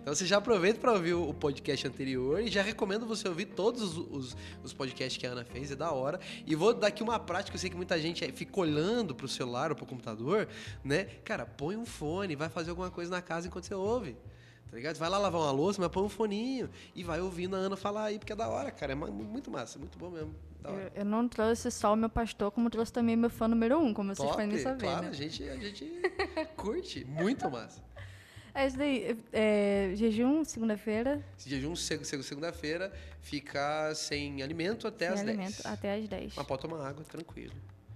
Então 0.00 0.14
você 0.14 0.26
já 0.26 0.38
aproveita 0.38 0.80
pra 0.80 0.92
ouvir 0.92 1.14
o 1.14 1.32
podcast 1.32 1.86
anterior 1.86 2.40
e 2.40 2.48
já 2.48 2.62
recomendo 2.62 3.06
você 3.06 3.28
ouvir 3.28 3.46
todos 3.46 3.82
os, 3.82 3.96
os, 3.96 4.36
os 4.62 4.72
podcasts 4.72 5.16
que 5.16 5.26
a 5.26 5.30
Ana 5.32 5.44
fez, 5.44 5.70
é 5.70 5.76
da 5.76 5.90
hora. 5.90 6.20
E 6.46 6.54
vou 6.54 6.74
dar 6.74 6.88
aqui 6.88 7.02
uma 7.02 7.18
prática, 7.18 7.56
eu 7.56 7.60
sei 7.60 7.70
que 7.70 7.76
muita 7.76 7.98
gente 8.00 8.24
aí 8.24 8.32
fica 8.32 8.60
olhando 8.60 9.14
pro 9.14 9.28
celular 9.28 9.70
ou 9.70 9.76
pro 9.76 9.86
computador, 9.86 10.48
né? 10.84 11.04
Cara, 11.24 11.46
põe 11.46 11.76
um 11.76 11.86
fone, 11.86 12.36
vai 12.36 12.48
fazer 12.48 12.70
alguma 12.70 12.90
coisa 12.90 13.10
na 13.10 13.22
casa 13.22 13.46
enquanto 13.46 13.64
você 13.64 13.74
ouve. 13.74 14.16
Tá 14.72 14.76
ligado? 14.76 14.96
Vai 14.96 15.10
lá 15.10 15.18
lavar 15.18 15.38
uma 15.42 15.50
louça, 15.50 15.78
mas 15.82 15.90
põe 15.90 16.02
um 16.02 16.08
foninho 16.08 16.70
e 16.94 17.04
vai 17.04 17.20
ouvindo 17.20 17.54
a 17.54 17.58
Ana 17.58 17.76
falar 17.76 18.04
aí, 18.04 18.18
porque 18.18 18.32
é 18.32 18.36
da 18.36 18.48
hora, 18.48 18.70
cara. 18.70 18.92
É 18.92 18.94
muito 18.94 19.50
massa, 19.50 19.78
muito 19.78 19.98
bom 19.98 20.08
mesmo. 20.08 20.34
Eu, 20.64 20.90
eu 20.94 21.04
não 21.04 21.28
trouxe 21.28 21.70
só 21.70 21.92
o 21.92 21.96
meu 21.96 22.08
pastor, 22.08 22.50
como 22.50 22.70
trouxe 22.70 22.90
também 22.90 23.14
meu 23.14 23.28
fã 23.28 23.46
número 23.46 23.78
um, 23.78 23.92
como 23.92 24.14
vocês 24.14 24.26
Top, 24.26 24.40
podem 24.42 24.58
saber, 24.58 24.80
claro, 24.80 25.02
né? 25.02 25.08
a 25.10 25.12
gente, 25.12 25.46
a 25.46 25.56
gente 25.56 25.84
curte. 26.56 27.04
Muito 27.04 27.50
massa. 27.50 27.82
É 28.54 28.66
isso 28.66 28.78
daí. 28.78 29.18
é, 29.30 29.92
jejum, 29.94 30.42
segunda-feira, 30.42 31.22
jejum, 31.38 31.76
seg- 31.76 32.04
seg- 32.06 32.22
segunda-feira, 32.22 32.90
ficar 33.20 33.94
sem 33.94 34.42
alimento 34.42 34.88
até 34.88 35.06
sem 35.08 35.14
as 35.14 35.20
alimento, 35.20 35.62
10. 35.62 35.66
até 35.66 35.94
às 35.96 36.08
10. 36.08 36.32
Mas 36.34 36.46
pode 36.46 36.62
tomar 36.62 36.86
água, 36.86 37.04
tranquilo. 37.04 37.52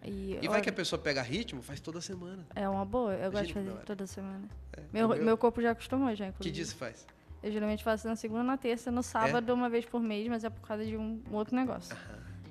E, 0.06 0.34
E 0.34 0.46
vai 0.46 0.48
olha, 0.56 0.60
que 0.62 0.70
a 0.70 0.72
pessoa 0.72 1.00
pega 1.00 1.20
ritmo, 1.20 1.60
faz 1.62 1.80
toda 1.80 2.00
semana. 2.00 2.46
É 2.54 2.68
uma 2.68 2.84
boa, 2.84 3.12
eu 3.14 3.30
gosto 3.30 3.46
de 3.46 3.52
que 3.52 3.58
fazer 3.58 3.70
hora. 3.70 3.82
toda 3.84 4.06
semana. 4.06 4.48
É, 4.72 4.82
Meu, 4.92 5.10
o 5.10 5.16
meu 5.16 5.36
corpo 5.36 5.60
já 5.60 5.72
acostumou, 5.72 6.14
já, 6.14 6.26
Que 6.26 6.30
inclusive. 6.30 6.54
dia 6.54 6.64
você 6.64 6.74
faz? 6.74 7.06
Eu 7.42 7.50
geralmente 7.52 7.82
faço 7.84 8.06
na 8.08 8.16
segunda, 8.16 8.42
na 8.42 8.56
terça, 8.56 8.90
no 8.90 9.02
sábado, 9.02 9.52
uma 9.52 9.68
vez 9.68 9.84
por 9.84 10.00
mês, 10.00 10.26
mas 10.28 10.44
é 10.44 10.50
por 10.50 10.66
causa 10.66 10.84
de 10.84 10.96
um, 10.96 11.22
um 11.30 11.34
outro 11.34 11.54
negócio. 11.54 11.96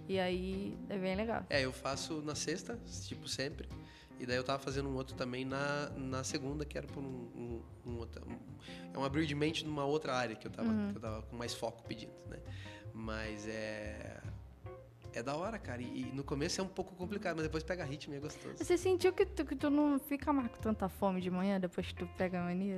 E 0.07 0.19
aí 0.19 0.77
é 0.89 0.97
bem 0.97 1.15
legal. 1.15 1.43
É, 1.49 1.61
eu 1.61 1.71
faço 1.73 2.21
na 2.21 2.35
sexta, 2.35 2.77
tipo 3.07 3.27
sempre. 3.27 3.67
E 4.19 4.25
daí 4.25 4.37
eu 4.37 4.43
tava 4.43 4.59
fazendo 4.59 4.87
um 4.87 4.95
outro 4.95 5.15
também 5.15 5.43
na, 5.43 5.89
na 5.97 6.23
segunda, 6.23 6.63
que 6.63 6.77
era 6.77 6.87
por 6.87 7.03
um, 7.03 7.27
um, 7.35 7.61
um 7.85 7.97
outro. 7.97 8.23
um- 8.25 8.37
é 8.93 8.97
um 8.97 9.03
abrir 9.03 9.25
de 9.25 9.35
mente 9.35 9.65
numa 9.65 9.83
outra 9.83 10.13
área 10.15 10.35
que 10.35 10.47
eu 10.47 10.51
tava, 10.51 10.69
Uhum. 10.69 10.91
que 10.91 10.97
eu 10.97 11.01
tava 11.01 11.21
com 11.23 11.35
mais 11.35 11.53
foco 11.53 11.83
pedindo, 11.83 12.13
né? 12.29 12.37
Mas 12.93 13.45
é. 13.47 14.21
É 15.15 15.23
da 15.23 15.33
hora, 15.33 15.57
cara. 15.57 15.81
E, 15.81 16.01
e 16.01 16.11
no 16.13 16.25
começo 16.25 16.59
é 16.59 16.63
um 16.63 16.67
pouco 16.67 16.93
complicado, 16.93 17.37
mas 17.37 17.45
depois 17.45 17.63
pega 17.63 17.85
ritmo 17.85 18.13
e 18.13 18.17
é 18.17 18.19
gostoso. 18.19 18.57
Você 18.57 18.77
sentiu 18.77 19.13
que 19.13 19.25
tu, 19.25 19.45
que 19.45 19.55
tu 19.55 19.69
não 19.69 19.97
fica 19.97 20.33
mais 20.33 20.51
com 20.51 20.57
tanta 20.57 20.89
fome 20.89 21.21
de 21.21 21.31
manhã 21.31 21.57
depois 21.57 21.87
que 21.87 21.95
tu 21.95 22.05
pega 22.17 22.41
a 22.41 22.43
mania? 22.43 22.77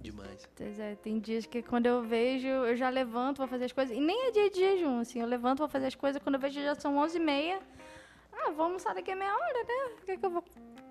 Demais. 0.00 0.48
Pois 0.56 0.80
é, 0.80 0.96
tem 0.96 1.20
dias 1.20 1.46
que 1.46 1.62
quando 1.62 1.86
eu 1.86 2.02
vejo, 2.02 2.48
eu 2.48 2.76
já 2.76 2.88
levanto, 2.88 3.38
vou 3.38 3.46
fazer 3.46 3.66
as 3.66 3.72
coisas. 3.72 3.96
E 3.96 4.00
nem 4.00 4.26
é 4.26 4.30
dia 4.32 4.50
de 4.50 4.58
jejum, 4.58 4.98
assim. 4.98 5.20
Eu 5.20 5.28
levanto, 5.28 5.60
vou 5.60 5.68
fazer 5.68 5.86
as 5.86 5.94
coisas. 5.94 6.20
Quando 6.20 6.34
eu 6.34 6.40
vejo, 6.40 6.60
já 6.60 6.74
são 6.74 6.96
11h30. 6.96 7.60
Ah, 8.32 8.50
vou 8.50 8.64
almoçar 8.64 8.94
daqui 8.94 9.10
a 9.10 9.16
meia 9.16 9.34
hora, 9.34 9.64
né? 9.64 9.96
O 10.00 10.04
que, 10.04 10.12
é 10.12 10.16
que 10.16 10.26
eu 10.26 10.30
vou. 10.30 10.44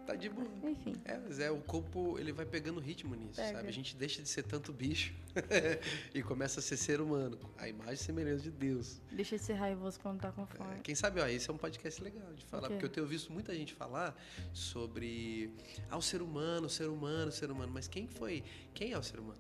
Tá 0.06 0.16
de 0.16 0.30
boa. 0.30 0.48
Enfim. 0.64 0.96
É, 1.06 1.18
mas 1.18 1.40
é, 1.40 1.52
o 1.52 1.62
corpo 1.62 2.18
ele 2.18 2.32
vai 2.32 2.46
pegando 2.46 2.80
ritmo 2.80 3.14
nisso, 3.16 3.36
Pega. 3.36 3.58
sabe? 3.58 3.68
A 3.68 3.72
gente 3.72 3.96
deixa 3.96 4.22
de 4.22 4.28
ser 4.28 4.44
tanto 4.44 4.74
bicho 4.74 5.14
e 6.14 6.24
começa 6.24 6.60
a 6.60 6.64
ser 6.64 6.78
ser 6.78 7.00
humano, 7.00 7.38
a 7.58 7.68
imagem 7.68 7.94
e 7.94 7.98
semelhança 7.98 8.44
de 8.44 8.52
Deus. 8.52 9.00
Deixa 9.12 9.38
de 9.38 9.44
ser 9.44 9.54
raivoso 9.54 10.00
quando 10.00 10.20
tá 10.20 10.32
com 10.32 10.46
fome. 10.46 10.76
É, 10.76 10.80
quem 10.80 10.96
sabe, 10.96 11.22
ó, 11.22 11.28
esse 11.28 11.50
é 11.50 11.54
um 11.54 11.58
podcast 11.58 12.02
legal 12.04 12.34
de 12.34 12.46
falar, 12.46 12.68
porque 12.68 12.86
eu 12.86 12.90
tenho 12.90 13.06
visto 13.06 13.32
muita 13.32 13.54
gente 13.56 13.74
falar 13.74 14.16
sobre 14.54 15.54
ah, 15.90 15.98
o 15.98 16.02
ser 16.02 16.22
humano, 16.22 16.66
o 16.66 16.70
ser 16.70 16.88
humano, 16.88 17.30
o 17.30 17.32
ser 17.32 17.52
humano, 17.52 17.72
mas 17.72 17.88
quem 17.88 18.08
foi? 18.08 18.44
Quem 18.74 18.94
é 18.94 18.98
o 18.98 19.04
ser 19.04 19.20
humano? 19.20 19.40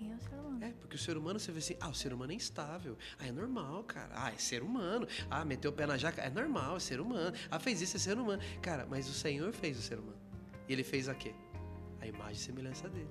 Quem 0.00 0.12
é 0.12 0.14
o 0.14 0.18
ser 0.18 0.34
humano? 0.34 0.64
É, 0.64 0.72
porque 0.80 0.96
o 0.96 0.98
ser 0.98 1.16
humano 1.18 1.38
você 1.38 1.52
vê 1.52 1.58
assim, 1.58 1.76
ah, 1.78 1.90
o 1.90 1.94
ser 1.94 2.10
humano 2.14 2.32
é 2.32 2.34
instável. 2.34 2.96
Ah, 3.18 3.26
é 3.26 3.30
normal, 3.30 3.84
cara. 3.84 4.08
Ah, 4.14 4.32
é 4.32 4.36
ser 4.36 4.62
humano. 4.62 5.06
Ah, 5.30 5.44
meteu 5.44 5.70
o 5.70 5.74
pé 5.74 5.86
na 5.86 5.98
jaca, 5.98 6.22
é 6.22 6.30
normal, 6.30 6.78
é 6.78 6.80
ser 6.80 7.02
humano. 7.02 7.36
Ah, 7.50 7.60
fez 7.60 7.82
isso, 7.82 7.98
é 7.98 8.00
ser 8.00 8.16
humano. 8.16 8.40
Cara, 8.62 8.86
mas 8.88 9.06
o 9.10 9.12
Senhor 9.12 9.52
fez 9.52 9.78
o 9.78 9.82
ser 9.82 9.98
humano. 9.98 10.16
E 10.66 10.72
ele 10.72 10.82
fez 10.82 11.06
a 11.06 11.14
quê? 11.14 11.34
A 12.00 12.06
imagem 12.06 12.32
e 12.32 12.36
semelhança 12.36 12.88
dele. 12.88 13.10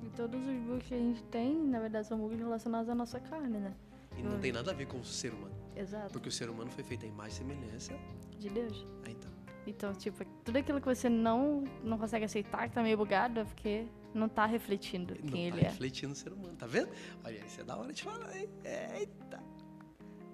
E 0.00 0.10
todos 0.10 0.40
os 0.40 0.56
bugs 0.58 0.86
que 0.86 0.94
a 0.94 0.98
gente 0.98 1.24
tem, 1.24 1.60
na 1.66 1.80
verdade, 1.80 2.06
são 2.06 2.16
bugs 2.16 2.38
relacionados 2.38 2.88
à 2.88 2.94
nossa 2.94 3.18
carne, 3.18 3.58
né? 3.58 3.74
E 4.16 4.22
não 4.22 4.38
tem 4.38 4.52
nada 4.52 4.70
a 4.70 4.74
ver 4.74 4.86
com 4.86 5.00
o 5.00 5.04
ser 5.04 5.32
humano. 5.32 5.56
Exato. 5.74 6.12
Porque 6.12 6.28
o 6.28 6.32
ser 6.32 6.48
humano 6.48 6.70
foi 6.70 6.84
feito 6.84 7.04
a 7.04 7.08
imagem 7.08 7.32
e 7.32 7.34
semelhança. 7.34 7.94
De 8.38 8.48
Deus. 8.48 8.86
Aí 9.04 9.12
então. 9.12 9.30
Então, 9.66 9.92
tipo, 9.92 10.24
tudo 10.44 10.56
aquilo 10.56 10.80
que 10.80 10.86
você 10.86 11.08
não, 11.08 11.64
não 11.82 11.98
consegue 11.98 12.26
aceitar, 12.26 12.68
que 12.68 12.74
tá 12.76 12.82
meio 12.82 12.96
bugado, 12.96 13.40
é 13.40 13.44
porque 13.44 13.86
não 14.14 14.28
tá 14.28 14.46
refletindo 14.46 15.14
Não 15.22 15.30
quem 15.32 15.50
tá 15.50 15.56
ele 15.56 15.66
é. 15.66 15.68
refletindo 15.68 16.12
o 16.12 16.16
ser 16.16 16.32
humano, 16.32 16.54
tá 16.56 16.66
vendo? 16.66 16.88
Olha, 17.24 17.38
isso 17.46 17.60
é 17.60 17.64
da 17.64 17.76
hora 17.76 17.92
de 17.92 18.02
falar, 18.02 18.36
hein? 18.36 18.48
Eita. 18.64 19.42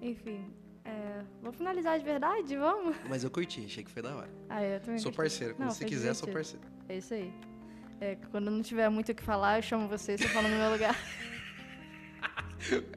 Enfim, 0.01 0.53
é, 0.85 1.23
vamos 1.41 1.57
finalizar 1.57 1.97
de 1.99 2.05
verdade? 2.05 2.55
Vamos? 2.55 2.95
Mas 3.07 3.23
eu 3.23 3.29
curti, 3.31 3.65
achei 3.65 3.83
que 3.83 3.91
foi 3.91 4.01
da 4.01 4.15
hora. 4.15 4.29
Ah, 4.49 4.63
eu 4.63 4.79
também 4.79 4.99
Sou 4.99 5.11
gostei. 5.11 5.23
parceiro. 5.25 5.55
Quando 5.55 5.67
Não, 5.67 5.73
você 5.75 5.85
quiser, 5.85 6.13
sou 6.13 6.27
divertido. 6.27 6.59
parceiro. 6.61 6.85
É 6.89 6.97
isso 6.97 7.13
aí. 7.13 7.33
É, 8.01 8.15
quando 8.31 8.49
não 8.49 8.61
tiver 8.61 8.87
muito 8.89 9.11
o 9.11 9.15
que 9.15 9.21
falar, 9.23 9.57
eu 9.59 9.61
chamo 9.61 9.87
você, 9.87 10.17
você 10.17 10.27
fala 10.29 10.47
no 10.47 10.57
meu 10.57 10.71
lugar. 10.71 10.95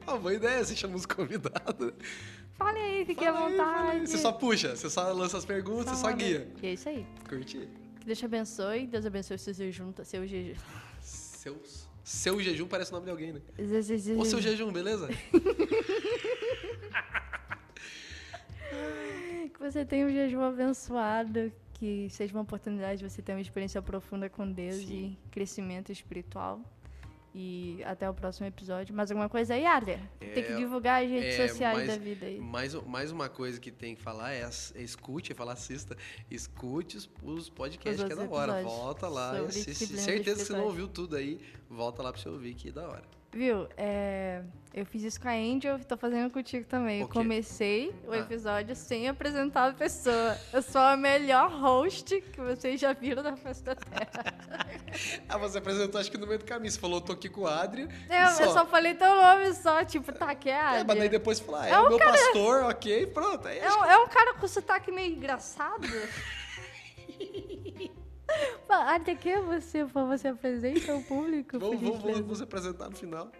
Ah, 0.07 0.17
boa 0.17 0.35
ideia, 0.35 0.65
você 0.65 0.75
chama 0.75 0.97
os 0.97 1.07
convidados. 1.07 1.93
Fale 2.55 2.79
aí, 2.81 3.05
fique 3.05 3.25
à 3.25 3.33
Fala 3.33 3.47
aí, 3.47 3.57
fala 3.57 3.73
aí. 3.73 3.85
vontade. 3.87 4.11
Você 4.11 4.19
só 4.19 4.33
puxa, 4.33 4.75
você 4.77 4.91
só 4.91 5.13
lança 5.13 5.39
as 5.39 5.45
perguntas, 5.45 5.87
você 5.97 6.01
só 6.03 6.13
guia. 6.13 6.49
E 6.61 6.67
é 6.67 6.73
isso 6.73 6.89
aí. 6.89 7.07
Curti. 7.29 7.69
Que 8.03 8.07
Deus 8.07 8.19
te 8.19 8.25
abençoe, 8.25 8.85
Deus 8.89 9.07
abençoe 9.07 9.39
seu 9.39 9.55
jejum, 9.55 9.93
seu 10.03 10.27
jejum. 10.27 10.61
Seus, 11.01 11.89
seu 12.03 12.41
jejum 12.41 12.67
parece 12.67 12.91
o 12.91 12.95
nome 12.95 13.05
de 13.05 13.13
alguém, 13.13 13.33
né? 13.33 13.41
Ou 14.19 14.25
seu 14.25 14.43
jejum, 14.43 14.73
beleza? 14.73 15.09
Que 19.55 19.59
você 19.61 19.85
tenha 19.85 20.07
um 20.07 20.11
jejum 20.11 20.41
abençoado, 20.41 21.53
que 21.75 22.09
seja 22.11 22.35
uma 22.35 22.43
oportunidade 22.43 22.99
de 22.99 23.09
você 23.09 23.23
ter 23.23 23.35
uma 23.35 23.41
experiência 23.41 23.81
profunda 23.81 24.29
com 24.29 24.51
Deus 24.51 24.77
Sim. 24.77 25.17
e 25.23 25.31
crescimento 25.31 25.93
espiritual. 25.93 26.61
E 27.35 27.83
até 27.85 28.09
o 28.11 28.13
próximo 28.13 28.47
episódio. 28.47 28.95
Mais 28.95 29.11
alguma 29.11 29.29
coisa 29.29 29.55
aí, 29.55 29.65
Adria? 29.65 29.99
Tem 30.21 30.45
que 30.45 30.53
É, 30.53 30.57
divulgar 30.57 31.03
as 31.03 31.09
redes 31.11 31.35
é, 31.39 31.49
sociais 31.49 31.79
mas- 31.79 31.89
da 31.89 31.97
vida 31.97 32.27
aí. 32.27 32.39
Mais, 32.39 32.75
mais 32.75 33.11
uma 33.11 33.29
coisa 33.31 33.59
que 33.59 33.71
tem 33.71 33.95
que 33.95 34.03
falar 34.03 34.35
é, 34.35 34.43
é 34.43 34.83
escute, 34.83 35.33
é 35.33 35.35
falar 35.35 35.55
assista, 35.55 35.97
escute 36.31 36.99
os, 36.99 37.09
os 37.23 37.49
podcasts 37.49 38.03
Os 38.03 38.07
que 38.07 38.13
é 38.13 38.17
da 38.17 38.31
hora. 38.31 38.63
Volta 38.63 39.09
lá 39.09 39.41
e 39.41 39.47
assiste. 39.47 39.87
Certeza 39.87 40.41
que 40.41 40.47
você 40.47 40.53
não 40.53 40.65
ouviu 40.65 40.87
tudo 40.87 41.17
aí, 41.17 41.41
volta 41.71 42.03
lá 42.03 42.13
pra 42.13 42.21
você 42.21 42.29
ouvir 42.29 42.55
que 42.55 42.69
é 42.69 42.73
da 42.73 42.87
hora. 42.87 43.22
Viu? 43.35 43.67
É, 43.79 44.43
eu 44.75 44.85
fiz 44.85 45.03
isso 45.05 45.19
com 45.21 45.27
a 45.27 45.33
Angel 45.33 45.79
e 45.79 45.85
tô 45.85 45.97
fazendo 45.97 46.31
contigo 46.31 46.67
também. 46.67 47.01
Eu 47.01 47.09
comecei 47.09 47.89
o 48.07 48.13
Ah. 48.13 48.19
episódio 48.19 48.77
sem 48.77 49.09
apresentar 49.09 49.71
a 49.71 49.73
pessoa. 49.73 50.37
Eu 50.53 50.61
sou 50.61 50.83
a 50.83 50.99
melhor 50.99 51.51
host 51.51 52.21
que 52.21 52.41
vocês 52.43 52.79
já 52.79 52.93
viram 52.93 53.23
na 53.23 53.35
face 53.35 53.63
da 53.65 53.75
Terra. 53.75 54.35
Ah, 55.27 55.39
você 55.39 55.57
apresentou 55.57 55.99
acho 55.99 56.11
que 56.11 56.19
no 56.19 56.27
meio 56.27 56.39
do 56.41 56.45
caminho. 56.45 56.71
Você 56.71 56.79
falou, 56.79 57.01
tô 57.01 57.13
aqui 57.13 57.31
com 57.31 57.41
o 57.43 57.47
Adria. 57.47 57.89
Eu, 58.11 58.17
e 58.17 58.43
eu 58.47 58.53
só 58.53 58.67
falei 58.67 58.93
teu 58.95 59.15
nome 59.17 59.55
só, 59.55 59.83
tipo, 59.83 60.13
tá, 60.13 60.35
que 60.35 60.51
é 60.51 60.61
a 60.61 60.75
É, 60.81 60.85
mas 60.85 60.99
daí 60.99 61.09
depois 61.09 61.39
você 61.39 61.45
falou, 61.45 61.61
ah, 61.61 61.67
é, 61.67 61.71
É 61.71 61.81
o 61.81 61.87
um 61.87 61.89
meu 61.89 61.99
pastor, 61.99 62.65
ok, 62.65 63.07
pronto. 63.07 63.49
Aí 63.49 63.59
É 63.61 63.67
acho 63.67 63.79
um, 63.79 63.85
é 63.87 63.97
um 63.97 64.09
cara 64.09 64.35
com 64.35 64.47
sotaque 64.47 64.93
meio 64.93 65.15
engraçado. 65.15 65.87
Fala, 68.67 68.95
Adria, 68.95 69.17
quem 69.17 69.33
é 69.33 69.41
você? 69.41 69.85
Você 69.85 70.29
apresenta 70.29 70.93
ao 70.93 71.03
público? 71.03 71.59
que 71.59 71.77
gentileza? 71.79 72.23
vamos 72.23 72.39
se 72.39 72.45
apresentar 72.45 72.89
no 72.91 72.97
final. 72.97 73.31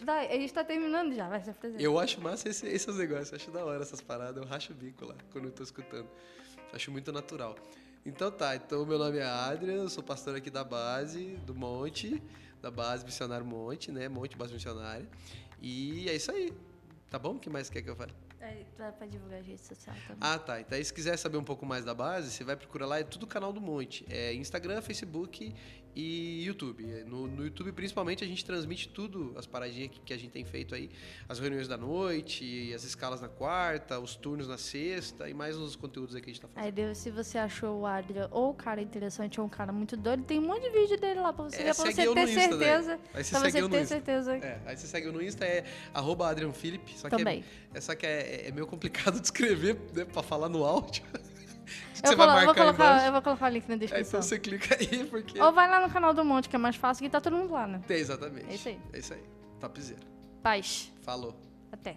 Vai, 0.00 0.26
a 0.28 0.32
gente 0.34 0.52
tá 0.52 0.64
terminando 0.64 1.14
já, 1.14 1.28
vai 1.28 1.40
se 1.42 1.50
apresentar. 1.50 1.82
Eu 1.82 1.98
acho 1.98 2.20
massa 2.20 2.48
esse- 2.48 2.66
esses 2.66 2.96
negócios, 2.96 3.32
acho 3.32 3.50
da 3.52 3.64
hora 3.64 3.82
essas 3.82 4.00
paradas, 4.00 4.42
eu 4.42 4.48
racho 4.48 4.72
o 4.72 4.74
bico 4.76 5.04
lá 5.06 5.14
quando 5.30 5.44
eu 5.46 5.52
tô 5.52 5.62
escutando. 5.62 6.08
Acho 6.72 6.90
muito 6.90 7.12
natural. 7.12 7.54
Então 8.04 8.30
tá, 8.32 8.56
então 8.56 8.84
meu 8.84 8.98
nome 8.98 9.18
é 9.18 9.22
Adrian, 9.24 9.74
eu 9.74 9.88
sou 9.88 10.02
pastor 10.02 10.34
aqui 10.34 10.50
da 10.50 10.64
base, 10.64 11.36
do 11.46 11.54
Monte, 11.54 12.20
da 12.60 12.68
base 12.70 13.04
Missionário 13.04 13.46
Monte, 13.46 13.92
né? 13.92 14.08
Monte 14.08 14.36
Base 14.36 14.52
Missionária. 14.52 15.08
E 15.60 16.08
é 16.08 16.16
isso 16.16 16.32
aí. 16.32 16.52
Tá 17.08 17.16
bom? 17.18 17.36
O 17.36 17.38
que 17.38 17.48
mais 17.48 17.70
quer 17.70 17.82
que 17.82 17.90
eu 17.90 17.94
fale? 17.94 18.12
É, 18.42 18.64
pra, 18.76 19.06
divulgar 19.06 19.38
a 19.38 19.42
rede 19.42 19.60
social 19.60 19.94
também. 20.08 20.18
Ah, 20.20 20.36
tá. 20.36 20.60
Então 20.60 20.82
se 20.82 20.92
quiser 20.92 21.16
saber 21.16 21.36
um 21.36 21.44
pouco 21.44 21.64
mais 21.64 21.84
da 21.84 21.94
base, 21.94 22.32
você 22.32 22.42
vai 22.42 22.56
procurar 22.56 22.86
lá, 22.86 22.98
é 22.98 23.04
tudo 23.04 23.24
canal 23.24 23.52
do 23.52 23.60
Monte. 23.60 24.04
É 24.10 24.34
Instagram, 24.34 24.82
Facebook 24.82 25.54
e 25.94 26.42
YouTube. 26.44 26.84
É, 26.90 27.04
No, 27.04 27.26
no 27.26 27.44
YouTube, 27.44 27.72
principalmente, 27.72 28.24
a 28.24 28.26
gente 28.26 28.44
transmite 28.44 28.88
tudo, 28.88 29.32
as 29.36 29.46
paradinhas 29.46 29.90
que, 29.90 30.00
que 30.00 30.12
a 30.12 30.16
gente 30.16 30.30
tem 30.30 30.44
feito 30.44 30.74
aí. 30.74 30.90
As 31.28 31.38
reuniões 31.38 31.68
da 31.68 31.76
noite, 31.76 32.72
as 32.74 32.84
escalas 32.84 33.20
na 33.20 33.28
quarta, 33.28 33.98
os 34.00 34.14
turnos 34.14 34.48
na 34.48 34.56
sexta 34.58 35.28
e 35.28 35.34
mais 35.34 35.56
uns 35.56 35.76
conteúdos 35.76 36.14
aí 36.14 36.20
que 36.22 36.30
a 36.30 36.32
gente 36.32 36.40
tá 36.42 36.48
fazendo. 36.48 36.64
Aí, 36.64 36.72
Deus, 36.72 36.98
se 36.98 37.10
você 37.10 37.38
achou 37.38 37.80
o 37.80 37.86
Adria 37.86 38.28
ou 38.30 38.50
o 38.50 38.54
cara 38.54 38.80
interessante 38.80 39.40
ou 39.40 39.46
um 39.46 39.50
cara 39.50 39.72
muito 39.72 39.96
doido, 39.96 40.22
tem 40.24 40.38
um 40.38 40.46
monte 40.46 40.62
de 40.62 40.70
vídeo 40.70 40.98
dele 40.98 41.20
lá 41.20 41.32
pra 41.32 41.44
você 41.44 41.56
É, 41.62 41.64
pra 41.64 41.74
você 41.74 42.06
eu 42.06 42.14
ter 42.14 42.22
Insta, 42.28 42.40
né? 42.40 42.48
certeza. 42.48 43.00
Aí 43.14 43.24
você 43.24 43.30
Pra 43.30 43.40
segue 43.40 43.52
você 43.52 43.58
eu 43.58 43.62
no 43.68 43.68
ter 43.74 43.82
Insta. 43.82 43.94
certeza. 43.94 44.36
É, 44.36 44.60
aí 44.66 44.76
você 44.76 44.86
segue 44.86 45.10
no 45.10 45.22
Insta, 45.22 45.44
é 45.44 45.64
arroba 45.92 46.28
Adrian 46.28 46.52
Philip. 46.52 46.98
Só 46.98 47.08
que 47.10 47.16
Também. 47.16 47.44
É, 47.74 47.78
é, 47.78 47.80
só 47.80 47.94
que 47.94 48.06
é, 48.06 48.48
é 48.48 48.52
meio 48.52 48.66
complicado 48.66 49.18
de 49.20 49.26
escrever, 49.26 49.76
né, 49.94 50.04
pra 50.04 50.22
falar 50.22 50.48
no 50.48 50.64
áudio. 50.64 51.02
Que 51.94 52.00
Eu, 52.06 52.10
você 52.10 52.16
vai 52.16 52.26
vou 52.26 52.26
marcar 52.26 52.50
aí 52.50 52.54
colocar, 52.54 53.06
eu 53.06 53.12
vou 53.12 53.22
colocar 53.22 53.46
o 53.46 53.48
link 53.48 53.68
na 53.68 53.76
descrição. 53.76 54.08
então 54.08 54.22
você 54.22 54.38
clica 54.38 54.76
aí, 54.78 55.04
porque... 55.06 55.40
Ou 55.40 55.52
vai 55.52 55.68
lá 55.68 55.86
no 55.86 55.92
canal 55.92 56.12
do 56.12 56.24
Monte, 56.24 56.48
que 56.48 56.56
é 56.56 56.58
mais 56.58 56.76
fácil, 56.76 57.04
que 57.04 57.10
tá 57.10 57.20
todo 57.20 57.36
mundo 57.36 57.52
lá, 57.52 57.66
né? 57.66 57.80
É, 57.88 57.94
exatamente. 57.94 58.50
É 58.50 58.54
isso 58.54 58.68
aí. 58.68 58.80
É 58.92 58.98
isso 58.98 59.14
aí. 59.14 59.22
Topzera. 59.60 60.00
Paz. 60.42 60.92
Falou. 61.02 61.34
Até. 61.70 61.96